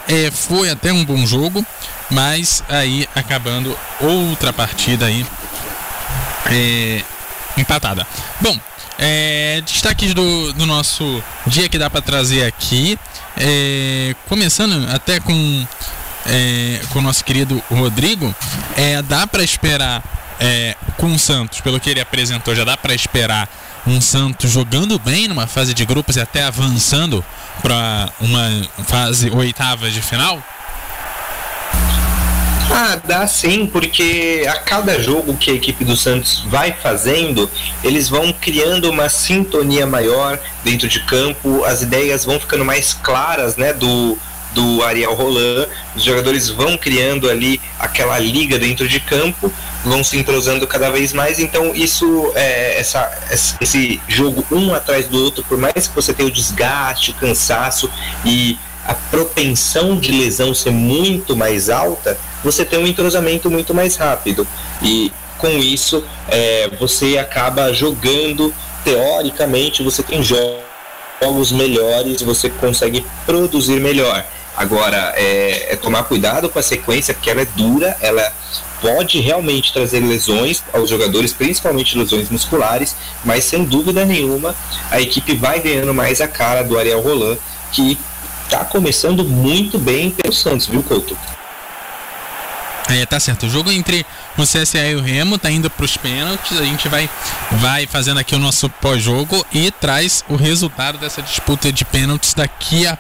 [0.06, 1.64] é, Foi até um bom jogo,
[2.10, 5.24] mas aí acabando outra partida aí
[6.51, 7.02] é,
[7.56, 8.06] empatada.
[8.43, 8.60] Bom,
[8.98, 12.98] é, destaques do, do nosso dia que dá para trazer aqui.
[13.39, 15.66] É, começando até com,
[16.27, 18.35] é, com o nosso querido Rodrigo,
[18.77, 20.02] é, dá para esperar
[20.41, 23.49] é, com o Santos, pelo que ele apresentou, já dá para esperar
[23.87, 27.25] um Santos jogando bem numa fase de grupos e até avançando
[27.63, 28.49] para uma
[28.85, 30.43] fase oitava de final?
[32.71, 37.51] Ah, dá sim, porque a cada jogo que a equipe do Santos vai fazendo,
[37.83, 43.57] eles vão criando uma sintonia maior dentro de campo, as ideias vão ficando mais claras,
[43.57, 44.19] né, do,
[44.57, 49.53] do Ariel Roland, os jogadores vão criando ali aquela liga dentro de campo,
[49.85, 53.12] vão se entrosando cada vez mais, então isso, é, essa,
[53.61, 57.91] esse jogo um atrás do outro, por mais que você tenha o desgaste, o cansaço
[58.24, 63.97] e a propensão de lesão ser muito mais alta, você tem um entrosamento muito mais
[63.97, 64.47] rápido.
[64.81, 68.55] E com isso, é, você acaba jogando,
[68.85, 74.24] teoricamente, você tem jogos melhores, você consegue produzir melhor.
[74.57, 78.33] Agora, é, é, tomar cuidado com a sequência, porque ela é dura, ela
[78.81, 84.55] pode realmente trazer lesões aos jogadores, principalmente lesões musculares, mas sem dúvida nenhuma
[84.91, 87.39] a equipe vai ganhando mais a cara do Ariel Roland,
[87.73, 87.99] que
[88.49, 91.16] tá começando muito bem pelo Santos, viu, Couto?
[92.89, 93.47] É, tá certo.
[93.47, 94.07] O jogo entre
[94.39, 96.59] o CSA e o Remo tá indo para os pênaltis.
[96.59, 97.11] A gente vai,
[97.53, 102.87] vai fazendo aqui o nosso pós-jogo e traz o resultado dessa disputa de pênaltis daqui
[102.87, 102.97] a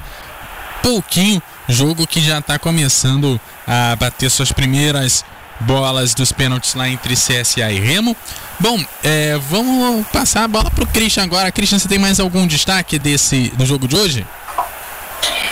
[0.86, 1.42] pouquinho.
[1.68, 5.24] Jogo que já está começando a bater suas primeiras
[5.58, 8.16] bolas dos pênaltis lá entre CSA e Remo.
[8.60, 11.50] Bom, é, vamos passar a bola para o Christian agora.
[11.50, 14.24] Christian, você tem mais algum destaque desse do jogo de hoje?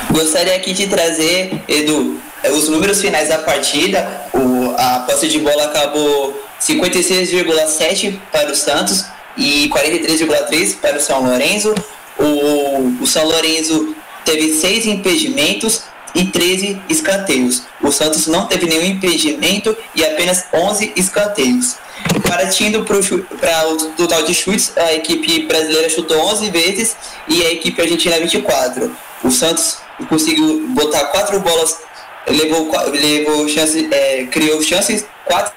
[0.08, 2.20] Gostaria aqui de trazer, Edu,
[2.52, 4.28] os números finais da partida.
[4.32, 9.04] O, a posse de bola acabou 56,7 para o Santos
[9.36, 11.74] e 43,3 para o São Lourenço.
[12.16, 15.82] O, o São Lourenço teve seis impedimentos
[16.14, 17.62] e 13 escanteios.
[17.82, 21.76] O Santos não teve nenhum impedimento e apenas 11 escanteios.
[22.26, 26.96] Partindo para o total de chutes, a equipe brasileira chutou 11 vezes
[27.28, 28.94] e a equipe argentina 24.
[29.22, 29.78] O Santos
[30.08, 31.78] conseguiu botar quatro bolas,
[32.28, 35.54] levou, levou chance, é, criou chances, quatro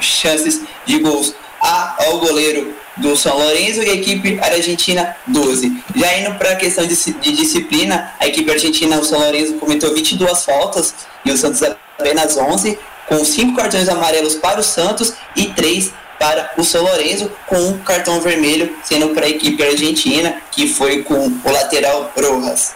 [0.00, 5.84] chances de gols ao goleiro do São Lourenço e a equipe argentina 12.
[5.94, 9.92] Já indo para a questão de, de, disciplina, a equipe argentina, o São Lourenço, cometeu
[9.94, 10.94] 22 faltas
[11.24, 16.52] e o Santos apenas 11, com 5 cartões amarelos para o Santos e 3 para
[16.56, 21.14] o São Lourenço, com um cartão vermelho sendo para a equipe argentina, que foi com
[21.14, 22.74] o lateral Rojas.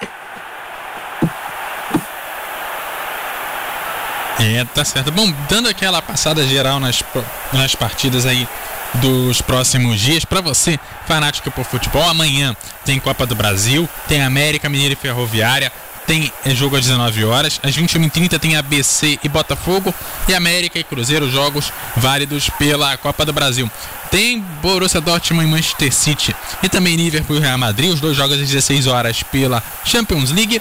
[4.38, 5.12] É, tá certo.
[5.12, 7.04] Bom, dando aquela passada geral nas,
[7.52, 8.48] nas partidas aí
[8.94, 14.68] dos próximos dias, para você, fanático por futebol, amanhã tem Copa do Brasil, tem América
[14.68, 15.72] Mineira e Ferroviária,
[16.06, 19.94] tem jogo às 19 horas, às 21h30 tem ABC e Botafogo,
[20.28, 23.70] e América e Cruzeiro, jogos válidos pela Copa do Brasil.
[24.10, 28.40] Tem Borussia Dortmund e Manchester City e também Liverpool e Real Madrid, os dois jogos
[28.40, 30.60] às 16 horas pela Champions League.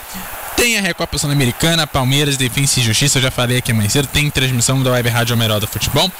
[0.55, 4.07] Tem a Recopa Sul-Americana, Palmeiras, Defensa e Justiça, eu já falei aqui mais cedo.
[4.07, 6.11] Tem transmissão da Web Rádio Melhor do Futebol.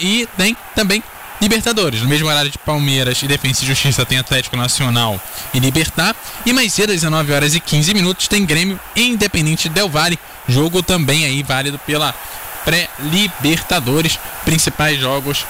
[0.00, 1.02] E tem também
[1.40, 2.02] Libertadores.
[2.02, 5.20] No mesmo horário de Palmeiras e Defensa e Justiça tem Atlético Nacional
[5.54, 6.14] e Libertar.
[6.44, 10.18] E mais cedo, às 19 horas e 15 minutos, tem Grêmio e Independente Del Valle.
[10.46, 12.14] Jogo também aí válido pela
[12.64, 14.18] pré-Libertadores.
[14.44, 15.46] Principais jogos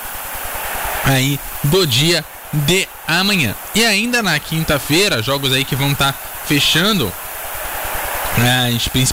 [1.05, 3.55] aí do dia de amanhã.
[3.75, 7.13] E ainda na quinta-feira, jogos aí que vão estar tá fechando
[8.37, 9.13] as,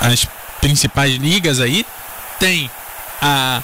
[0.00, 0.26] as
[0.60, 1.86] principais ligas aí.
[2.40, 2.68] Tem
[3.22, 3.62] a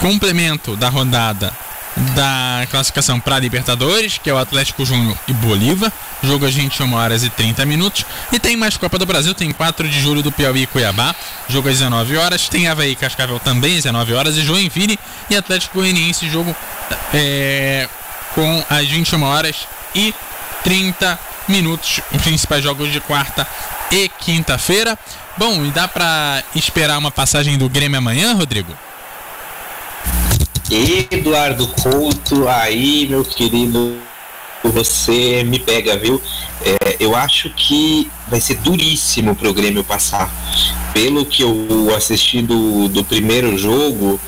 [0.00, 1.52] complemento da rodada
[1.96, 5.90] da classificação para Libertadores, que é o Atlético Júnior e Bolívar.
[6.22, 8.04] Jogo às 21 horas e 30 minutos.
[8.32, 11.14] E tem mais Copa do Brasil, tem 4 de julho do Piauí e Cuiabá,
[11.48, 12.48] jogo às 19 horas.
[12.48, 14.36] Tem Havaí e Cascavel também às 19 horas.
[14.36, 14.98] E Joinville
[15.30, 16.54] e Atlético Goianiense, jogo
[17.14, 17.88] é,
[18.34, 19.56] com as 21 horas
[19.94, 20.14] e
[20.64, 22.00] 30 minutos.
[22.12, 23.46] Os principais jogos de quarta
[23.90, 24.98] e quinta-feira.
[25.38, 28.85] Bom, e dá para esperar uma passagem do Grêmio amanhã, Rodrigo?
[30.68, 33.96] Eduardo Couto, aí, meu querido,
[34.64, 36.20] você me pega, viu?
[36.60, 40.28] É, eu acho que vai ser duríssimo pro Grêmio passar.
[40.92, 44.18] Pelo que eu assisti do, do primeiro jogo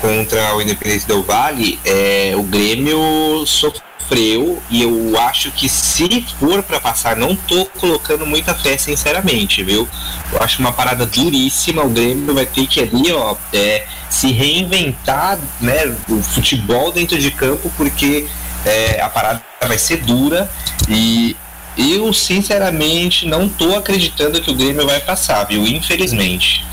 [0.00, 6.62] contra o Independente do Vale, é, o Grêmio sofreu e eu acho que se for
[6.62, 9.86] para passar, não tô colocando muita fé, sinceramente, viu?
[10.32, 11.84] Eu acho uma parada duríssima.
[11.84, 17.30] O Grêmio vai ter que ali, ó, é, se reinventar, né, o futebol dentro de
[17.30, 18.26] campo, porque
[18.64, 20.50] é, a parada vai ser dura
[20.88, 21.36] e
[21.76, 25.66] eu sinceramente não tô acreditando que o Grêmio vai passar, viu?
[25.66, 26.64] Infelizmente.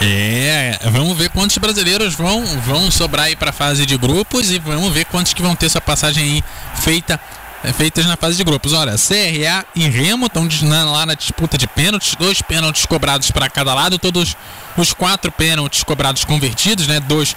[0.00, 4.58] É, vamos ver quantos brasileiros vão, vão sobrar aí para a fase de grupos e
[4.58, 6.44] vamos ver quantos que vão ter sua passagem aí
[6.74, 8.72] feita é, feitas na fase de grupos.
[8.72, 10.46] Olha, CRA e Remo estão
[10.90, 14.36] lá na disputa de pênaltis, dois pênaltis cobrados para cada lado, todos
[14.76, 17.00] os quatro pênaltis cobrados convertidos, né?
[17.00, 17.36] Dois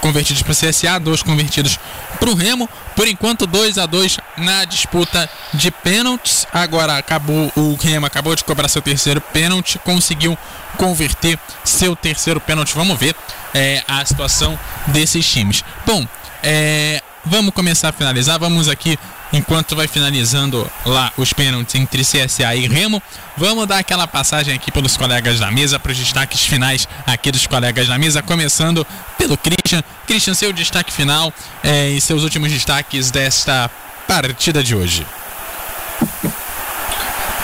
[0.00, 1.78] convertidos para o CSA, dois convertidos
[2.18, 2.68] para o Remo.
[2.96, 6.46] Por enquanto, 2 a 2 na disputa de pênaltis.
[6.52, 10.36] Agora acabou o Remo acabou de cobrar seu terceiro pênalti, conseguiu
[10.76, 12.74] converter seu terceiro pênalti.
[12.74, 13.14] Vamos ver
[13.54, 15.62] é, a situação desses times.
[15.86, 16.06] Bom,
[16.42, 18.38] é, vamos começar a finalizar.
[18.38, 18.98] Vamos aqui
[19.32, 23.02] enquanto vai finalizando lá os pênaltis entre CSA e Remo.
[23.36, 27.46] Vamos dar aquela passagem aqui pelos colegas da mesa, para os destaques finais aqui dos
[27.46, 28.86] colegas da mesa, começando
[29.18, 29.82] pelo Christian.
[30.06, 31.32] Christian, seu destaque final
[31.62, 33.70] é, e seus últimos destaques desta
[34.06, 35.06] partida de hoje.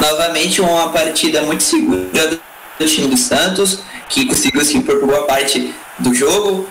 [0.01, 2.41] Novamente uma partida muito segura
[2.79, 6.69] do time do Santos, que conseguiu se impor por boa parte do jogo.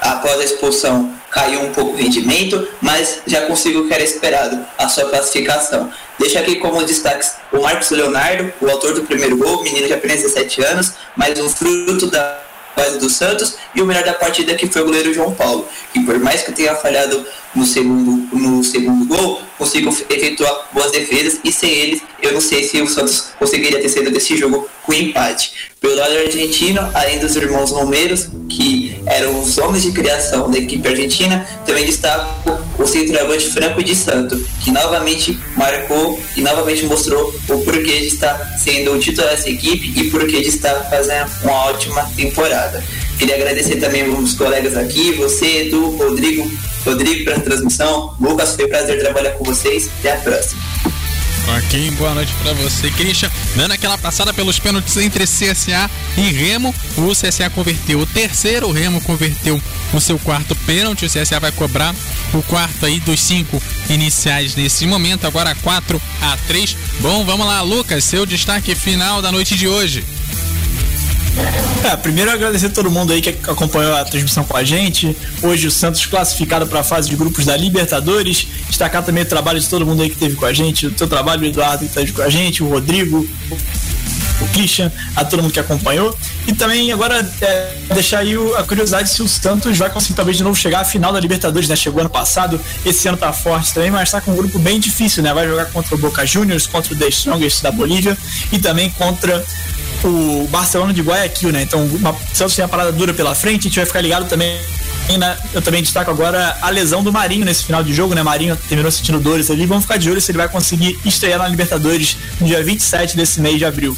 [0.00, 4.64] Após a expulsão caiu um pouco o rendimento, mas já conseguiu o que era esperado,
[4.76, 5.90] a sua classificação.
[6.18, 10.20] Deixa aqui como destaques o Marcos Leonardo, o autor do primeiro gol, menino de apenas
[10.20, 12.38] 17 anos, mas um fruto da
[12.76, 16.00] base do Santos, e o melhor da partida que foi o goleiro João Paulo, que
[16.00, 21.52] por mais que tenha falhado no segundo, no segundo gol, consigo efetuar boas defesas e
[21.52, 25.71] sem eles eu não sei se o Santos conseguiria ter saído desse jogo com empate.
[25.82, 30.86] Pelo lado argentino, além dos irmãos Romeiros, que eram os homens de criação da equipe
[30.86, 37.58] argentina, também destaco o centroavante Franco de Santo, que novamente marcou e novamente mostrou o
[37.64, 42.08] porquê de estar sendo o titular dessa equipe e porquê de estar fazendo uma ótima
[42.16, 42.82] temporada.
[43.18, 46.48] Queria agradecer também os colegas aqui, você, Edu, Rodrigo,
[46.84, 48.14] Rodrigo pela transmissão.
[48.20, 49.90] Lucas, foi um prazer trabalhar com vocês.
[49.98, 50.62] Até a próxima.
[51.48, 53.30] Ok, boa noite para você, Christian.
[53.56, 58.72] Dando aquela passada pelos pênaltis entre CSA e Remo, o CSA converteu o terceiro, o
[58.72, 59.60] Remo converteu
[59.92, 61.04] o seu quarto pênalti.
[61.04, 61.94] O CSA vai cobrar
[62.32, 66.76] o quarto aí dos cinco iniciais nesse momento, agora 4 a 3.
[67.00, 70.04] Bom, vamos lá, Lucas, seu destaque final da noite de hoje.
[71.84, 75.16] É, primeiro agradecer a todo mundo aí que acompanhou a transmissão com a gente.
[75.42, 78.46] Hoje o Santos classificado para a fase de grupos da Libertadores.
[78.68, 81.08] Destacar também o trabalho de todo mundo aí que esteve com a gente, o teu
[81.08, 83.26] trabalho, o Eduardo que esteve com a gente, o Rodrigo,
[84.40, 86.16] o Christian, a todo mundo que acompanhou.
[86.46, 90.44] E também agora é, deixar aí a curiosidade se o Santos vai conseguir talvez de
[90.44, 91.76] novo chegar à final da Libertadores, né?
[91.76, 95.22] Chegou ano passado, esse ano tá forte também, mas tá com um grupo bem difícil,
[95.22, 95.32] né?
[95.32, 98.16] Vai jogar contra o Boca Juniors, contra o The Strongest da Bolívia
[98.50, 99.44] e também contra
[100.08, 101.62] o Barcelona de Guayaquil, né?
[101.62, 104.58] Então, o Santos tem a parada dura pela frente, a gente vai ficar ligado também.
[105.18, 108.22] Na, eu também destaco agora a lesão do Marinho nesse final de jogo, né?
[108.22, 109.66] Marinho terminou sentindo dores ali.
[109.66, 113.40] Vamos ficar de olho se ele vai conseguir estrear na Libertadores no dia 27 desse
[113.40, 113.96] mês de abril.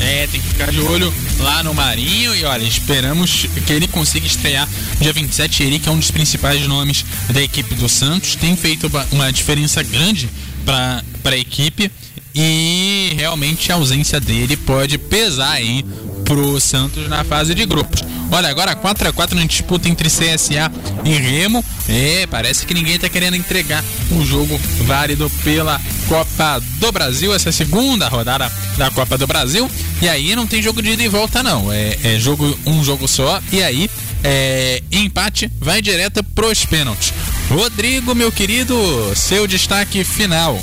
[0.00, 4.26] É, tem que ficar de olho lá no Marinho e olha, esperamos que ele consiga
[4.26, 4.68] estrear
[5.00, 5.62] dia 27.
[5.62, 9.82] Ele que é um dos principais nomes da equipe do Santos, tem feito uma diferença
[9.82, 10.28] grande
[10.64, 11.90] para a equipe
[12.34, 15.84] e realmente a ausência dele pode pesar aí
[16.24, 18.02] pro Santos na fase de grupos.
[18.30, 20.72] Olha, agora 4 a 4 na disputa entre CSA
[21.04, 21.64] e Remo.
[21.88, 27.48] É, parece que ninguém tá querendo entregar um jogo válido pela Copa do Brasil, essa
[27.48, 29.70] é a segunda rodada da Copa do Brasil.
[30.02, 33.06] E aí não tem jogo de ida e volta não, é, é jogo um jogo
[33.06, 33.88] só e aí
[34.24, 37.12] é, empate vai direto pros pênaltis.
[37.50, 38.74] Rodrigo, meu querido,
[39.14, 40.60] seu destaque final.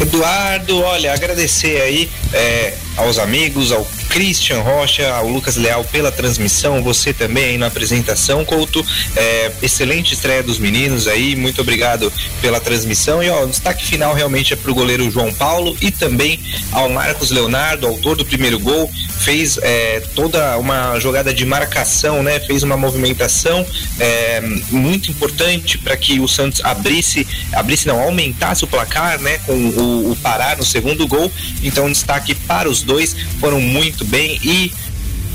[0.00, 3.84] Eduardo, olha, agradecer aí é, aos amigos, ao
[4.16, 8.82] Christian Rocha, ao Lucas Leal pela transmissão, você também aí na apresentação, Couto.
[9.14, 13.22] É, excelente estreia dos meninos aí, muito obrigado pela transmissão.
[13.22, 16.40] E ó, o destaque final realmente é pro goleiro João Paulo e também
[16.72, 22.40] ao Marcos Leonardo, autor do primeiro gol, fez é, toda uma jogada de marcação, né?
[22.40, 23.66] Fez uma movimentação
[24.00, 29.38] é, muito importante para que o Santos abrisse, abrisse não, aumentasse o placar, né?
[29.44, 31.30] Com o, o Pará no segundo gol.
[31.62, 34.72] Então, destaque para os dois, foram muito bem e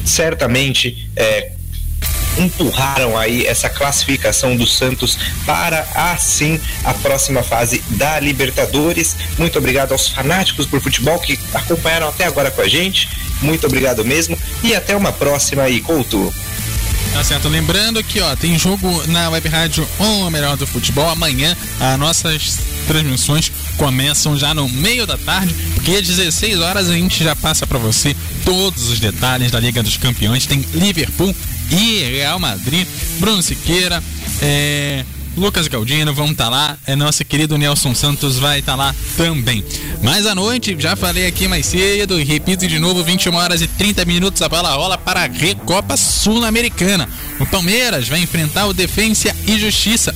[0.06, 1.51] certamente é,
[2.38, 9.16] empurraram aí essa classificação do Santos para assim a próxima fase da Libertadores.
[9.38, 13.09] Muito obrigado aos fanáticos por futebol que acompanharam até agora com a gente.
[13.41, 16.33] Muito obrigado mesmo e até uma próxima aí, Couto.
[17.14, 17.50] Tá certo.
[17.50, 21.09] Lembrando que ó, tem jogo na Web Rádio O Melhor do Futebol.
[21.09, 26.93] Amanhã as nossas transmissões começam já no meio da tarde, porque às 16 horas a
[26.93, 30.45] gente já passa para você todos os detalhes da Liga dos Campeões.
[30.45, 31.35] Tem Liverpool
[31.72, 32.88] e Real Madrid,
[33.19, 34.03] Bruno Siqueira,
[34.42, 35.06] é,
[35.38, 38.95] Lucas Galdino vão estar tá lá, é nosso querido Nelson Santos vai estar tá lá
[39.16, 39.64] também.
[40.01, 43.68] Mas à noite, já falei aqui mais cedo e repito de novo, 21 horas e
[43.68, 47.08] 30 minutos a bola rola para a Recopa Sul-Americana.
[47.40, 50.14] O Palmeiras vai enfrentar o Defensa e Justiça.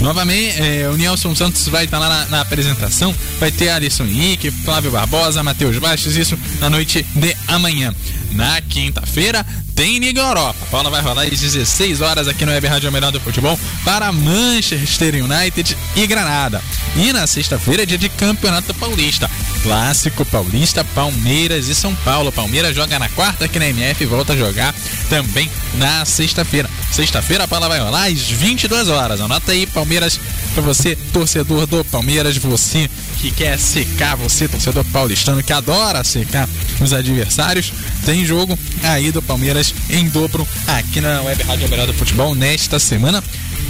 [0.00, 3.14] Novamente, é, o Nelson Santos vai estar lá na, na, apresentação.
[3.40, 7.94] Vai ter Alisson Henrique, Flávio Barbosa, Matheus Bastos, isso na noite de amanhã.
[8.32, 9.44] Na quinta-feira,
[9.76, 10.56] tem Liga Europa.
[10.62, 14.10] A bola vai rolar às 16 horas aqui no Web Rádio Melhor do Futebol para
[14.10, 16.62] Manchester United e Granada.
[16.96, 19.30] E na sexta-feira é dia de Campeonato Paulista.
[19.62, 22.32] Clássico Paulista, Palmeiras e São Paulo.
[22.32, 24.74] Palmeiras joga na quarta aqui na MF e volta a jogar
[25.10, 26.70] também na sexta-feira.
[26.90, 29.20] Sexta-feira a bola vai rolar às 22 horas.
[29.20, 30.18] Anota aí, Palmeiras,
[30.54, 32.88] para você, torcedor do Palmeiras, você
[33.18, 36.48] que quer secar, você, torcedor paulistano, que adora secar
[36.80, 37.72] os adversários.
[38.04, 42.78] Tem jogo aí do Palmeiras em dobro aqui na Web Rádio Melhor do Futebol nesta
[42.78, 43.22] semana.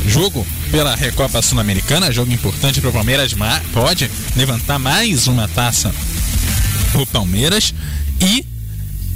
[0.07, 3.35] Jogo pela Recopa Sul-Americana, jogo importante para o Palmeiras,
[3.73, 5.93] pode levantar mais uma taça
[6.95, 7.75] o Palmeiras
[8.21, 8.45] e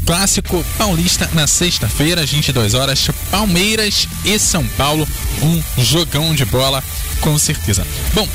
[0.05, 5.07] clássico paulista na sexta-feira, às 22 horas, Palmeiras e São Paulo,
[5.43, 6.83] um jogão de bola
[7.21, 7.87] com certeza.
[8.15, 8.29] Bom,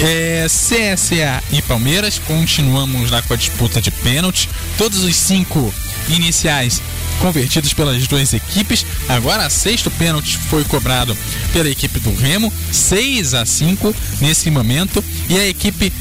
[0.00, 4.48] é, CSA e Palmeiras continuamos lá com a disputa de pênalti.
[4.76, 5.72] Todos os cinco
[6.08, 6.82] iniciais
[7.20, 8.84] convertidos pelas duas equipes.
[9.08, 11.16] Agora, sexto pênalti foi cobrado
[11.52, 15.92] pela equipe do Remo, 6 a 5 nesse momento, e a equipe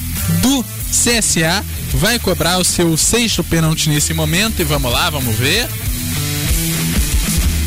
[0.41, 4.61] do CSA vai cobrar o seu sexto pênalti nesse momento.
[4.61, 5.67] E vamos lá, vamos ver.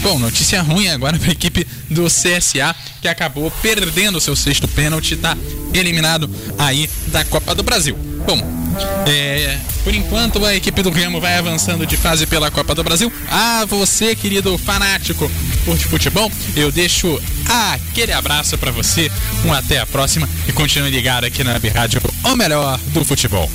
[0.02, 5.14] Bom, notícia ruim agora para a equipe do CSA, que acabou perdendo seu sexto pênalti,
[5.14, 5.36] está
[5.74, 7.96] eliminado aí da Copa do Brasil.
[8.24, 8.67] Bom,
[9.06, 13.12] é, por enquanto a equipe do Remo vai avançando de fase pela Copa do Brasil.
[13.30, 15.30] A você, querido fanático
[15.64, 19.10] por futebol, eu deixo aquele abraço para você.
[19.44, 23.50] Um até a próxima e continue ligado aqui na Rádio, o melhor do futebol.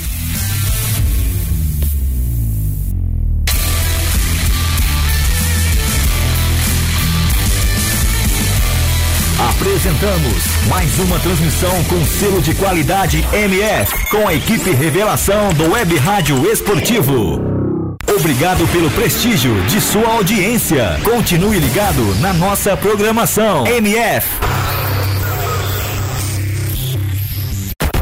[9.39, 15.97] Apresentamos mais uma transmissão com selo de qualidade MF, com a equipe Revelação do Web
[15.97, 17.41] Rádio Esportivo.
[18.15, 20.99] Obrigado pelo prestígio de sua audiência.
[21.03, 23.65] Continue ligado na nossa programação.
[23.65, 24.27] MF.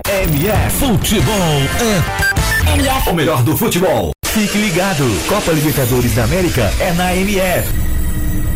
[0.06, 3.10] MF Futebol é MF.
[3.10, 4.11] o melhor do futebol.
[4.26, 5.06] Fique ligado.
[5.27, 7.69] Copa Libertadores da América é na MF.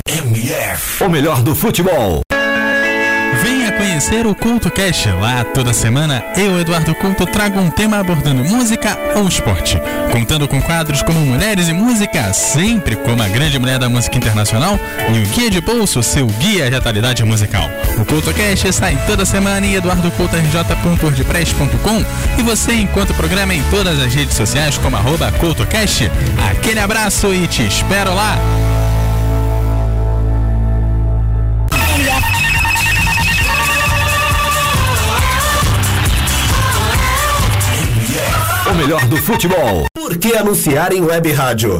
[0.07, 1.03] MF.
[1.03, 2.24] O melhor do futebol
[3.85, 5.07] conhecer o Culto Cast.
[5.09, 9.79] Lá toda semana eu, Eduardo Couto, trago um tema abordando música ou esporte.
[10.11, 14.79] Contando com quadros como Mulheres e Música, sempre como a grande mulher da música internacional,
[15.13, 17.69] e o Guia de Bolso, seu guia de atualidade musical.
[17.99, 22.03] O Culto Cast sai toda semana em eduardocoutorj.wordpress.com
[22.39, 26.09] e você encontra o programa em todas as redes sociais como arroba CultoCast.
[26.49, 28.39] Aquele abraço e te espero lá!
[38.77, 39.85] Melhor do futebol.
[39.93, 41.79] Por que anunciar em web rádio?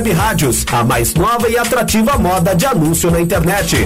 [0.09, 3.85] rádios, a mais nova e atrativa moda de anúncio na internet.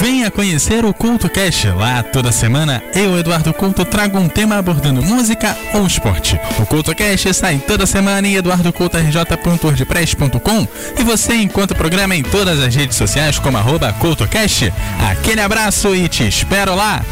[0.00, 1.66] Venha conhecer o Culto Cast.
[1.70, 6.40] Lá toda semana eu, Eduardo Couto, trago um tema abordando música ou esporte.
[6.58, 10.68] O Culto Cast sai toda semana em eduardocoutorj.wordpress.com
[10.98, 14.72] e você encontra o programa em todas as redes sociais como arroba CultoCast.
[15.10, 17.02] Aquele abraço e te espero lá!